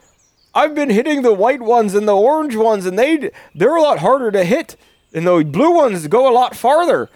I've 0.55 0.73
been 0.73 0.89
hitting 0.89 1.21
the 1.23 1.33
white 1.33 1.61
ones 1.61 1.93
and 1.93 2.07
the 2.07 2.15
orange 2.15 2.55
ones, 2.55 2.85
and 2.85 2.97
they 2.97 3.29
they're 3.53 3.75
a 3.75 3.81
lot 3.81 3.99
harder 3.99 4.31
to 4.31 4.43
hit, 4.43 4.75
and 5.13 5.27
the 5.27 5.43
blue 5.43 5.71
ones 5.75 6.07
go 6.07 6.27
a 6.27 6.33
lot 6.33 6.55
farther. 6.55 7.09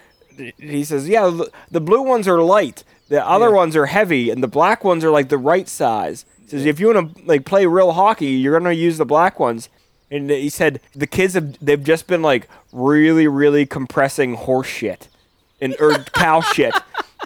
He 0.58 0.84
says, 0.84 1.08
"Yeah, 1.08 1.26
the- 1.30 1.50
the 1.70 1.80
blue 1.80 2.02
ones 2.02 2.28
are 2.28 2.40
light, 2.42 2.84
the 3.08 3.26
other 3.26 3.50
ones 3.50 3.74
are 3.74 3.86
heavy, 3.86 4.30
and 4.30 4.42
the 4.42 4.48
black 4.48 4.84
ones 4.84 5.02
are 5.04 5.10
like 5.10 5.28
the 5.30 5.38
right 5.38 5.68
size." 5.68 6.24
Says, 6.48 6.64
"If 6.66 6.80
you 6.80 6.92
want 6.92 7.16
to 7.16 7.24
like 7.24 7.44
play 7.44 7.66
real 7.66 7.92
hockey, 7.92 8.26
you're 8.26 8.58
gonna 8.58 8.72
use 8.72 8.98
the 8.98 9.04
black 9.06 9.38
ones." 9.38 9.68
And 10.10 10.30
he 10.30 10.48
said 10.48 10.80
the 10.94 11.06
kids 11.06 11.34
have 11.34 11.56
they've 11.64 11.82
just 11.82 12.06
been 12.06 12.22
like 12.22 12.48
really, 12.72 13.26
really 13.28 13.66
compressing 13.66 14.34
horse 14.34 14.66
shit 14.66 15.08
and 15.60 15.76
or 15.78 15.92
cow 16.14 16.40
shit 16.54 16.74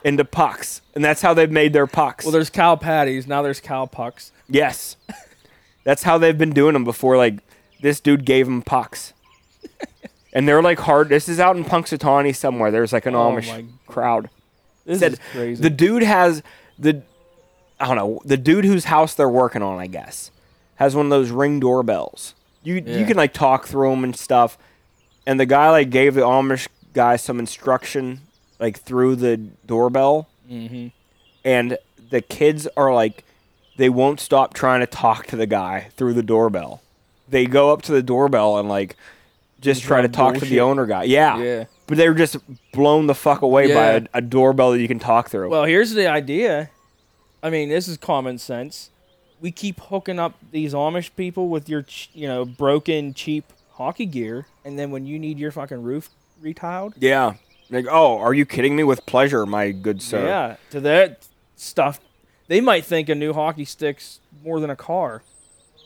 into 0.05 0.25
pucks, 0.25 0.81
and 0.95 1.05
that's 1.05 1.23
how 1.23 1.33
they've 1.35 1.51
made 1.51 1.73
their 1.73 1.87
pucks. 1.87 2.25
well, 2.25 2.33
there's 2.33 2.51
cow 2.51 2.75
patties. 2.77 3.27
Now 3.29 3.43
there's 3.43 3.61
cow 3.61 3.87
pucks. 3.87 4.33
Yes. 4.49 4.97
That's 5.85 6.03
how 6.05 6.19
they've 6.19 6.37
been 6.39 6.53
doing 6.53 6.75
them 6.75 6.85
before. 6.85 7.17
Like, 7.17 7.35
this 7.81 7.99
dude 8.01 8.25
gave 8.25 8.47
them 8.47 8.63
pucks. 8.63 9.13
and 10.33 10.47
they're 10.49 10.63
like 10.63 10.79
hard. 10.81 11.09
This 11.09 11.29
is 11.29 11.41
out 11.41 11.57
in 11.57 11.65
Punxsutawney 11.65 12.35
somewhere. 12.35 12.71
There's 12.71 12.93
like 12.93 13.07
an 13.07 13.15
Oh 13.15 13.33
Amish 13.33 13.67
crowd. 13.87 14.31
This 14.85 15.01
Said 15.01 15.13
is 15.15 15.19
crazy. 15.33 15.63
the 15.63 15.71
dude 15.71 16.03
has 16.03 16.43
the, 16.79 17.03
I 17.83 17.87
don't 17.89 17.97
know, 17.97 18.21
the 18.25 18.37
dude 18.37 18.65
whose 18.65 18.85
house 18.85 19.15
they're 19.15 19.29
working 19.29 19.61
on, 19.61 19.79
I 19.81 19.89
guess, 19.89 20.31
has 20.77 20.95
one 20.95 21.07
of 21.07 21.11
those 21.11 21.31
ring 21.31 21.59
doorbells. 21.61 22.35
You 22.63 22.75
you 22.77 23.05
can 23.05 23.17
like 23.17 23.33
talk 23.33 23.67
through 23.67 23.91
them 23.91 24.05
and 24.05 24.15
stuff. 24.17 24.57
And 25.27 25.39
the 25.39 25.47
guy 25.47 25.69
like 25.71 25.91
gave 25.91 26.15
the 26.15 26.21
Amish 26.21 26.69
guy 26.95 27.17
some 27.17 27.39
instruction 27.41 28.21
like 28.61 28.79
through 28.79 29.17
the 29.17 29.37
doorbell 29.67 30.29
hmm 30.49 30.89
and 31.45 31.79
the 32.11 32.21
kids 32.21 32.69
are 32.77 32.93
like 32.95 33.25
they 33.77 33.89
won't 33.89 34.21
stop 34.21 34.55
trying 34.55 34.81
to 34.81 34.87
talk 34.87 35.27
to 35.29 35.37
the 35.37 35.47
guy 35.47 35.89
through 35.97 36.13
the 36.15 36.23
doorbell. 36.23 36.83
They 37.29 37.47
go 37.47 37.73
up 37.73 37.83
to 37.83 37.93
the 37.93 38.03
doorbell 38.03 38.59
and 38.59 38.69
like 38.69 38.97
just 39.61 39.83
try 39.83 40.03
to 40.03 40.09
talk 40.09 40.35
to 40.35 40.45
the 40.45 40.61
owner 40.61 40.87
guy. 40.87 41.05
Yeah. 41.05 41.39
Yeah. 41.39 41.65
But 41.87 41.97
they're 41.99 42.15
just 42.15 42.37
blown 42.73 43.07
the 43.07 43.15
fuck 43.15 43.43
away 43.43 43.73
by 43.75 43.87
a, 43.93 44.03
a 44.15 44.21
doorbell 44.21 44.73
that 44.73 44.81
you 44.81 44.89
can 44.89 44.99
talk 44.99 45.31
through. 45.31 45.49
Well, 45.49 45.65
here's 45.65 45.93
the 45.93 46.07
idea. 46.07 46.71
I 47.43 47.51
mean, 47.51 47.69
this 47.69 47.89
is 47.89 47.97
common 47.97 48.39
sense. 48.39 48.91
We 49.41 49.51
keep 49.51 49.81
hooking 49.81 50.19
up 50.19 50.35
these 50.53 50.73
Amish 50.73 51.11
people 51.17 51.49
with 51.49 51.69
your, 51.69 51.85
you 52.15 52.29
know, 52.29 52.45
broken, 52.45 53.13
cheap 53.15 53.53
hockey 53.73 54.07
gear, 54.07 54.47
and 54.65 54.79
then 54.79 54.91
when 54.91 55.07
you 55.07 55.19
need 55.19 55.39
your 55.39 55.51
fucking 55.51 55.83
roof 55.83 56.11
retiled, 56.43 56.95
yeah. 56.99 57.35
Like, 57.71 57.87
oh, 57.91 58.19
are 58.19 58.35
you 58.35 58.45
kidding 58.45 58.77
me 58.77 58.85
with 58.85 59.07
pleasure, 59.07 59.47
my 59.47 59.71
good 59.71 60.03
sir? 60.03 60.27
yeah, 60.27 60.57
to 60.71 60.81
that 60.81 61.27
stuff, 61.57 62.01
they 62.47 62.61
might 62.61 62.85
think 62.85 63.09
a 63.09 63.15
new 63.15 63.33
hockey 63.33 63.65
stick's 63.65 64.21
more 64.45 64.61
than 64.61 64.69
a 64.71 64.77
car, 64.77 65.23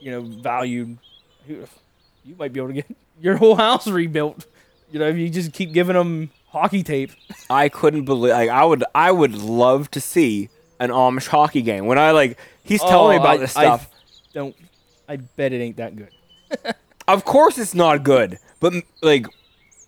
you 0.01 0.11
know, 0.11 0.21
valued. 0.21 0.99
You 1.47 2.35
might 2.37 2.53
be 2.53 2.59
able 2.59 2.69
to 2.69 2.75
get 2.75 2.97
your 3.21 3.37
whole 3.37 3.55
house 3.55 3.87
rebuilt. 3.87 4.47
You 4.91 4.99
know, 4.99 5.09
if 5.09 5.17
you 5.17 5.31
just 5.31 5.53
keep 5.53 5.73
giving 5.73 5.95
them 5.95 6.31
hockey 6.49 6.83
tape. 6.83 7.13
I 7.49 7.69
couldn't 7.69 8.05
believe 8.05 8.33
like 8.33 8.51
I 8.51 8.65
would 8.65 8.85
I 8.95 9.13
would 9.13 9.35
love 9.35 9.91
to 9.93 10.01
see 10.01 10.49
an 10.81 10.91
Amish 10.91 11.27
hockey 11.29 11.63
game. 11.63 11.87
When 11.87 11.99
I 11.99 12.11
like 12.13 12.39
he's 12.65 12.81
telling 12.81 13.11
me 13.13 13.17
Oh, 13.19 13.21
about 13.21 13.35
I- 13.35 13.39
this 13.39 13.57
I 13.57 13.63
stuff. 13.63 13.91
don't. 14.35 14.55
I 15.09 15.17
bet 15.17 15.53
it 15.53 15.61
ain't 15.61 15.77
that 15.77 15.95
good. 15.97 16.11
of 17.09 17.25
course 17.25 17.59
it's 17.59 17.75
not 17.75 18.03
good. 18.03 18.39
But 18.61 18.75
like 19.03 19.27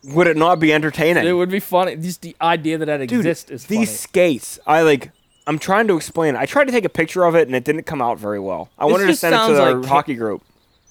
would 0.05 0.27
it 0.29 0.37
not 0.37 0.61
be 0.61 0.73
entertaining? 0.73 1.27
It 1.27 1.33
would 1.33 1.51
be 1.51 1.59
funny. 1.61 1.97
Just 1.97 2.23
the 2.23 2.37
idea 2.41 2.79
that 2.79 2.85
that 2.87 3.01
Dude, 3.09 3.19
exists 3.21 3.51
is 3.51 3.65
funny. 3.67 3.81
these 3.81 3.89
funny. 3.89 3.97
skates. 3.99 4.59
I 4.67 4.83
like. 4.83 5.11
I'm 5.47 5.59
trying 5.59 5.89
to 5.89 5.97
explain. 5.97 6.37
I 6.37 6.45
tried 6.47 6.65
to 6.67 6.73
take 6.73 6.85
a 6.85 6.89
picture 6.91 7.25
of 7.25 7.35
it 7.35 7.47
and 7.49 7.57
it 7.57 7.65
didn't 7.65 7.85
come 7.85 8.03
out 8.03 8.19
very 8.19 8.39
well. 8.39 8.69
I 8.79 8.85
This 8.85 8.93
wanted 8.93 9.07
to 9.07 9.17
send 9.17 9.35
it 9.35 9.47
to 9.47 9.55
the 9.55 9.73
like 9.77 9.85
hockey 9.89 10.15
group. 10.15 10.43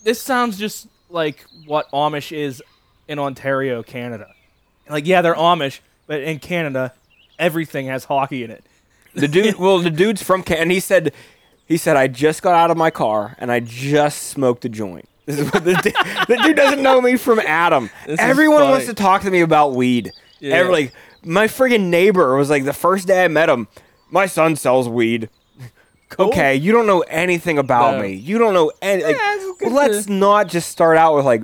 This 0.03 0.19
sounds 0.21 0.57
just 0.57 0.87
like 1.09 1.45
what 1.67 1.89
Amish 1.91 2.35
is 2.35 2.61
in 3.07 3.19
Ontario, 3.19 3.83
Canada. 3.83 4.27
Like, 4.89 5.05
yeah, 5.05 5.21
they're 5.21 5.35
Amish, 5.35 5.79
but 6.07 6.21
in 6.21 6.39
Canada, 6.39 6.91
everything 7.37 7.85
has 7.85 8.05
hockey 8.05 8.43
in 8.43 8.49
it. 8.51 8.63
The 9.17 9.27
dude, 9.27 9.55
well, 9.55 9.79
the 9.79 9.89
dude's 9.89 10.21
from 10.23 10.43
Can, 10.43 10.57
and 10.57 10.71
he 10.71 10.79
said, 10.79 11.13
he 11.65 11.75
said, 11.77 11.97
I 11.97 12.07
just 12.07 12.41
got 12.41 12.53
out 12.55 12.71
of 12.71 12.77
my 12.77 12.89
car 12.91 13.35
and 13.39 13.51
I 13.51 13.59
just 13.59 14.23
smoked 14.23 14.63
a 14.65 14.69
joint. 14.69 15.07
This 15.27 15.39
is 15.39 15.51
what 15.51 15.65
the, 15.65 15.73
dude, 15.73 15.93
the 16.29 16.41
dude 16.41 16.55
doesn't 16.55 16.81
know 16.81 17.01
me 17.01 17.17
from 17.17 17.39
Adam. 17.39 17.89
This 18.07 18.17
Everyone 18.19 18.61
wants 18.69 18.85
to 18.85 18.93
talk 18.93 19.23
to 19.23 19.29
me 19.31 19.41
about 19.41 19.73
weed. 19.73 20.11
Yeah. 20.39 20.55
Every, 20.55 20.71
like 20.71 20.93
my 21.23 21.47
friggin' 21.47 21.89
neighbor 21.89 22.37
was 22.37 22.49
like 22.49 22.63
the 22.63 22.71
first 22.71 23.07
day 23.07 23.25
I 23.25 23.27
met 23.27 23.49
him. 23.49 23.67
My 24.09 24.25
son 24.25 24.55
sells 24.55 24.87
weed. 24.87 25.29
Okay, 26.17 26.55
you 26.55 26.71
don't 26.71 26.87
know 26.87 27.01
anything 27.09 27.57
about 27.57 27.95
No. 27.97 28.03
me. 28.03 28.13
You 28.13 28.37
don't 28.37 28.53
know 28.53 28.71
any. 28.81 29.03
Like, 29.03 29.17
Yeah, 29.17 29.67
let's 29.69 30.05
to- 30.05 30.13
not 30.13 30.47
just 30.47 30.69
start 30.69 30.95
out 30.97 31.15
with 31.15 31.25
like, 31.25 31.43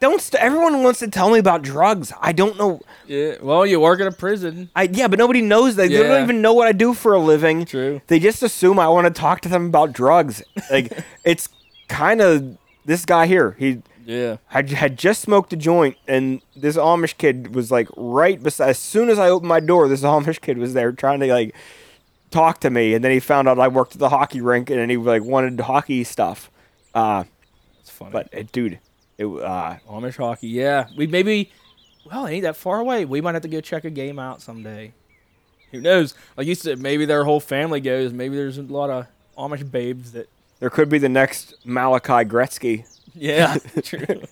don't. 0.00 0.20
St- 0.20 0.42
everyone 0.42 0.82
wants 0.82 0.98
to 1.00 1.08
tell 1.08 1.30
me 1.30 1.38
about 1.38 1.62
drugs. 1.62 2.12
I 2.20 2.32
don't 2.32 2.58
know. 2.58 2.80
Yeah. 3.06 3.36
Well, 3.40 3.64
you 3.66 3.80
work 3.80 4.00
in 4.00 4.06
a 4.06 4.12
prison. 4.12 4.70
I 4.76 4.84
yeah, 4.84 5.08
but 5.08 5.18
nobody 5.18 5.40
knows 5.42 5.76
that. 5.76 5.88
They 5.88 6.02
don't 6.02 6.22
even 6.22 6.42
know 6.42 6.52
what 6.52 6.68
I 6.68 6.72
do 6.72 6.94
for 6.94 7.14
a 7.14 7.18
living. 7.20 7.64
True. 7.64 8.00
They 8.06 8.18
just 8.18 8.42
assume 8.42 8.78
I 8.78 8.88
want 8.88 9.06
to 9.06 9.12
talk 9.20 9.40
to 9.42 9.48
them 9.48 9.66
about 9.66 9.92
drugs. 9.92 10.42
Like 10.70 10.92
it's 11.24 11.48
kind 11.88 12.20
of 12.20 12.56
this 12.84 13.04
guy 13.04 13.26
here. 13.26 13.56
He 13.58 13.82
Yeah. 14.06 14.36
I 14.52 14.62
j- 14.62 14.74
had 14.76 14.96
just 14.98 15.20
smoked 15.22 15.52
a 15.52 15.56
joint, 15.56 15.96
and 16.08 16.40
this 16.56 16.76
Amish 16.76 17.16
kid 17.18 17.54
was 17.54 17.70
like 17.70 17.88
right 17.96 18.42
beside. 18.42 18.70
As 18.70 18.78
soon 18.78 19.08
as 19.10 19.18
I 19.18 19.28
opened 19.28 19.48
my 19.48 19.60
door, 19.60 19.88
this 19.88 20.02
Amish 20.14 20.40
kid 20.40 20.58
was 20.58 20.74
there 20.74 20.92
trying 20.92 21.20
to 21.20 21.26
like 21.26 21.54
talk 22.30 22.60
to 22.60 22.70
me, 22.70 22.94
and 22.94 23.02
then 23.04 23.10
he 23.12 23.18
found 23.20 23.48
out 23.48 23.58
I 23.58 23.68
worked 23.68 23.94
at 23.94 23.98
the 23.98 24.10
hockey 24.10 24.40
rink, 24.40 24.70
and 24.70 24.78
then 24.78 24.88
he 24.90 24.96
like 24.96 25.22
wanted 25.24 25.58
hockey 25.60 26.04
stuff. 26.04 26.50
Uh, 26.94 27.24
It's 27.80 27.90
funny. 27.90 28.10
but 28.12 28.32
uh, 28.36 28.42
dude, 28.52 28.78
it 29.20 29.26
uh, 29.26 29.76
Amish 29.88 30.16
hockey. 30.16 30.48
Yeah. 30.48 30.88
We 30.96 31.06
maybe. 31.06 31.52
Well, 32.10 32.26
it 32.26 32.32
ain't 32.32 32.42
that 32.44 32.56
far 32.56 32.80
away. 32.80 33.04
We 33.04 33.20
might 33.20 33.34
have 33.34 33.42
to 33.42 33.48
go 33.48 33.60
check 33.60 33.84
a 33.84 33.90
game 33.90 34.18
out 34.18 34.40
someday. 34.42 34.92
Who 35.70 35.80
knows? 35.80 36.14
Like 36.36 36.46
you 36.46 36.54
said, 36.54 36.78
maybe 36.80 37.04
their 37.04 37.24
whole 37.24 37.40
family 37.40 37.80
goes. 37.80 38.12
Maybe 38.12 38.34
there's 38.36 38.58
a 38.58 38.62
lot 38.62 38.90
of 38.90 39.06
Amish 39.38 39.70
babes 39.70 40.12
that. 40.12 40.28
there 40.58 40.70
could 40.70 40.88
be 40.88 40.98
the 40.98 41.08
next 41.08 41.54
Malachi 41.64 42.24
Gretzky 42.28 42.86
Yeah. 43.14 43.56
true. 43.82 44.22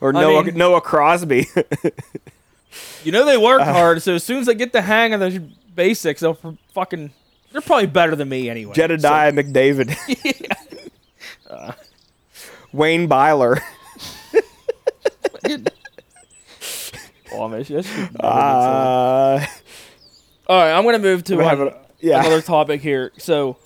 or 0.00 0.10
I 0.14 0.20
Noah 0.20 0.44
mean- 0.44 0.56
Noah 0.56 0.80
Crosby. 0.80 1.46
You 3.02 3.12
know 3.12 3.24
they 3.24 3.36
Uh. 3.36 3.40
work 3.40 3.62
hard, 3.62 4.02
so 4.02 4.16
as 4.16 4.24
soon 4.24 4.38
as 4.40 4.46
they 4.46 4.54
get 4.54 4.72
the 4.74 4.82
hang 4.82 5.14
of 5.14 5.20
the 5.20 5.40
basics, 5.74 6.20
they'll 6.20 6.38
fucking. 6.74 7.12
They're 7.50 7.62
probably 7.62 7.86
better 7.86 8.14
than 8.14 8.28
me 8.28 8.50
anyway. 8.50 8.74
Jedediah 8.74 9.32
McDavid. 9.32 9.96
Wayne 12.72 13.06
Byler. 13.06 13.58
Amish. 17.30 17.68
That 17.68 17.84
should 17.84 18.12
never 18.14 18.18
Uh, 18.26 19.38
been 19.38 19.46
said. 19.46 19.50
All 20.48 20.58
right, 20.60 20.72
I'm 20.72 20.84
gonna 20.84 20.98
move 20.98 21.24
to 21.24 21.40
uh, 21.42 21.54
a- 21.54 21.76
yeah. 22.00 22.20
another 22.20 22.40
topic 22.40 22.80
here. 22.80 23.12
So, 23.18 23.56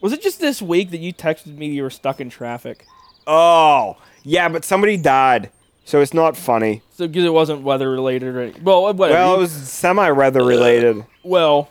was 0.00 0.12
it 0.12 0.22
just 0.22 0.40
this 0.40 0.60
week 0.60 0.90
that 0.90 0.98
you 0.98 1.12
texted 1.12 1.56
me 1.56 1.66
you 1.68 1.82
were 1.84 1.90
stuck 1.90 2.20
in 2.20 2.30
traffic? 2.30 2.84
oh, 3.28 3.96
yeah, 4.24 4.48
but 4.48 4.64
somebody 4.64 4.96
died, 4.96 5.50
so 5.84 6.00
it's 6.00 6.14
not 6.14 6.36
funny. 6.36 6.82
So, 6.92 7.06
because 7.06 7.24
it 7.24 7.32
wasn't 7.32 7.62
weather 7.62 7.88
related 7.90 8.34
or 8.34 8.40
any- 8.40 8.60
well, 8.60 8.82
whatever. 8.92 9.18
Well, 9.18 9.34
it 9.36 9.38
was 9.38 9.52
semi-weather 9.52 10.44
related. 10.44 11.04
well, 11.22 11.68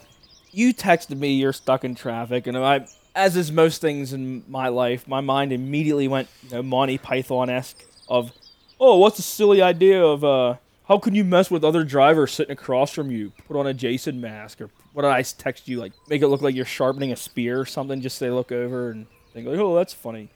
you 0.51 0.73
texted 0.73 1.17
me 1.17 1.33
you're 1.33 1.51
stuck 1.53 1.83
in 1.83 1.95
traffic, 1.95 2.47
and 2.47 2.57
I, 2.57 2.87
as 3.13 3.35
is 3.35 3.51
most 3.51 3.81
things 3.81 4.13
in 4.13 4.43
my 4.47 4.69
life, 4.69 5.05
my 5.05 5.19
mind 5.19 5.51
immediately 5.51 6.07
went 6.07 6.29
you 6.43 6.51
know, 6.51 6.63
Monty 6.63 6.97
Python 6.97 7.49
esque 7.49 7.83
of, 8.07 8.31
oh, 8.79 8.97
what's 8.97 9.17
the 9.17 9.23
silly 9.23 9.61
idea 9.61 10.03
of 10.03 10.23
uh, 10.23 10.55
how 10.87 10.97
can 10.97 11.15
you 11.15 11.23
mess 11.23 11.49
with 11.49 11.63
other 11.63 11.83
drivers 11.83 12.31
sitting 12.31 12.53
across 12.53 12.91
from 12.91 13.11
you? 13.11 13.31
Put 13.47 13.57
on 13.57 13.67
a 13.67 13.73
Jason 13.73 14.21
mask, 14.21 14.61
or 14.61 14.69
what 14.93 15.03
did 15.03 15.11
I 15.11 15.21
text 15.21 15.67
you 15.67 15.79
like? 15.79 15.93
Make 16.09 16.21
it 16.21 16.27
look 16.27 16.41
like 16.41 16.55
you're 16.55 16.65
sharpening 16.65 17.11
a 17.11 17.15
spear 17.15 17.59
or 17.59 17.65
something, 17.65 18.01
just 18.01 18.19
they 18.19 18.29
look 18.29 18.51
over 18.51 18.91
and 18.91 19.07
think 19.33 19.47
like, 19.47 19.59
oh, 19.59 19.75
that's 19.75 19.93
funny. 19.93 20.29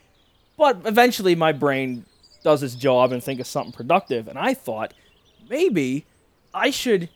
But 0.58 0.82
eventually, 0.86 1.36
my 1.36 1.52
brain 1.52 2.06
does 2.44 2.64
its 2.64 2.76
job 2.76 3.12
and 3.12 3.24
think 3.24 3.40
of 3.40 3.48
something 3.48 3.74
productive, 3.74 4.28
and 4.28 4.38
I 4.40 4.54
thought 4.54 4.94
maybe 5.50 6.06
I 6.54 6.70
should 6.70 7.10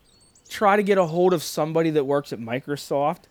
try 0.50 0.76
to 0.76 0.84
get 0.84 0.98
a 0.98 1.06
hold 1.06 1.34
of 1.34 1.42
somebody 1.42 1.90
that 1.92 2.06
works 2.06 2.32
at 2.32 2.40
Microsoft 2.40 3.24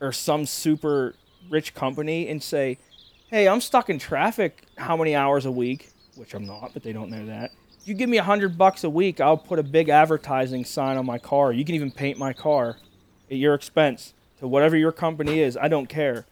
or 0.00 0.12
some 0.12 0.46
super 0.46 1.14
rich 1.48 1.74
company 1.74 2.28
and 2.28 2.42
say, 2.42 2.78
"Hey, 3.28 3.48
I'm 3.48 3.60
stuck 3.60 3.88
in 3.88 3.98
traffic. 3.98 4.64
How 4.76 4.96
many 4.96 5.14
hours 5.14 5.46
a 5.46 5.50
week?" 5.50 5.90
Which 6.18 6.34
I'm 6.34 6.44
not, 6.46 6.72
but 6.74 6.82
they 6.82 6.92
don't 6.92 7.10
know 7.10 7.24
that. 7.26 7.52
You 7.84 7.94
give 7.94 8.10
me 8.10 8.18
a 8.18 8.22
hundred 8.22 8.58
bucks 8.58 8.82
a 8.84 8.90
week, 8.90 9.20
I'll 9.20 9.36
put 9.38 9.58
a 9.58 9.62
big 9.62 9.88
advertising 9.88 10.64
sign 10.64 10.96
on 10.96 11.06
my 11.06 11.16
car. 11.18 11.52
You 11.52 11.64
can 11.64 11.74
even 11.74 11.90
paint 11.90 12.18
my 12.18 12.32
car 12.32 12.76
at 13.30 13.36
your 13.36 13.54
expense 13.54 14.14
to 14.40 14.48
whatever 14.48 14.76
your 14.76 14.92
company 14.92 15.40
is. 15.40 15.56
I 15.56 15.68
don't 15.68 15.88
care. 15.88 16.26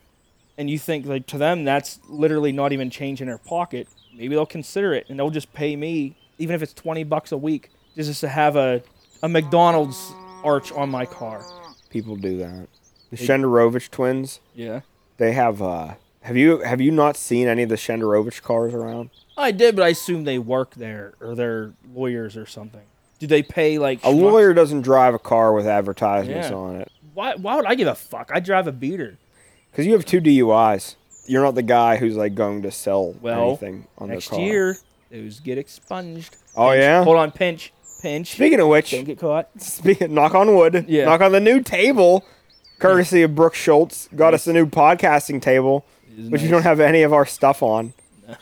And 0.58 0.68
you 0.68 0.78
think 0.78 1.06
like 1.06 1.26
to 1.28 1.38
them 1.38 1.64
that's 1.64 2.00
literally 2.08 2.50
not 2.52 2.72
even 2.72 2.90
change 2.90 3.20
in 3.20 3.28
their 3.28 3.38
pocket. 3.38 3.88
Maybe 4.14 4.34
they'll 4.34 4.44
consider 4.44 4.92
it 4.92 5.06
and 5.08 5.18
they'll 5.18 5.30
just 5.30 5.52
pay 5.52 5.76
me, 5.76 6.16
even 6.38 6.54
if 6.56 6.62
it's 6.62 6.72
twenty 6.72 7.04
bucks 7.04 7.30
a 7.32 7.36
week, 7.36 7.70
just 7.94 8.20
to 8.20 8.28
have 8.28 8.56
a 8.56 8.82
a 9.22 9.28
McDonald's 9.28 10.12
arch 10.42 10.72
on 10.72 10.90
my 10.90 11.06
car. 11.06 11.44
People 11.90 12.16
do 12.16 12.38
that. 12.38 12.68
The 13.10 13.16
Shenderovich 13.16 13.90
twins. 13.90 14.40
Yeah. 14.54 14.80
They 15.16 15.32
have. 15.32 15.62
uh 15.62 15.94
Have 16.26 16.36
you 16.36 16.58
have 16.58 16.80
you 16.80 16.90
not 16.90 17.16
seen 17.16 17.46
any 17.48 17.62
of 17.62 17.68
the 17.68 17.76
Shenderovich 17.76 18.42
cars 18.42 18.74
around? 18.74 19.10
I 19.36 19.50
did, 19.52 19.76
but 19.76 19.82
I 19.84 19.88
assume 19.88 20.24
they 20.24 20.38
work 20.38 20.74
there 20.74 21.14
or 21.20 21.34
they're 21.34 21.72
lawyers 21.94 22.36
or 22.36 22.46
something. 22.46 22.82
Do 23.18 23.26
they 23.26 23.42
pay 23.42 23.78
like 23.78 24.00
A 24.04 24.08
schmucks? 24.08 24.20
lawyer 24.20 24.52
doesn't 24.54 24.82
drive 24.82 25.14
a 25.14 25.18
car 25.18 25.52
with 25.52 25.66
advertisements 25.66 26.48
Yeah. 26.50 26.56
on 26.56 26.76
it 26.76 26.90
Why? 27.14 27.34
Why 27.36 27.56
would 27.56 27.66
I 27.66 27.74
give 27.74 27.88
a 27.88 27.94
fuck? 27.94 28.30
I 28.34 28.40
drive 28.40 28.66
a 28.66 28.72
beater. 28.72 29.18
because 29.70 29.86
you 29.86 29.92
have 29.92 30.04
two 30.04 30.20
DUIs. 30.20 30.96
You're 31.26 31.42
not 31.42 31.54
the 31.54 31.62
guy 31.62 31.96
who's 31.96 32.16
like 32.16 32.34
going 32.34 32.62
to 32.62 32.70
sell 32.70 33.14
Well, 33.20 33.48
anything 33.48 33.86
on 33.98 34.08
Next 34.08 34.26
the 34.26 34.30
car. 34.30 34.38
Next 34.40 34.50
year, 34.50 34.76
those 35.10 35.40
get 35.40 35.58
expunged. 35.58 36.36
Oh, 36.56 36.70
Pinch. 36.70 36.80
yeah? 36.80 37.04
Hold 37.04 37.16
on, 37.18 37.30
pinch, 37.30 37.72
pinch. 38.02 38.32
Speaking 38.32 38.60
of 38.60 38.68
which, 38.68 38.90
Don't 38.90 39.04
get 39.04 39.18
caught. 39.20 39.48
speaking, 39.60 40.12
knock 40.14 40.34
on 40.34 40.54
wood. 40.56 40.86
Yeah. 40.88 41.04
Knock 41.04 41.20
on 41.20 41.32
the 41.32 41.40
new 41.40 41.60
table, 41.62 42.24
courtesy 42.78 43.22
of 43.22 43.34
Brooke 43.34 43.54
Schultz. 43.54 44.08
Got 44.16 44.34
us 44.34 44.46
a 44.46 44.52
new 44.52 44.66
podcasting 44.66 45.40
table, 45.42 45.84
which 46.16 46.42
you 46.42 46.48
don't 46.48 46.62
have 46.62 46.80
any 46.80 47.02
of 47.02 47.12
our 47.12 47.26
stuff 47.26 47.62
on. 47.62 47.92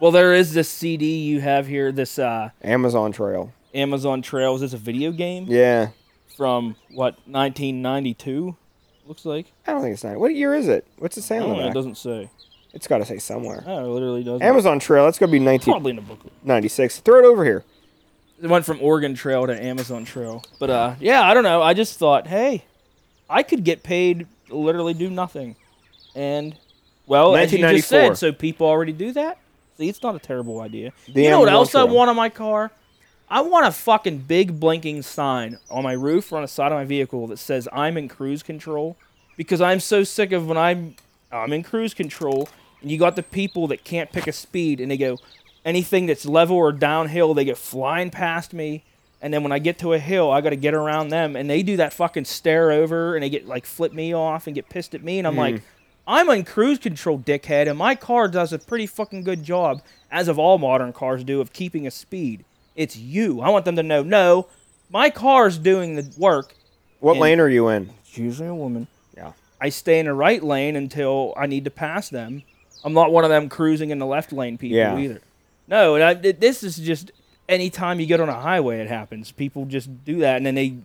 Well, 0.00 0.10
there 0.10 0.34
is 0.34 0.52
this 0.52 0.68
CD 0.68 1.18
you 1.20 1.40
have 1.40 1.66
here. 1.66 1.90
This 1.92 2.18
uh, 2.18 2.50
Amazon 2.62 3.12
Trail. 3.12 3.52
Amazon 3.72 4.20
Trail. 4.22 4.54
Is 4.56 4.60
this 4.60 4.72
a 4.74 4.76
video 4.76 5.12
game 5.12 5.46
Yeah. 5.48 5.90
from 6.36 6.76
what 6.90 7.14
1992? 7.26 8.56
Looks 9.06 9.24
like. 9.24 9.46
I 9.66 9.72
don't 9.72 9.80
think 9.82 9.94
it's 9.94 10.04
nine. 10.04 10.18
What 10.18 10.34
year 10.34 10.52
is 10.54 10.68
it? 10.68 10.86
What's 10.98 11.16
it 11.16 11.22
say 11.22 11.38
on 11.38 11.50
Oh, 11.50 11.56
the 11.56 11.68
it 11.68 11.74
doesn't 11.74 11.96
say. 11.96 12.28
It's 12.74 12.86
got 12.88 12.98
to 12.98 13.04
say 13.06 13.18
somewhere. 13.18 13.62
Oh, 13.66 13.84
it 13.84 13.88
literally 13.88 14.24
doesn't. 14.24 14.42
Amazon 14.42 14.78
Trail. 14.78 15.04
That's 15.04 15.18
gonna 15.18 15.32
be 15.32 15.38
19. 15.38 15.72
Probably 15.72 15.90
in 15.90 15.96
the 15.96 16.02
booklet. 16.02 16.32
96. 16.42 16.98
Throw 16.98 17.20
it 17.20 17.24
over 17.24 17.44
here. 17.44 17.64
It 18.42 18.48
went 18.48 18.64
from 18.66 18.82
Oregon 18.82 19.14
Trail 19.14 19.46
to 19.46 19.62
Amazon 19.64 20.04
Trail. 20.04 20.42
But 20.58 20.70
uh, 20.70 20.94
yeah, 21.00 21.22
I 21.22 21.32
don't 21.34 21.44
know. 21.44 21.62
I 21.62 21.72
just 21.72 21.98
thought, 21.98 22.26
hey, 22.26 22.64
I 23.30 23.42
could 23.42 23.62
get 23.64 23.82
paid 23.84 24.26
literally 24.50 24.92
do 24.92 25.08
nothing, 25.08 25.56
and 26.14 26.56
well, 27.06 27.36
as 27.36 27.52
you 27.52 27.58
just 27.58 27.88
said, 27.88 28.16
so 28.16 28.32
people 28.32 28.66
already 28.66 28.92
do 28.92 29.12
that. 29.12 29.38
See, 29.76 29.88
it's 29.88 30.02
not 30.02 30.14
a 30.14 30.18
terrible 30.20 30.60
idea. 30.60 30.92
The 31.12 31.22
you 31.22 31.30
know 31.30 31.40
what 31.40 31.48
else 31.48 31.74
I 31.74 31.84
want 31.84 32.10
on 32.10 32.16
my 32.16 32.28
car? 32.28 32.70
I 33.28 33.40
want 33.40 33.66
a 33.66 33.72
fucking 33.72 34.18
big 34.18 34.60
blinking 34.60 35.02
sign 35.02 35.58
on 35.70 35.82
my 35.82 35.92
roof 35.92 36.30
or 36.30 36.36
on 36.36 36.42
the 36.42 36.48
side 36.48 36.70
of 36.70 36.78
my 36.78 36.84
vehicle 36.84 37.26
that 37.28 37.38
says 37.38 37.66
I'm 37.72 37.96
in 37.96 38.08
cruise 38.08 38.42
control, 38.42 38.96
because 39.36 39.60
I'm 39.60 39.80
so 39.80 40.04
sick 40.04 40.32
of 40.32 40.46
when 40.46 40.56
I'm 40.56 40.96
I'm 41.32 41.52
in 41.52 41.62
cruise 41.62 41.94
control 41.94 42.48
and 42.80 42.90
you 42.90 42.98
got 42.98 43.16
the 43.16 43.22
people 43.22 43.66
that 43.68 43.82
can't 43.82 44.12
pick 44.12 44.26
a 44.26 44.32
speed 44.32 44.80
and 44.80 44.90
they 44.90 44.96
go 44.96 45.18
anything 45.64 46.06
that's 46.06 46.26
level 46.26 46.56
or 46.56 46.70
downhill 46.70 47.34
they 47.34 47.44
get 47.44 47.58
flying 47.58 48.10
past 48.10 48.52
me 48.52 48.84
and 49.20 49.32
then 49.32 49.42
when 49.42 49.50
I 49.50 49.58
get 49.58 49.78
to 49.78 49.94
a 49.94 49.98
hill 49.98 50.30
I 50.30 50.40
got 50.42 50.50
to 50.50 50.56
get 50.56 50.74
around 50.74 51.08
them 51.08 51.34
and 51.34 51.48
they 51.50 51.62
do 51.62 51.78
that 51.78 51.92
fucking 51.92 52.26
stare 52.26 52.70
over 52.70 53.16
and 53.16 53.24
they 53.24 53.30
get 53.30 53.48
like 53.48 53.66
flip 53.66 53.92
me 53.92 54.14
off 54.14 54.46
and 54.46 54.54
get 54.54 54.68
pissed 54.68 54.94
at 54.94 55.02
me 55.02 55.18
and 55.18 55.26
I'm 55.26 55.36
like 55.36 55.62
I'm 56.06 56.28
on 56.28 56.44
cruise 56.44 56.78
control 56.78 57.18
dickhead 57.18 57.68
and 57.68 57.78
my 57.78 57.94
car 57.94 58.28
does 58.28 58.52
a 58.52 58.58
pretty 58.58 58.86
fucking 58.86 59.22
good 59.24 59.42
job 59.42 59.82
as 60.10 60.28
of 60.28 60.38
all 60.38 60.58
modern 60.58 60.92
cars 60.92 61.24
do 61.24 61.40
of 61.40 61.52
keeping 61.52 61.86
a 61.86 61.90
speed 61.90 62.44
it's 62.76 62.96
you 62.96 63.40
I 63.40 63.48
want 63.50 63.64
them 63.64 63.76
to 63.76 63.82
know 63.82 64.02
no 64.02 64.46
my 64.90 65.08
car's 65.10 65.56
doing 65.58 65.96
the 65.96 66.12
work 66.18 66.54
What 67.00 67.12
And- 67.12 67.20
lane 67.20 67.40
are 67.40 67.48
you 67.48 67.68
in? 67.68 67.90
it's 68.00 68.18
usually 68.18 68.48
a 68.48 68.54
woman 68.54 68.86
Yeah. 69.16 69.32
I 69.60 69.68
stay 69.70 69.98
in 69.98 70.06
the 70.06 70.14
right 70.14 70.42
lane 70.42 70.76
until 70.76 71.32
I 71.36 71.46
need 71.46 71.64
to 71.64 71.70
pass 71.70 72.10
them. 72.10 72.42
I'm 72.84 72.92
not 72.92 73.10
one 73.12 73.24
of 73.24 73.30
them 73.30 73.48
cruising 73.48 73.88
in 73.90 73.98
the 73.98 74.04
left 74.06 74.30
lane 74.32 74.58
people 74.58 74.76
Yeah. 74.76 74.98
either. 74.98 75.20
No, 75.68 75.96
I, 75.96 76.12
this 76.12 76.62
is 76.62 76.76
just 76.76 77.12
anytime 77.48 77.98
you 77.98 78.04
get 78.04 78.20
on 78.20 78.28
a 78.28 78.34
highway, 78.38 78.80
it 78.80 78.88
happens. 78.88 79.32
People 79.32 79.64
just 79.64 80.04
do 80.04 80.18
that, 80.18 80.36
and 80.36 80.44
then 80.44 80.54
they, 80.54 80.68
they 80.68 80.76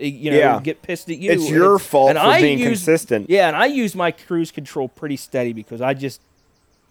Eh, 0.00 0.06
you 0.06 0.30
know, 0.30 0.38
Yeah. 0.38 0.60
get 0.62 0.82
pissed 0.82 1.08
at 1.10 1.18
you. 1.18 1.30
It's 1.30 1.48
your 1.50 1.78
fault 1.78 2.10
and 2.10 2.18
for 2.18 2.24
I 2.24 2.40
being 2.40 2.58
use- 2.58 2.68
consistent. 2.68 3.28
Yeah, 3.30 3.48
and 3.48 3.56
I 3.56 3.66
use 3.66 3.94
my 3.94 4.10
cruise 4.10 4.50
control 4.50 4.88
pretty 4.88 5.16
steady 5.16 5.52
because 5.52 5.80
I 5.80 5.94
just 5.94 6.20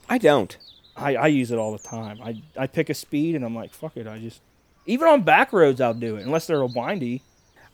I 0.10 0.18
don't. 0.18 0.56
I, 0.96 1.16
I 1.16 1.28
use 1.28 1.52
it 1.52 1.58
all 1.58 1.72
the 1.72 1.80
time. 1.80 2.20
I 2.24 2.42
I 2.58 2.68
pick 2.68 2.90
a 2.90 2.94
speed 2.94 3.36
and 3.36 3.44
I'm 3.46 3.56
like 3.56 3.74
fuck 3.74 3.98
it. 3.98 4.08
I 4.08 4.20
just 4.20 4.42
even 4.86 5.08
on 5.08 5.22
back 5.24 5.52
roads 5.54 5.80
I'll 5.82 5.94
do 5.94 6.16
it 6.18 6.26
unless 6.26 6.48
they're 6.48 6.62
a 6.62 6.66
windy. 6.68 7.22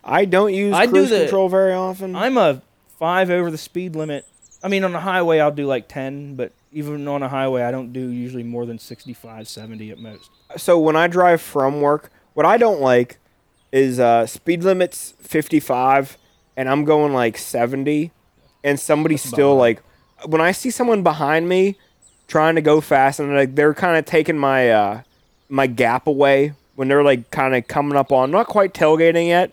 I 0.03 0.25
don't 0.25 0.53
use 0.53 0.73
I 0.73 0.85
do 0.85 0.91
cruise 0.93 1.09
the- 1.09 1.21
control 1.21 1.49
very 1.49 1.73
often. 1.73 2.15
I'm 2.15 2.37
a 2.37 2.61
five 2.99 3.29
over 3.29 3.51
the 3.51 3.57
speed 3.57 3.95
limit. 3.95 4.25
I 4.63 4.69
mean, 4.69 4.83
on 4.83 4.91
the 4.91 5.01
highway, 5.01 5.39
I'll 5.39 5.51
do 5.51 5.67
like 5.67 5.87
10, 5.87 6.35
but 6.35 6.51
even 6.73 7.07
on 7.07 7.21
a 7.21 7.29
highway, 7.29 7.61
I 7.61 7.69
don't 7.69 7.93
do 7.93 8.09
usually 8.09 8.41
more 8.43 8.65
than 8.65 8.79
65, 8.79 9.47
70 9.47 9.91
at 9.91 9.99
most. 9.99 10.29
so 10.57 10.79
when 10.79 10.95
I 10.95 11.05
drive 11.07 11.41
from 11.41 11.79
work, 11.81 12.09
what 12.33 12.45
I 12.45 12.57
don't 12.57 12.81
like 12.81 13.17
is 13.77 13.99
uh, 13.99 14.25
speed 14.25 14.63
limits 14.63 15.13
55 15.21 16.17
and 16.55 16.69
I'm 16.69 16.85
going 16.85 17.13
like 17.13 17.37
70 17.37 18.11
and 18.63 18.79
somebody's 18.79 19.21
still 19.23 19.55
like 19.55 19.81
when 20.25 20.41
I 20.41 20.51
see 20.51 20.71
someone 20.71 21.03
behind 21.03 21.47
me 21.47 21.77
trying 22.27 22.55
to 22.55 22.61
go 22.61 22.81
fast 22.81 23.19
and 23.19 23.33
like 23.35 23.55
they're 23.55 23.73
kind 23.73 23.97
of 23.97 24.05
taking 24.05 24.37
my 24.37 24.69
uh, 24.71 25.01
my 25.49 25.67
gap 25.67 26.07
away 26.07 26.53
when 26.75 26.87
they're 26.87 27.03
like 27.03 27.29
kind 27.31 27.55
of 27.55 27.67
coming 27.67 27.97
up 27.97 28.11
on 28.11 28.31
not 28.31 28.47
quite 28.47 28.73
tailgating 28.73 29.27
yet, 29.27 29.51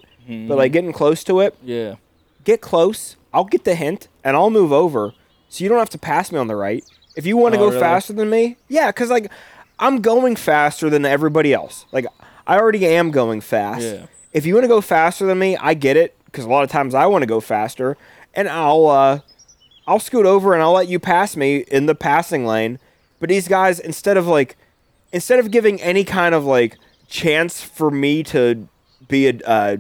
but 0.49 0.57
like 0.59 0.73
getting 0.73 0.93
close 0.93 1.23
to 1.25 1.41
it. 1.41 1.55
Yeah. 1.63 1.97
Get 2.45 2.61
close. 2.61 3.17
I'll 3.33 3.45
get 3.45 3.65
the 3.65 3.75
hint 3.75 4.09
and 4.23 4.37
I'll 4.37 4.51
move 4.51 4.73
over 4.73 5.13
so 5.49 5.63
you 5.65 5.69
don't 5.71 5.79
have 5.79 5.91
to 5.91 5.99
pass 5.99 6.33
me 6.33 6.39
on 6.39 6.47
the 6.49 6.57
right. 6.57 6.85
If 7.17 7.27
you 7.27 7.37
want 7.37 7.55
to 7.55 7.61
Oh, 7.61 7.65
go 7.65 7.69
really? 7.71 7.81
faster 7.81 8.13
than 8.13 8.29
me, 8.31 8.57
yeah, 8.69 8.89
because 8.89 9.11
like 9.11 9.31
I'm 9.79 10.01
going 10.01 10.37
faster 10.37 10.89
than 10.91 11.05
everybody 11.05 11.53
else. 11.53 11.85
Like 11.93 12.07
I 12.47 12.57
already 12.59 12.87
am 12.87 13.11
going 13.11 13.41
fast. 13.41 13.83
Yeah. 13.83 14.07
If 14.35 14.45
you 14.45 14.53
want 14.55 14.65
to 14.65 14.69
go 14.69 14.81
faster 14.83 15.25
than 15.25 15.39
me, 15.39 15.57
I 15.57 15.73
get 15.75 15.97
it 15.97 16.15
because 16.27 16.45
a 16.45 16.49
lot 16.49 16.65
of 16.65 16.71
times 16.71 16.95
I 16.95 17.07
want 17.07 17.23
to 17.23 17.27
go 17.27 17.41
faster, 17.41 17.97
and 18.35 18.49
I'll 18.49 18.87
uh, 18.89 19.21
I'll 19.87 20.01
scoot 20.01 20.27
over 20.27 20.53
and 20.55 20.63
I'll 20.63 20.73
let 20.73 20.89
you 20.89 20.99
pass 20.99 21.37
me 21.37 21.59
in 21.71 21.87
the 21.87 21.95
passing 21.95 22.45
lane. 22.45 22.79
But 23.21 23.29
these 23.31 23.49
guys, 23.49 23.79
instead 23.81 24.17
of 24.17 24.27
like, 24.27 24.57
instead 25.13 25.39
of 25.39 25.51
giving 25.51 25.81
any 25.81 26.05
kind 26.05 26.35
of 26.35 26.45
like 26.45 26.77
chance 27.09 27.63
for 27.63 27.91
me 27.91 28.23
to 28.25 28.69
be 29.09 29.29
a 29.29 29.39
uh, 29.47 29.77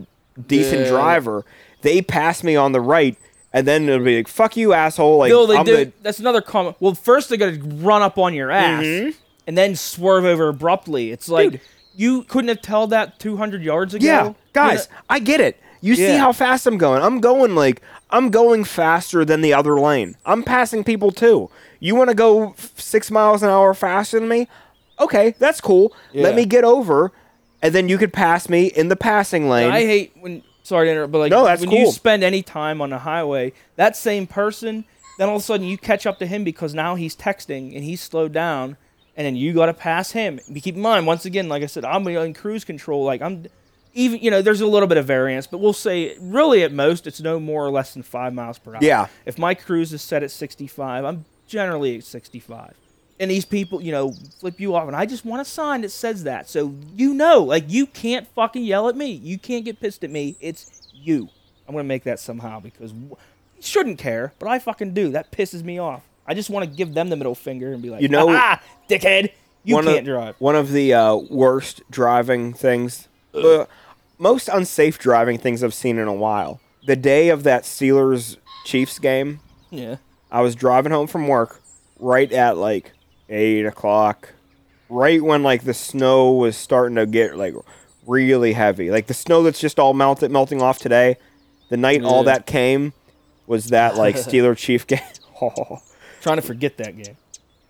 decent 0.47 0.83
Yeah. 0.83 0.89
driver, 0.91 1.45
they 1.83 2.01
pass 2.01 2.45
me 2.45 2.55
on 2.55 2.71
the 2.73 2.81
right, 2.81 3.17
and 3.53 3.67
then 3.67 3.89
it'll 3.89 4.05
be 4.05 4.19
like, 4.19 4.29
"Fuck 4.29 4.57
you, 4.57 4.73
asshole!" 4.73 5.19
Like 5.19 5.31
No, 5.31 5.47
they 5.47 5.57
I'm 5.57 5.65
do. 5.67 5.77
the- 5.87 5.93
That's 6.03 6.21
another 6.21 6.41
comment. 6.41 6.77
Well, 6.79 6.95
first 6.95 7.29
they 7.29 7.37
got 7.37 7.55
to 7.55 7.61
run 7.61 8.03
up 8.03 8.19
on 8.19 8.35
your 8.35 8.53
ass 8.53 8.85
Mm-hmm. 8.85 9.11
and 9.49 9.59
then 9.59 9.75
swerve 9.75 10.25
over 10.25 10.49
abruptly. 10.49 11.11
It's 11.11 11.29
like, 11.29 11.51
Dude. 11.53 11.61
You 11.97 12.23
couldn't 12.25 12.49
have 12.49 12.63
told 12.63 12.91
that 12.91 13.19
200 13.19 13.63
yards 13.63 13.95
ago. 13.95 14.05
Yeah, 14.05 14.33
guys, 14.53 14.89
I 15.09 15.19
get 15.21 15.41
it. 15.41 15.61
You 15.81 15.95
see 15.97 16.17
how 16.17 16.33
fast 16.33 16.67
I'm 16.67 16.79
going. 16.79 17.03
I'm 17.03 17.21
going 17.21 17.55
like 17.55 17.83
I'm 18.11 18.31
going 18.31 18.65
faster 18.65 19.25
than 19.25 19.43
the 19.43 19.53
other 19.53 19.79
lane. 19.79 20.17
I'm 20.25 20.43
passing 20.43 20.83
people 20.83 21.11
too. 21.13 21.51
You 21.79 21.95
want 21.95 22.09
to 22.09 22.15
go 22.17 22.51
f- 22.53 22.73
six 22.81 23.11
miles 23.11 23.43
an 23.43 23.51
hour 23.51 23.75
faster 23.75 24.19
than 24.19 24.29
me? 24.29 24.49
Okay, 24.99 25.35
that's 25.39 25.61
cool. 25.61 25.93
Let 26.15 26.35
me 26.37 26.47
get 26.47 26.65
over, 26.65 27.13
and 27.61 27.75
then 27.75 27.89
you 27.91 27.99
could 27.99 28.13
pass 28.15 28.49
me 28.49 28.67
in 28.67 28.89
the 28.89 28.97
passing 28.97 29.49
lane. 29.49 29.71
I 29.71 29.81
hate 29.85 30.13
when. 30.19 30.43
Sorry 30.63 30.87
to 30.87 30.93
interrupt, 30.93 31.13
but 31.13 31.19
like 31.19 31.31
No, 31.31 31.45
that's 31.45 31.61
when 31.61 31.71
you 31.73 31.85
cool. 31.85 31.93
spend 31.93 32.25
any 32.25 32.43
time 32.43 32.81
on 32.81 32.89
the 32.89 33.01
highway, 33.01 33.53
that 33.77 33.95
same 33.99 34.27
person, 34.27 34.87
then 35.19 35.29
all 35.29 35.37
of 35.37 35.43
a 35.43 35.45
sudden 35.45 35.67
you 35.67 35.77
catch 35.77 36.07
up 36.07 36.19
to 36.21 36.27
him 36.27 36.43
because 36.43 36.73
now 36.73 36.95
he's 36.95 37.15
texting 37.15 37.75
and 37.75 37.85
he's 37.85 38.01
slowed 38.01 38.33
down, 38.33 38.79
and 39.17 39.27
then 39.27 39.37
you 39.37 39.53
got 39.53 39.67
to 39.67 39.75
pass 39.75 40.11
him. 40.13 40.39
Keep 40.39 40.77
in 40.77 40.83
mind, 40.83 41.07
once 41.07 41.25
again, 41.25 41.49
like 41.49 41.63
I 41.63 41.67
said, 41.67 41.85
I'm 41.85 42.07
in 42.07 42.35
cruise 42.35 42.65
control. 42.65 43.05
Like 43.05 43.23
I'm, 43.23 43.47
even 43.95 44.21
you 44.21 44.31
know, 44.31 44.43
there's 44.43 44.61
a 44.61 44.67
little 44.67 44.89
bit 44.89 44.99
of 44.99 45.07
variance, 45.07 45.47
but 45.47 45.59
we'll 45.59 45.73
say 45.73 46.17
really 46.21 46.63
at 46.63 46.73
most 46.73 47.07
it's 47.07 47.21
no 47.21 47.39
more 47.39 47.65
or 47.65 47.71
less 47.71 47.95
than 47.95 48.03
five 48.03 48.35
miles 48.35 48.59
per 48.59 48.75
hour. 48.75 48.81
Yeah. 48.83 49.07
If 49.25 49.39
my 49.39 49.55
cruise 49.55 49.93
is 49.93 50.03
set 50.03 50.23
at 50.23 50.31
65, 50.31 51.05
I'm 51.05 51.25
generally 51.47 51.99
at 51.99 52.05
65. 52.05 52.75
And 53.21 53.31
these 53.31 53.45
people, 53.45 53.81
you 53.81 53.93
know, 53.93 54.13
flip 54.41 54.59
you 54.59 54.75
off, 54.75 54.89
and 54.89 54.97
I 54.97 55.07
just 55.07 55.25
want 55.25 55.41
a 55.41 55.45
sign 55.45 55.83
that 55.83 55.91
says 55.91 56.25
that, 56.25 56.49
so 56.49 56.75
you 56.97 57.15
know, 57.15 57.45
like 57.45 57.65
you 57.69 57.87
can't 57.87 58.27
fucking 58.35 58.65
yell 58.65 58.89
at 58.89 58.97
me. 58.97 59.13
You 59.13 59.39
can't 59.39 59.65
get 59.65 59.79
pissed 59.79 60.03
at 60.03 60.11
me. 60.11 60.37
It's 60.41 60.89
you. 60.93 61.29
I'm 61.69 61.75
gonna 61.75 61.85
make 61.85 62.03
that 62.05 62.19
somehow 62.19 62.59
because 62.59 62.91
w- 62.91 63.17
shouldn't 63.61 63.99
care, 63.99 64.33
but 64.41 64.49
I 64.49 64.59
fucking 64.59 64.95
do. 64.95 65.11
That 65.11 65.31
pisses 65.31 65.63
me 65.63 65.79
off. 65.79 66.03
I 66.27 66.35
just 66.35 66.51
want 66.51 66.69
to 66.69 66.75
give 66.77 66.95
them 66.95 67.09
the 67.11 67.17
middle 67.17 67.35
finger 67.35 67.73
and 67.73 67.83
be 67.83 67.91
like, 67.91 68.03
You 68.03 68.09
know- 68.09 68.29
ah, 68.31 68.61
dickhead, 68.89 69.31
you 69.63 69.77
can't 69.77 69.99
of, 69.99 70.05
drive. 70.05 70.37
One 70.39 70.57
of 70.57 70.73
the 70.73 70.95
uh, 70.95 71.17
worst 71.17 71.83
driving 71.91 72.53
things, 72.55 73.09
uh, 73.35 73.67
most 74.19 74.49
unsafe 74.49 74.99
driving 74.99 75.39
things 75.39 75.63
I've 75.63 75.75
seen 75.75 75.99
in 75.99 76.09
a 76.09 76.15
while. 76.15 76.61
The 76.87 76.97
day 76.97 77.29
of 77.31 77.43
that 77.45 77.63
Steelers 77.65 78.37
Chiefs 78.65 78.99
game, 78.99 79.41
Yeah. 79.71 79.97
I 80.31 80.41
was 80.43 80.55
driving 80.55 80.93
home 80.93 81.07
from 81.07 81.29
work 81.29 81.61
right 81.99 82.31
at 82.33 82.57
like 82.59 82.93
eight 83.29 83.65
o'clock, 83.65 84.35
right 84.89 85.23
when 85.23 85.43
like 85.43 85.65
the 85.65 85.75
snow 85.75 86.33
was 86.33 86.57
starting 86.57 86.97
to 86.97 87.07
get 87.07 87.37
like 87.37 87.55
really 88.07 88.53
heavy. 88.53 88.91
Like 88.91 89.07
the 89.07 89.15
snow 89.15 89.43
that's 89.43 89.61
just 89.61 89.79
all 89.79 89.95
melted, 89.95 90.31
melting 90.31 90.61
off 90.61 90.79
today. 90.79 91.17
The 91.71 91.77
night 91.77 92.03
all 92.03 92.25
that 92.25 92.47
came 92.47 92.93
was 93.47 93.67
that 93.69 93.97
like 93.97 94.15
Steeler 94.17 94.57
Chief 94.57 94.87
game. 94.89 95.01
Oh, 95.41 95.81
Trying 96.25 96.37
to 96.37 96.43
forget 96.43 96.77
that 96.79 96.97
game. 96.97 97.17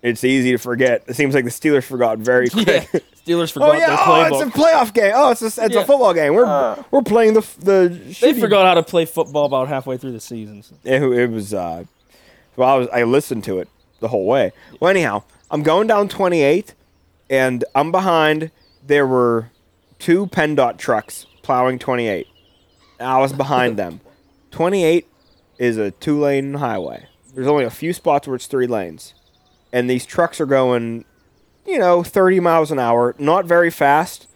it's 0.01 0.23
easy 0.23 0.51
to 0.53 0.57
forget. 0.57 1.03
It 1.07 1.15
seems 1.15 1.35
like 1.35 1.43
the 1.45 1.51
Steelers 1.51 1.83
forgot 1.83 2.17
very 2.17 2.49
quick. 2.49 2.65
Yeah. 2.67 2.99
Steelers 3.25 3.49
Oh 3.51 3.59
forgot 3.59 3.77
yeah! 3.79 3.87
their 3.87 3.97
Oh, 3.99 4.25
it's 4.45 4.55
a 4.55 4.59
playoff 4.59 4.93
game. 4.93 5.11
Oh, 5.15 5.31
it's 5.31 5.41
a, 5.43 5.45
it's 5.47 5.57
Yeah. 5.75 5.81
a 5.81 5.85
football 5.85 6.13
game. 6.13 6.33
We're 6.33 6.83
we're 6.91 7.01
playing 7.03 7.33
the 7.33 7.41
the. 7.59 7.89
they 7.89 8.11
shitty- 8.33 8.39
forgot 8.39 8.65
how 8.65 8.73
to 8.75 8.83
play 8.83 9.05
football 9.05 9.45
about 9.45 9.67
halfway 9.67 9.97
through 9.97 10.13
the 10.13 10.19
season. 10.19 10.63
so- 10.63 10.75
It, 10.83 11.01
it 11.03 11.29
was. 11.29 11.53
Uh, 11.53 11.83
well, 12.55 12.69
I 12.69 12.77
was. 12.77 12.87
I 12.93 13.03
listened 13.03 13.43
to 13.45 13.59
it 13.59 13.67
the 13.99 14.07
whole 14.07 14.25
way. 14.25 14.51
Well, 14.79 14.89
anyhow, 14.89 15.23
I'm 15.51 15.63
going 15.63 15.87
down 15.87 16.07
28, 16.07 16.73
and 17.29 17.65
I'm 17.75 17.91
behind. 17.91 18.51
There 18.87 19.05
were 19.07 19.49
two 19.99 20.27
PennDOT 20.27 20.77
trucks 20.77 21.25
plowing 21.41 21.79
28. 21.79 22.27
I 22.99 23.17
was 23.19 23.33
behind 23.33 23.75
them. 23.77 23.99
28 24.51 25.07
is 25.57 25.77
a 25.77 25.91
two 25.91 26.19
lane 26.19 26.53
highway. 26.53 27.07
There's 27.35 27.47
only 27.47 27.65
a 27.65 27.69
few 27.69 27.93
spots 27.93 28.27
where 28.27 28.35
it's 28.35 28.47
three 28.47 28.65
lanes, 28.67 29.13
and 29.73 29.89
these 29.89 30.05
trucks 30.05 30.39
are 30.41 30.45
going, 30.45 31.05
you 31.67 31.77
know, 31.77 32.01
30 32.01 32.39
miles 32.39 32.71
an 32.71 32.79
hour. 32.79 33.13
Not 33.19 33.45
very 33.45 33.69
fast. 33.69 34.27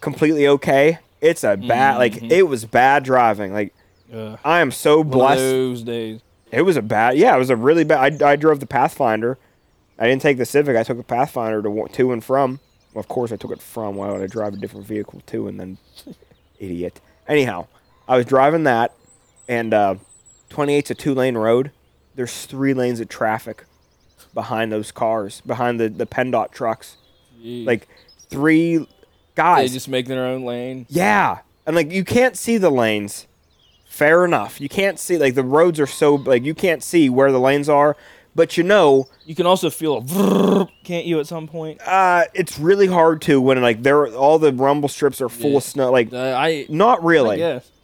Completely 0.00 0.46
okay. 0.48 0.98
It's 1.20 1.44
a 1.44 1.56
bad. 1.56 1.98
Like 1.98 2.22
it 2.22 2.44
was 2.48 2.64
bad 2.64 3.04
driving. 3.04 3.52
Like 3.52 3.74
Uh, 4.12 4.36
I 4.44 4.60
am 4.60 4.70
so 4.70 5.04
blessed. 5.04 5.38
those 5.40 5.82
days. 5.82 6.20
It 6.50 6.62
was 6.62 6.76
a 6.76 6.82
bad. 6.82 7.16
Yeah, 7.16 7.36
it 7.36 7.38
was 7.38 7.50
a 7.50 7.56
really 7.56 7.84
bad. 7.84 8.22
I, 8.22 8.30
I 8.32 8.36
drove 8.36 8.58
the 8.60 8.66
Pathfinder. 8.66 9.38
I 9.98 10.06
didn't 10.08 10.22
take 10.22 10.38
the 10.38 10.46
Civic. 10.46 10.76
I 10.76 10.82
took 10.82 10.96
the 10.96 11.04
Pathfinder 11.04 11.62
to 11.62 11.86
to 11.92 12.12
and 12.12 12.24
from. 12.24 12.58
Well, 12.94 13.00
of 13.00 13.08
course, 13.08 13.30
I 13.32 13.36
took 13.36 13.50
it 13.52 13.60
from. 13.62 13.96
Why 13.96 14.10
would 14.10 14.22
I 14.22 14.26
drive 14.26 14.54
a 14.54 14.56
different 14.56 14.86
vehicle 14.86 15.20
to 15.26 15.46
and 15.46 15.60
then? 15.60 15.78
Idiot. 16.58 17.00
Anyhow, 17.28 17.66
I 18.08 18.16
was 18.16 18.26
driving 18.26 18.64
that, 18.64 18.92
and 19.48 19.72
uh, 19.74 19.94
28's 20.50 20.90
a 20.90 20.94
two 20.94 21.14
lane 21.14 21.36
road. 21.36 21.70
There's 22.14 22.46
three 22.46 22.74
lanes 22.74 23.00
of 23.00 23.08
traffic 23.08 23.64
behind 24.34 24.70
those 24.72 24.92
cars, 24.92 25.40
behind 25.46 25.80
the 25.80 25.88
the 25.88 26.06
PennDOT 26.06 26.50
trucks. 26.52 26.96
Jeez. 27.42 27.66
Like 27.66 27.88
three 28.28 28.86
guys. 29.34 29.70
they 29.70 29.74
just 29.74 29.88
make 29.88 30.06
their 30.06 30.24
own 30.26 30.44
lane. 30.44 30.86
Yeah, 30.88 31.38
and 31.66 31.74
like 31.76 31.90
you 31.90 32.04
can't 32.04 32.36
see 32.36 32.58
the 32.58 32.70
lanes. 32.70 33.26
Fair 33.88 34.24
enough. 34.24 34.60
You 34.60 34.68
can't 34.68 34.98
see 34.98 35.18
like 35.18 35.34
the 35.34 35.42
roads 35.42 35.80
are 35.80 35.86
so 35.86 36.14
like 36.14 36.44
you 36.44 36.54
can't 36.54 36.82
see 36.82 37.08
where 37.10 37.32
the 37.32 37.40
lanes 37.40 37.68
are, 37.68 37.96
but 38.34 38.56
you 38.56 38.62
know, 38.62 39.08
You 39.26 39.34
can 39.34 39.46
also 39.46 39.68
feel 39.68 39.96
a 39.98 40.00
vrrr, 40.00 40.68
can't 40.84 41.06
you, 41.06 41.18
at 41.20 41.26
some 41.26 41.48
point? 41.48 41.80
uh, 41.86 42.24
it's 42.32 42.58
really 42.58 42.86
hard 42.86 43.20
to 43.22 43.40
when 43.40 43.60
like 43.60 43.82
there 43.82 44.06
all 44.08 44.38
the 44.38 44.52
rumble 44.52 44.88
strips 44.88 45.20
are 45.20 45.28
full 45.28 45.50
Yeah. 45.52 45.56
of 45.56 45.62
snow. 45.64 45.90
Like 45.90 46.12
Uh, 46.12 46.34
I, 46.36 46.66
not 46.68 47.02
really. 47.04 47.38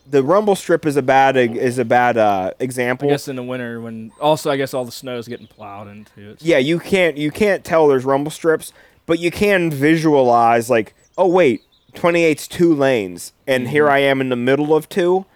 The 0.08 0.22
rumble 0.22 0.54
strip 0.54 0.86
is 0.86 0.96
a 0.96 1.02
bad 1.02 1.36
is 1.36 1.78
a 1.78 1.84
bad 1.84 2.16
uh, 2.16 2.52
I 2.58 2.62
example. 2.62 3.08
guess 3.08 3.26
in 3.28 3.36
the 3.36 3.42
winter 3.42 3.80
when 3.80 4.12
also 4.20 4.50
I 4.50 4.56
guess 4.56 4.72
all 4.72 4.84
the 4.84 4.92
snow 4.92 5.18
is 5.18 5.26
getting 5.26 5.46
plowed 5.48 5.88
into 5.88 6.30
it. 6.30 6.42
Yeah, 6.42 6.58
you 6.58 6.78
can't 6.78 7.16
you 7.16 7.30
can't 7.30 7.64
tell 7.64 7.88
there's 7.88 8.04
rumble 8.04 8.30
strips, 8.30 8.72
but 9.06 9.18
you 9.18 9.30
can 9.30 9.70
visualize 9.70 10.70
like, 10.70 10.94
oh 11.18 11.26
wait, 11.26 11.62
28's 11.94 12.46
two 12.46 12.72
lanes, 12.74 13.32
and 13.46 13.68
here 13.68 13.88
I 13.90 13.98
am 13.98 14.20
in 14.20 14.28
the 14.28 14.36
middle 14.36 14.74
of 14.76 14.88
two. 14.88 15.26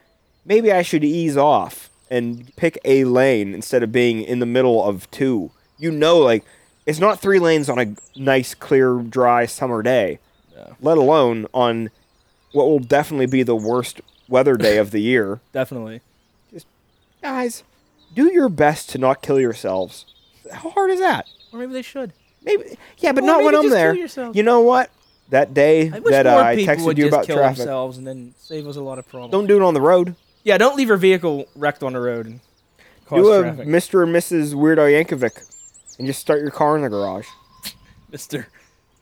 Maybe 0.44 0.70
I 0.72 0.82
should 0.82 1.04
ease 1.04 1.36
off 1.36 1.90
and 2.10 2.54
pick 2.56 2.78
a 2.84 3.04
lane 3.04 3.54
instead 3.54 3.82
of 3.82 3.92
being 3.92 4.22
in 4.22 4.38
the 4.38 4.46
middle 4.46 4.82
of 4.84 5.10
two. 5.10 5.50
You 5.78 5.90
know, 5.90 6.18
like 6.18 6.44
it's 6.86 6.98
not 6.98 7.20
three 7.20 7.38
lanes 7.38 7.68
on 7.68 7.78
a 7.78 7.94
nice, 8.16 8.54
clear, 8.54 8.96
dry 8.98 9.46
summer 9.46 9.82
day, 9.82 10.18
let 10.80 10.96
alone 10.98 11.46
on 11.52 11.90
what 12.52 12.66
will 12.66 12.78
definitely 12.80 13.26
be 13.26 13.42
the 13.42 13.54
worst 13.56 14.00
weather 14.30 14.56
day 14.56 14.78
of 14.78 14.90
the 14.92 15.00
year. 15.02 15.40
Definitely. 15.52 16.00
Guys, 17.22 17.62
do 18.14 18.32
your 18.32 18.48
best 18.48 18.88
to 18.90 18.98
not 18.98 19.20
kill 19.20 19.38
yourselves. 19.38 20.06
How 20.50 20.70
hard 20.70 20.90
is 20.90 21.00
that? 21.00 21.26
Or 21.52 21.58
maybe 21.58 21.72
they 21.74 21.82
should. 21.82 22.12
Maybe, 22.42 22.78
yeah, 22.98 23.12
but 23.12 23.24
Or 23.24 23.26
not 23.26 23.38
when 23.42 23.46
maybe 23.52 23.56
I'm 23.58 23.62
just 23.64 23.74
there. 23.74 23.92
kill 23.92 24.00
yourself. 24.00 24.36
You 24.36 24.42
know 24.42 24.60
what? 24.62 24.90
That 25.28 25.52
day 25.52 25.90
I 25.92 25.98
wish 25.98 26.10
that 26.12 26.26
uh, 26.26 26.30
more 26.32 26.40
I 26.42 26.56
people 26.56 26.74
texted 26.74 26.84
would 26.86 26.98
you 26.98 27.04
just 27.04 27.14
about 27.14 27.26
kill 27.26 27.36
traffic, 27.36 27.58
themselves 27.58 27.98
and 27.98 28.06
then 28.06 28.34
save 28.38 28.66
us 28.66 28.76
a 28.76 28.80
lot 28.80 28.98
of 28.98 29.06
problems. 29.08 29.32
don't 29.32 29.46
do 29.46 29.56
it 29.56 29.62
on 29.62 29.74
the 29.74 29.80
road. 29.82 30.16
yeah, 30.42 30.56
don't 30.58 30.76
leave 30.76 30.88
your 30.88 30.96
vehicle 30.96 31.46
wrecked 31.54 31.82
on 31.82 31.92
the 31.92 32.00
road 32.00 32.26
and 32.26 32.40
cause 33.06 33.22
do 33.22 33.32
a 33.32 33.42
traffic. 33.42 33.68
Mr. 33.68 34.02
and 34.02 34.12
Mrs. 34.16 34.54
Weirdo 34.54 34.88
Yankovic, 35.04 35.44
and 35.98 36.06
just 36.06 36.18
start 36.20 36.40
your 36.40 36.50
car 36.50 36.74
in 36.76 36.82
the 36.82 36.88
garage. 36.88 37.26
Mister. 38.10 38.48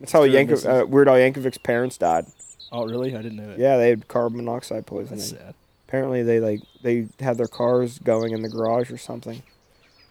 That's 0.00 0.12
how 0.12 0.20
Mr. 0.20 0.24
and 0.24 0.32
Yanko- 0.34 0.54
Mrs.. 0.56 0.82
uh, 0.82 0.86
Weird 0.86 1.08
Al 1.08 1.14
Yankovic's 1.14 1.58
parents 1.58 1.96
died. 1.96 2.26
Oh, 2.72 2.84
really? 2.86 3.14
I 3.16 3.22
didn't 3.22 3.36
know 3.36 3.46
that. 3.48 3.58
Yeah, 3.58 3.76
they 3.78 3.88
had 3.88 4.08
carbon 4.08 4.38
monoxide 4.44 4.86
poisoning. 4.86 5.18
That's 5.18 5.30
sad. 5.30 5.54
Apparently, 5.88 6.22
they 6.22 6.38
like 6.40 6.60
they 6.82 7.06
had 7.20 7.38
their 7.38 7.46
cars 7.46 7.98
going 7.98 8.32
in 8.32 8.42
the 8.42 8.48
garage 8.48 8.90
or 8.90 8.98
something. 8.98 9.42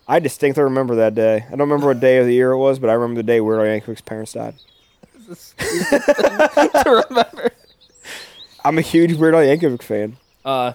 I 0.07 0.19
distinctly 0.19 0.63
remember 0.63 0.95
that 0.95 1.13
day. 1.15 1.43
I 1.45 1.49
don't 1.51 1.59
remember 1.69 1.87
what 1.87 1.99
day 1.99 2.17
of 2.17 2.25
the 2.25 2.33
year 2.33 2.51
it 2.51 2.57
was, 2.57 2.79
but 2.79 2.89
I 2.89 2.93
remember 2.93 3.19
the 3.19 3.23
day 3.27 3.41
Weird 3.41 3.59
Al 3.59 3.65
Yankovic's 3.65 4.01
parents 4.01 4.33
died. 4.33 4.55
to 5.57 7.05
remember. 7.09 7.51
I'm 8.63 8.77
a 8.77 8.81
huge 8.81 9.13
Weird 9.13 9.35
Al 9.35 9.41
Yankovic 9.41 9.81
fan. 9.81 10.17
Uh, 10.45 10.73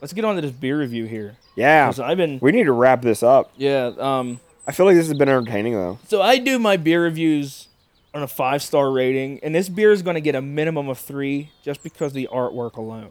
let's 0.00 0.12
get 0.12 0.24
on 0.24 0.36
to 0.36 0.42
this 0.42 0.50
beer 0.50 0.78
review 0.78 1.04
here. 1.06 1.36
Yeah, 1.56 1.86
'Cause 1.86 1.98
I've 2.00 2.16
been, 2.18 2.38
we 2.40 2.52
need 2.52 2.64
to 2.64 2.72
wrap 2.72 3.02
this 3.02 3.22
up. 3.22 3.50
yeah. 3.56 3.90
Um, 3.98 4.40
I 4.66 4.72
feel 4.72 4.84
like 4.86 4.96
this 4.96 5.08
has 5.08 5.16
been 5.16 5.30
entertaining 5.30 5.72
though. 5.72 5.98
so 6.08 6.20
I 6.20 6.36
do 6.38 6.58
my 6.58 6.76
beer 6.76 7.02
reviews 7.02 7.67
on 8.14 8.22
a 8.22 8.26
five 8.26 8.62
star 8.62 8.90
rating, 8.90 9.40
and 9.42 9.54
this 9.54 9.68
beer 9.68 9.92
is 9.92 10.02
going 10.02 10.14
to 10.14 10.20
get 10.20 10.34
a 10.34 10.42
minimum 10.42 10.88
of 10.88 10.98
three 10.98 11.50
just 11.62 11.82
because 11.82 12.08
of 12.08 12.14
the 12.14 12.28
artwork 12.32 12.76
alone. 12.76 13.10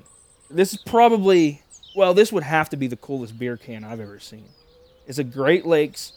This 0.49 0.73
is 0.73 0.81
probably, 0.81 1.61
well, 1.95 2.13
this 2.13 2.31
would 2.31 2.43
have 2.43 2.69
to 2.69 2.77
be 2.77 2.87
the 2.87 2.97
coolest 2.97 3.37
beer 3.37 3.57
can 3.57 3.83
I've 3.83 3.99
ever 3.99 4.19
seen. 4.19 4.45
It's 5.07 5.19
a 5.19 5.23
Great 5.23 5.65
Lakes 5.65 6.13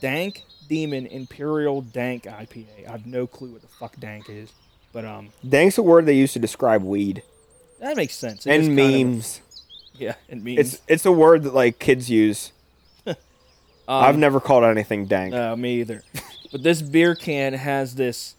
Dank 0.00 0.42
Demon 0.68 1.06
Imperial 1.06 1.82
Dank 1.82 2.24
IPA. 2.24 2.88
I 2.88 2.92
have 2.92 3.06
no 3.06 3.26
clue 3.26 3.52
what 3.52 3.62
the 3.62 3.68
fuck 3.68 3.98
Dank 3.98 4.28
is, 4.28 4.52
but 4.92 5.04
um, 5.04 5.30
Dank's 5.48 5.78
a 5.78 5.82
word 5.82 6.06
they 6.06 6.14
use 6.14 6.32
to 6.34 6.38
describe 6.38 6.82
weed 6.82 7.22
that 7.82 7.96
makes 7.96 8.14
sense. 8.14 8.46
It 8.46 8.52
and 8.52 8.62
is 8.62 8.68
kind 8.68 8.80
of 8.80 9.06
memes. 9.06 9.40
yeah, 9.94 10.14
it 10.28 10.36
memes. 10.42 10.58
It's 10.58 10.82
it's 10.86 11.04
a 11.04 11.12
word 11.12 11.42
that 11.42 11.52
like 11.52 11.80
kids 11.80 12.08
use. 12.08 12.52
Um, 13.88 14.04
I've 14.04 14.18
never 14.18 14.40
called 14.40 14.64
anything 14.64 15.06
dank. 15.06 15.32
No, 15.32 15.56
me 15.56 15.80
either. 15.80 16.02
but 16.52 16.62
this 16.62 16.80
beer 16.82 17.14
can 17.14 17.52
has 17.54 17.94
this 17.96 18.34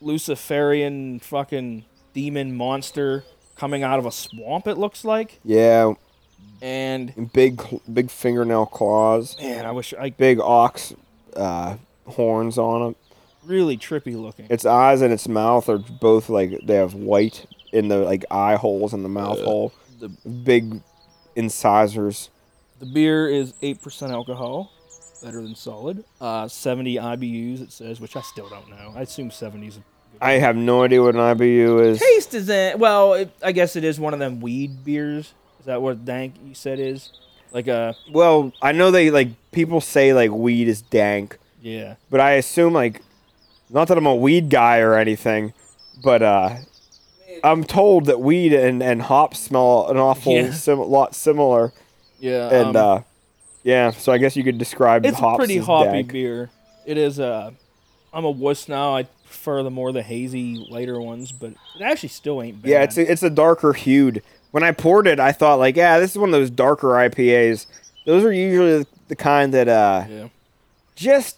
Luciferian 0.00 1.20
fucking 1.20 1.84
demon 2.14 2.56
monster 2.56 3.24
coming 3.56 3.82
out 3.82 3.98
of 3.98 4.06
a 4.06 4.10
swamp. 4.12 4.66
It 4.66 4.76
looks 4.76 5.04
like, 5.04 5.38
yeah, 5.44 5.92
and 6.62 7.12
and 7.16 7.32
big 7.32 7.62
big 7.92 8.10
fingernail 8.10 8.66
claws, 8.66 9.36
man, 9.40 9.64
I 9.66 9.70
wish 9.72 9.94
I 9.98 10.10
big 10.10 10.40
ox 10.40 10.92
uh, 11.36 11.76
horns 12.06 12.58
on 12.58 12.82
them. 12.82 12.96
really 13.44 13.76
trippy 13.76 14.20
looking. 14.20 14.46
Its 14.50 14.64
eyes 14.66 15.00
and 15.02 15.12
its 15.12 15.28
mouth 15.28 15.68
are 15.68 15.78
both 15.78 16.28
like 16.28 16.60
they 16.64 16.76
have 16.76 16.94
white 16.94 17.46
in 17.72 17.88
the 17.88 17.98
like 17.98 18.24
eye 18.30 18.56
holes 18.56 18.92
and 18.92 19.04
the 19.04 19.08
mouth 19.08 19.40
hole. 19.40 19.72
the- 20.00 20.08
big 20.28 20.80
incisors. 21.36 22.30
The 22.80 22.86
beer 22.86 23.28
is 23.28 23.54
eight 23.62 23.82
percent 23.82 24.12
alcohol, 24.12 24.70
better 25.22 25.42
than 25.42 25.54
solid. 25.54 26.04
Uh, 26.20 26.46
seventy 26.48 26.94
IBUs 26.96 27.60
it 27.62 27.72
says, 27.72 28.00
which 28.00 28.16
I 28.16 28.20
still 28.22 28.48
don't 28.48 28.68
know. 28.70 28.92
I 28.96 29.02
assume 29.02 29.30
seventies. 29.30 29.78
I 30.20 30.32
have 30.32 30.56
no 30.56 30.82
idea 30.82 31.02
what 31.02 31.14
an 31.14 31.20
IBU 31.20 31.84
is. 31.84 31.98
Taste 32.00 32.34
isn't. 32.34 32.78
well, 32.78 33.14
it, 33.14 33.30
I 33.42 33.52
guess 33.52 33.76
it 33.76 33.84
is 33.84 34.00
one 34.00 34.12
of 34.14 34.18
them 34.20 34.40
weed 34.40 34.84
beers. 34.84 35.32
Is 35.60 35.66
that 35.66 35.80
what 35.82 36.04
dank 36.04 36.34
you 36.44 36.54
said 36.54 36.78
is? 36.80 37.12
Like 37.52 37.66
a 37.68 37.94
Well, 38.12 38.52
I 38.62 38.72
know 38.72 38.90
they 38.90 39.10
like 39.10 39.28
people 39.52 39.80
say 39.80 40.12
like 40.12 40.30
weed 40.30 40.68
is 40.68 40.82
dank, 40.82 41.38
yeah. 41.62 41.94
but 42.10 42.20
I 42.20 42.32
assume 42.32 42.72
like 42.72 43.02
not 43.70 43.88
that 43.88 43.98
I'm 43.98 44.06
a 44.06 44.14
weed 44.14 44.50
guy 44.50 44.78
or 44.80 44.94
anything, 44.96 45.52
but 46.02 46.22
uh 46.22 46.56
I'm 47.44 47.62
told 47.64 48.06
that 48.06 48.20
weed 48.20 48.52
and, 48.52 48.82
and 48.82 49.00
hops 49.02 49.38
smell 49.40 49.88
an 49.88 49.96
awful 49.96 50.32
Yeah. 50.32 50.52
sim- 50.52 50.80
lot 50.80 51.14
similar, 51.14 51.72
Yeah, 52.18 52.48
and 52.48 52.76
um, 52.76 52.98
uh 52.98 53.02
yeah. 53.62 53.90
So 53.90 54.12
I 54.12 54.18
guess 54.18 54.36
you 54.36 54.44
could 54.44 54.58
describe 54.58 55.04
it's 55.04 55.18
a 55.18 55.36
pretty 55.36 55.58
hoppy 55.58 56.02
beer. 56.02 56.50
It 56.86 56.96
is 56.98 57.18
a. 57.18 57.52
I'm 58.12 58.24
a 58.24 58.30
wuss 58.30 58.68
now. 58.68 58.96
I 58.96 59.06
prefer 59.28 59.62
the 59.62 59.70
more 59.70 59.92
the 59.92 60.02
hazy 60.02 60.66
later 60.70 61.00
ones, 61.00 61.32
but 61.32 61.50
it 61.50 61.82
actually 61.82 62.08
still 62.08 62.42
ain't 62.42 62.62
bad. 62.62 62.68
Yeah, 62.68 62.82
it's 62.82 62.96
a, 62.96 63.12
it's 63.12 63.22
a 63.22 63.30
darker 63.30 63.72
hued. 63.72 64.22
When 64.50 64.62
I 64.62 64.72
poured 64.72 65.06
it, 65.06 65.20
I 65.20 65.32
thought 65.32 65.58
like, 65.58 65.76
yeah, 65.76 65.98
this 65.98 66.12
is 66.12 66.18
one 66.18 66.30
of 66.30 66.32
those 66.32 66.50
darker 66.50 66.88
IPAs. 66.88 67.66
Those 68.06 68.24
are 68.24 68.32
usually 68.32 68.86
the 69.08 69.16
kind 69.16 69.52
that 69.52 69.68
uh 69.68 70.04
yeah. 70.08 70.28
just 70.96 71.36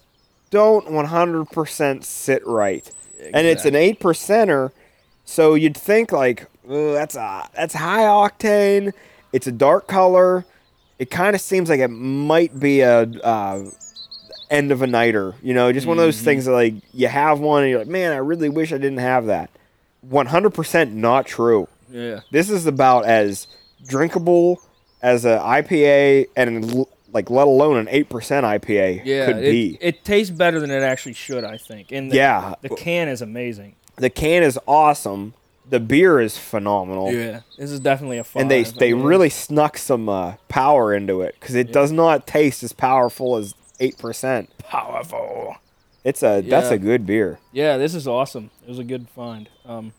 don't 0.50 0.86
100% 0.86 2.04
sit 2.04 2.46
right. 2.46 2.90
And 3.32 3.46
it's 3.46 3.64
an 3.64 3.74
8 3.74 4.00
percenter, 4.00 4.72
so 5.24 5.54
you'd 5.54 5.76
think 5.76 6.10
like, 6.10 6.46
"Ugh, 6.64 6.94
that's 6.94 7.16
a 7.16 7.48
that's 7.54 7.74
high 7.74 8.04
octane. 8.04 8.92
It's 9.32 9.46
a 9.46 9.52
dark 9.52 9.86
color. 9.86 10.46
It 11.00 11.10
kind 11.10 11.34
of 11.34 11.40
seems 11.40 11.68
like 11.70 11.80
it 11.80 11.88
might 11.88 12.60
be 12.60 12.82
a 12.82 13.00
uh, 13.02 13.64
end 14.50 14.70
of 14.70 14.82
a 14.82 14.86
nighter. 14.86 15.34
You 15.42 15.54
know, 15.54 15.72
just 15.72 15.86
one 15.86 15.96
of 15.98 16.04
those 16.04 16.20
things 16.20 16.44
that 16.44 16.52
like 16.52 16.74
you 16.92 17.08
have 17.08 17.40
one 17.40 17.62
and 17.62 17.70
you're 17.70 17.78
like, 17.80 17.88
man, 17.88 18.12
I 18.12 18.16
really 18.18 18.50
wish 18.50 18.70
I 18.72 18.76
didn't 18.78 18.98
have 18.98 19.24
that. 19.26 19.48
100% 20.08 20.92
not 20.92 21.26
true. 21.26 21.68
Yeah. 21.90 22.20
This 22.30 22.50
is 22.50 22.66
about 22.66 23.06
as 23.06 23.46
drinkable 23.88 24.60
as 25.02 25.24
a 25.24 25.38
IPA 25.38 26.26
and 26.36 26.84
like 27.12 27.30
let 27.30 27.46
alone 27.46 27.76
an 27.78 27.86
8% 27.86 28.04
IPA 28.06 29.02
Yeah, 29.04 29.26
could 29.26 29.38
it, 29.38 29.50
be. 29.50 29.78
it 29.80 30.04
tastes 30.04 30.30
better 30.30 30.60
than 30.60 30.70
it 30.70 30.82
actually 30.82 31.14
should, 31.14 31.44
I 31.44 31.56
think. 31.56 31.92
And 31.92 32.12
the, 32.12 32.16
Yeah. 32.16 32.54
the 32.62 32.68
can 32.68 33.08
is 33.08 33.22
amazing. 33.22 33.74
the 33.96 34.10
can 34.10 34.42
is 34.42 34.58
awesome. 34.68 35.34
The 35.70 35.80
beer 35.80 36.20
is 36.20 36.36
phenomenal. 36.36 37.12
Yeah, 37.12 37.40
this 37.56 37.70
is 37.70 37.80
definitely 37.80 38.18
a 38.18 38.24
fun. 38.24 38.42
And 38.42 38.50
they 38.50 38.64
they 38.64 38.92
really 38.92 39.30
snuck 39.30 39.78
some 39.78 40.08
uh, 40.08 40.34
power 40.48 40.92
into 40.92 41.22
it 41.22 41.36
because 41.38 41.54
it 41.54 41.72
does 41.72 41.92
not 41.92 42.26
taste 42.26 42.62
as 42.62 42.72
powerful 42.72 43.36
as 43.36 43.54
eight 43.78 43.96
percent. 43.96 44.50
Powerful. 44.58 45.56
It's 46.02 46.22
a 46.22 46.40
that's 46.40 46.70
a 46.70 46.78
good 46.78 47.06
beer. 47.06 47.38
Yeah, 47.52 47.76
this 47.76 47.94
is 47.94 48.08
awesome. 48.08 48.50
It 48.62 48.68
was 48.68 48.78
a 48.78 48.84
good 48.84 49.08
find. 49.08 49.48
Um, 49.64 49.92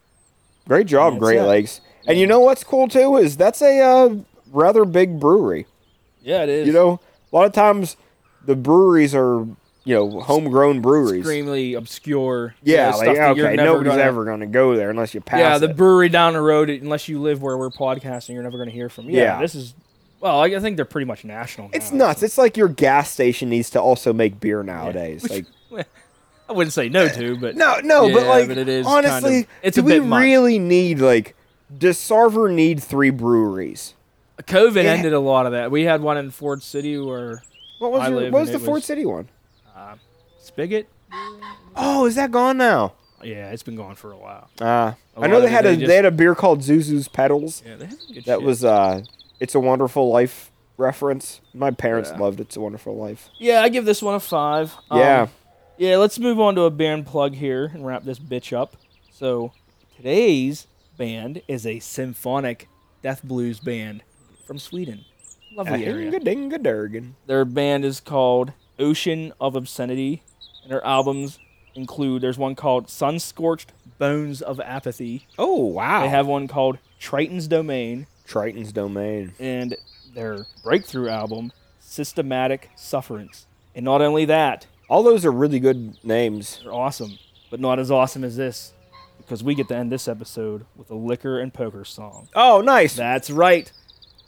Great 0.67 0.87
job, 0.87 1.17
Great 1.19 1.37
it. 1.37 1.43
Lakes. 1.43 1.81
And 2.07 2.19
you 2.19 2.27
know 2.27 2.39
what's 2.39 2.63
cool 2.63 2.87
too 2.87 3.17
is 3.17 3.37
that's 3.37 3.61
a 3.61 3.79
uh, 3.79 4.15
rather 4.51 4.85
big 4.85 5.19
brewery. 5.19 5.67
yeah, 6.21 6.43
it 6.43 6.49
is. 6.49 6.67
You 6.67 6.73
know, 6.73 6.99
a 7.31 7.35
lot 7.35 7.45
of 7.45 7.53
times 7.53 7.97
the 8.45 8.55
breweries 8.55 9.15
are 9.15 9.47
you 9.83 9.95
know 9.95 10.19
homegrown 10.21 10.81
breweries. 10.81 11.19
extremely 11.21 11.73
obscure. 11.73 12.53
Yeah, 12.63 12.91
stuff 12.91 13.07
like 13.07 13.17
that 13.17 13.35
you're 13.37 13.47
okay, 13.47 13.55
nobody's 13.55 13.91
gonna- 13.93 14.01
ever 14.03 14.25
gonna 14.25 14.45
go 14.47 14.75
there 14.75 14.89
unless 14.89 15.13
you 15.13 15.21
pass. 15.21 15.39
Yeah, 15.39 15.57
the 15.57 15.69
it. 15.69 15.75
brewery 15.77 16.09
down 16.09 16.33
the 16.33 16.41
road, 16.41 16.69
unless 16.69 17.07
you 17.09 17.19
live 17.19 17.41
where 17.41 17.57
we're 17.57 17.69
podcasting, 17.69 18.33
you're 18.33 18.43
never 18.43 18.57
going 18.57 18.69
to 18.69 18.75
hear 18.75 18.89
from. 18.89 19.09
Yeah, 19.09 19.23
Yeah. 19.35 19.39
this 19.41 19.55
is. 19.55 19.73
Well, 20.19 20.39
I 20.39 20.45
I 20.47 20.59
think 20.59 20.75
they're 20.75 20.85
pretty 20.85 21.05
much 21.05 21.25
national. 21.25 21.67
Now, 21.69 21.71
it's 21.77 21.91
nuts. 21.91 22.21
It's 22.21 22.37
like 22.37 22.55
your 22.57 22.67
gas 22.67 23.09
station 23.09 23.49
needs 23.49 23.71
to 23.71 23.81
also 23.81 24.13
make 24.13 24.39
beer 24.39 24.61
nowadays. 24.61 25.27
Like 25.27 25.45
I 26.49 26.53
wouldn't 26.53 26.73
say 26.73 26.89
no 26.89 27.07
to, 27.07 27.37
but 27.37 27.55
No, 27.55 27.79
no, 27.83 28.11
but 28.13 28.27
like 28.27 28.47
but 28.49 28.57
it 28.59 28.67
is 28.67 28.85
kind 28.85 29.05
honestly, 29.05 29.39
of- 29.41 29.47
it's 29.63 29.75
do 29.77 29.83
we 29.83 29.99
much. 29.99 30.21
really 30.21 30.59
need 30.59 30.99
like 30.99 31.35
does 31.75 31.97
Sarver 31.97 32.53
need 32.53 32.83
three 32.83 33.09
breweries? 33.09 33.93
COVID 34.43 34.83
Yeah. 34.83 34.91
ended 34.91 35.13
a 35.13 35.19
lot 35.19 35.45
of 35.45 35.53
that. 35.53 35.71
We 35.71 35.83
had 35.83 36.01
one 36.01 36.17
in 36.17 36.29
Ford 36.31 36.61
City 36.61 36.97
where 36.99 37.41
What 37.79 37.91
was 37.91 38.09
your, 38.09 38.21
what 38.31 38.41
was 38.41 38.51
the 38.51 38.59
Ford 38.59 38.75
was- 38.75 38.85
City 38.85 39.05
one? 39.05 39.27
Spigot. 40.41 40.87
Oh, 41.75 42.05
is 42.05 42.15
that 42.15 42.31
gone 42.31 42.57
now? 42.57 42.93
Yeah, 43.23 43.51
it's 43.51 43.63
been 43.63 43.75
gone 43.75 43.95
for 43.95 44.11
a 44.11 44.17
while. 44.17 44.49
Uh, 44.59 44.93
A 45.15 45.21
I 45.21 45.27
know 45.27 45.39
they 45.39 45.45
of 45.47 45.51
it, 45.51 45.55
had 45.55 45.65
a 45.65 45.75
they 45.75 45.85
they 45.85 45.95
had 45.95 46.05
a 46.05 46.11
beer 46.11 46.33
called 46.33 46.61
Zuzu's 46.61 47.07
Petals. 47.07 47.61
Yeah, 47.65 47.75
they 47.75 47.85
have 47.85 47.99
some 48.01 48.13
good 48.15 48.25
That 48.25 48.39
shit. 48.39 48.45
was 48.45 48.63
uh, 48.65 49.01
It's 49.39 49.53
a 49.55 49.59
Wonderful 49.59 50.09
Life 50.09 50.51
reference. 50.77 51.41
My 51.53 51.69
parents 51.71 52.09
Yeah. 52.13 52.19
loved 52.19 52.39
It's 52.39 52.55
a 52.55 52.61
Wonderful 52.61 52.95
Life. 52.97 53.29
Yeah, 53.37 53.61
I 53.61 53.69
give 53.69 53.85
this 53.85 54.01
one 54.01 54.15
a 54.15 54.19
five. 54.19 54.75
Um, 54.89 54.99
Yeah. 54.99 55.27
Yeah, 55.77 55.97
let's 55.97 56.17
move 56.19 56.39
on 56.39 56.55
to 56.55 56.63
a 56.63 56.71
band 56.71 57.05
plug 57.07 57.35
here 57.35 57.65
and 57.73 57.85
wrap 57.85 58.03
this 58.03 58.19
bitch 58.19 58.55
up. 58.55 58.75
So, 59.11 59.51
today's 59.95 60.67
band 60.97 61.41
is 61.47 61.65
a 61.65 61.79
symphonic 61.79 62.67
death 63.01 63.23
blues 63.23 63.59
band 63.59 64.03
from 64.45 64.57
Sweden. 64.59 65.05
Lovely 65.55 65.85
area. 65.85 66.11
Ding-a-ding-a-durgan. 66.11 67.15
Their 67.27 67.45
band 67.45 67.83
is 67.85 67.99
called 67.99 68.53
Ocean 68.79 69.33
of 69.41 69.55
Obscenity, 69.55 70.23
and 70.63 70.71
their 70.71 70.83
albums 70.85 71.39
include 71.75 72.21
there's 72.21 72.37
one 72.37 72.55
called 72.55 72.89
Sun 72.89 73.19
Scorched 73.19 73.71
Bones 73.97 74.41
of 74.41 74.59
Apathy. 74.59 75.25
Oh 75.37 75.55
wow! 75.65 76.01
They 76.01 76.09
have 76.09 76.27
one 76.27 76.47
called 76.47 76.77
Triton's 76.99 77.47
Domain, 77.47 78.07
Triton's 78.27 78.71
Domain. 78.71 79.33
and 79.39 79.75
their 80.13 80.45
breakthrough 80.63 81.07
album, 81.09 81.51
Systematic 81.79 82.69
Sufferance. 82.75 83.45
And 83.75 83.85
not 83.85 84.01
only 84.01 84.25
that, 84.25 84.65
All 84.89 85.03
those 85.03 85.23
are 85.25 85.31
really 85.31 85.59
good 85.59 85.95
names. 86.03 86.59
they're 86.63 86.73
awesome, 86.73 87.17
but 87.49 87.59
not 87.61 87.79
as 87.79 87.89
awesome 87.89 88.23
as 88.25 88.35
this, 88.35 88.73
because 89.17 89.43
we 89.43 89.55
get 89.55 89.67
to 89.69 89.75
end 89.77 89.91
this 89.91 90.07
episode 90.09 90.65
with 90.75 90.89
a 90.91 90.95
liquor 90.95 91.39
and 91.39 91.53
poker 91.53 91.85
song. 91.85 92.27
Oh, 92.35 92.59
nice. 92.61 92.95
That's 92.95 93.29
right. 93.29 93.71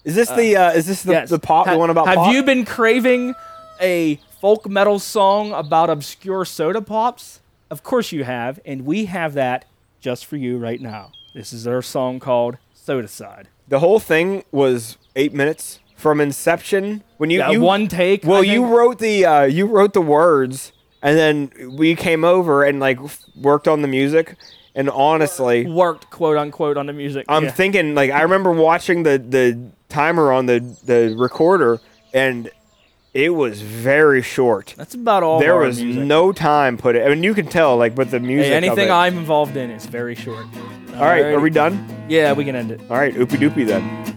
Is 0.05 0.15
this 0.15 0.29
the 0.29 0.55
uh, 0.55 0.71
is 0.71 0.86
this 0.86 1.03
the, 1.03 1.11
yes. 1.13 1.29
the 1.29 1.39
pop 1.39 1.65
Ha- 1.67 1.73
the 1.73 1.79
one 1.79 1.89
about 1.89 2.07
Have 2.07 2.15
pop? 2.17 2.34
you 2.34 2.43
been 2.43 2.63
craving 2.65 3.34
a 3.81 4.19
folk 4.43 4.67
metal 4.67 4.99
song 4.99 5.53
about 5.53 5.89
obscure 5.89 6.43
soda 6.43 6.81
pops? 6.81 7.39
Of 7.71 7.81
course 7.81 8.11
you 8.11 8.25
have, 8.25 8.59
and 8.65 8.85
we 8.85 9.05
have 9.05 9.35
that 9.35 9.63
just 10.01 10.25
for 10.25 10.35
you 10.35 10.57
right 10.57 10.81
now. 10.81 11.13
This 11.33 11.53
is 11.53 11.65
our 11.65 11.81
song 11.81 12.19
called 12.19 12.57
Soda 12.73 13.07
Side. 13.07 13.47
The 13.69 13.79
whole 13.79 14.01
thing 14.01 14.43
was 14.51 14.97
eight 15.15 15.33
minutes 15.33 15.79
from 15.95 16.19
inception. 16.19 17.03
When 17.15 17.29
you, 17.29 17.39
Yeah, 17.39 17.51
you 17.51 17.61
one 17.61 17.87
take. 17.87 18.25
well, 18.25 18.43
you 18.43 18.65
wrote 18.65 18.99
the 18.99 19.25
uh, 19.25 19.43
you 19.43 19.65
wrote 19.65 19.93
the 19.93 20.01
words, 20.01 20.73
and 21.01 21.17
then 21.17 21.49
we 21.77 21.95
came 21.95 22.25
over 22.25 22.65
and 22.65 22.81
like 22.81 22.99
worked 23.37 23.69
on 23.69 23.81
the 23.81 23.87
music. 23.87 24.35
And 24.75 24.89
honestly, 24.89 25.65
worked 25.67 26.09
quote 26.09 26.35
unquote 26.35 26.75
on 26.75 26.87
the 26.87 26.93
music. 26.93 27.23
I'm 27.29 27.45
Yeah. 27.45 27.51
thinking 27.51 27.95
like 27.95 28.11
I 28.11 28.23
remember 28.23 28.51
watching 28.51 29.03
the 29.03 29.17
the 29.19 29.57
timer 29.87 30.33
on 30.33 30.47
the 30.47 30.59
the 30.83 31.15
recorder, 31.17 31.79
and 32.13 32.51
it 33.14 33.30
was 33.30 33.61
very 33.61 34.22
short. 34.22 34.74
That's 34.78 34.95
about 34.95 35.24
all. 35.24 35.39
there 35.39 35.55
was 35.55 35.82
music. 35.82 36.03
no 36.03 36.32
time 36.32 36.78
put 36.78 36.95
it. 36.95 37.05
I 37.05 37.09
mean, 37.09 37.24
you 37.24 37.34
can 37.34 37.47
tell 37.47 37.78
like, 37.78 37.95
but 37.95 38.09
the 38.11 38.20
music. 38.20 38.51
Hey, 38.51 38.57
anything 38.57 38.89
I'm 38.89 39.18
involved 39.18 39.55
in 39.55 39.70
is 39.70 39.86
very 39.86 40.16
short. 40.16 40.45
All 40.95 41.01
right, 41.01 41.26
are 41.26 41.39
we 41.39 41.49
done? 41.49 42.05
Yeah, 42.09 42.34
we 42.34 42.45
can 42.45 42.55
end 42.55 42.72
it. 42.72 42.82
All 42.89 42.97
right, 42.97 43.14
oopie 43.14 43.38
doopie 43.38 43.66
then. 43.66 44.12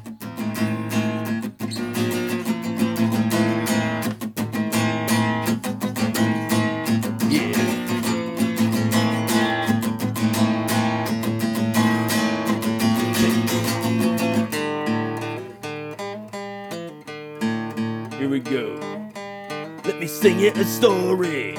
Let 19.87 20.01
me 20.01 20.09
sing 20.09 20.41
you 20.41 20.51
a 20.51 20.65
story. 20.65 21.55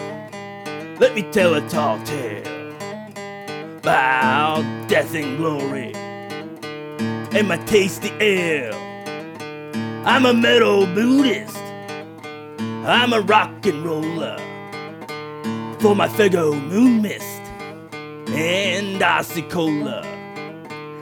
Let 1.00 1.16
me 1.16 1.22
tell 1.32 1.54
a 1.54 1.62
tall 1.70 1.98
tale 2.04 2.74
about 3.78 4.64
death 4.90 5.16
and 5.16 5.38
glory 5.38 5.94
and 5.96 7.48
my 7.48 7.56
tasty 7.68 8.12
ale. 8.20 8.76
I'm 10.06 10.26
a 10.26 10.34
metal 10.34 10.86
Buddhist. 10.88 11.56
I'm 12.86 13.14
a 13.14 13.22
rock 13.22 13.66
and 13.66 13.86
roller 13.86 14.38
for 15.80 15.96
my 15.96 16.10
Faygo 16.10 16.62
moon 16.68 17.02
mist 17.02 17.24
and 18.28 19.00
cola. 19.50 20.02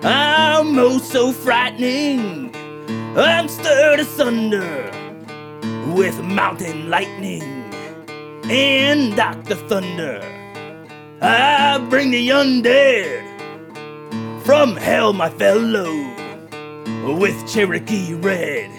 I'm 0.03 0.77
oh 0.77 0.99
so 0.99 1.31
frightening. 1.31 2.55
I'm 3.17 3.47
stirred 3.47 3.99
asunder 3.99 4.94
with 5.95 6.21
mountain 6.21 6.89
lightning 6.89 7.41
and 8.49 9.15
Dr. 9.15 9.55
Thunder. 9.55 10.21
I 11.21 11.77
bring 11.89 12.11
the 12.11 12.27
undead 12.27 13.23
from 14.45 14.75
hell, 14.75 15.13
my 15.13 15.29
fellow, 15.29 15.89
with 17.17 17.47
Cherokee 17.47 18.13
red 18.13 18.69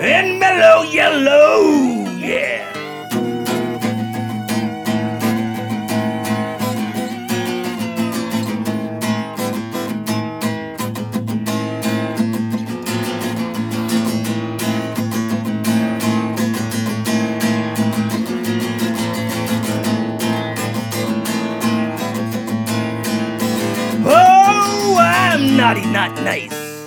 and 0.00 0.40
mellow 0.40 0.82
yellow, 0.84 2.08
yeah. 2.16 2.77
Naughty, 25.68 25.86
not 25.90 26.14
nice. 26.22 26.86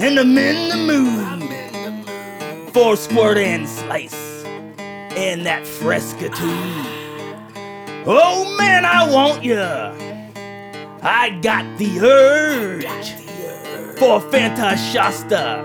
And 0.00 0.18
I'm 0.18 0.36
in 0.36 0.68
the 0.68 0.76
mood 0.90 2.72
for 2.72 2.96
squirt 2.96 3.38
and 3.38 3.68
slice 3.68 4.44
and 5.16 5.46
that 5.46 5.64
fresca 5.64 6.28
too. 6.28 6.58
Oh 8.04 8.56
man, 8.58 8.84
I 8.84 9.08
want 9.08 9.44
ya. 9.44 9.94
I 11.02 11.38
got 11.40 11.78
the 11.78 12.00
urge 12.00 12.84
for 13.96 14.20
Fanta 14.22 14.76
Shasta 14.92 15.62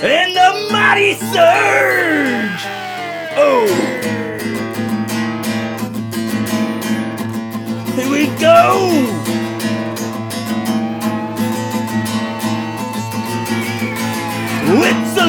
and 0.00 0.34
the 0.34 0.68
mighty 0.72 1.14
surge. 1.14 2.64
Oh. 3.36 3.66
Here 7.94 8.10
we 8.10 8.26
go! 8.38 9.45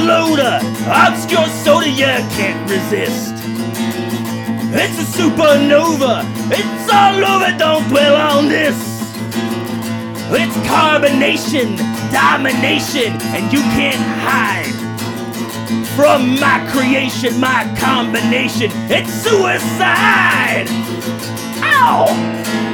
Loader, 0.08 0.60
obscure 0.88 1.46
soda 1.64 1.90
you 1.90 2.06
can't 2.40 2.70
resist. 2.70 3.34
It's 4.74 4.98
a 5.00 5.08
supernova, 5.18 6.24
it's 6.50 6.94
all 6.94 7.26
over, 7.26 7.58
don't 7.58 7.88
dwell 7.90 8.16
on 8.16 8.48
this. 8.48 8.78
It's 10.30 10.58
carbonation, 10.68 11.78
domination, 12.12 13.14
and 13.36 13.52
you 13.52 13.60
can't 13.76 14.02
hide 14.24 14.74
from 15.96 16.40
my 16.40 16.66
creation, 16.72 17.40
my 17.40 17.64
combination. 17.78 18.72
It's 18.90 19.12
suicide! 19.12 20.68
Ow! 21.64 22.67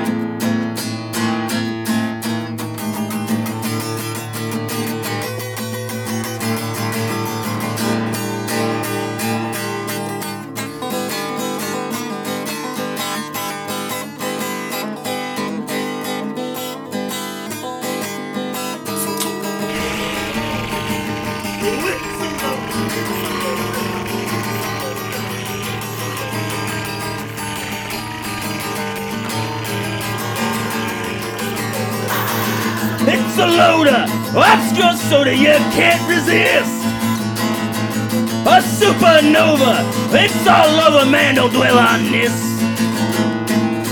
It's 39.25 40.47
all 40.47 40.79
over, 40.81 41.09
man, 41.09 41.35
don't 41.35 41.51
dwell 41.51 41.77
on 41.77 42.03
this. 42.11 42.33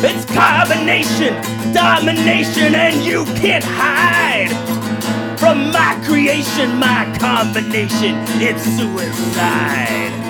It's 0.03 0.25
carbonation, 0.25 1.33
domination, 1.73 2.75
and 2.75 3.03
you 3.03 3.25
can't 3.39 3.63
hide 3.63 4.49
from 5.39 5.71
my 5.71 5.99
creation, 6.05 6.77
my 6.77 7.05
combination. 7.19 8.15
It's 8.41 8.63
suicide. 8.63 10.20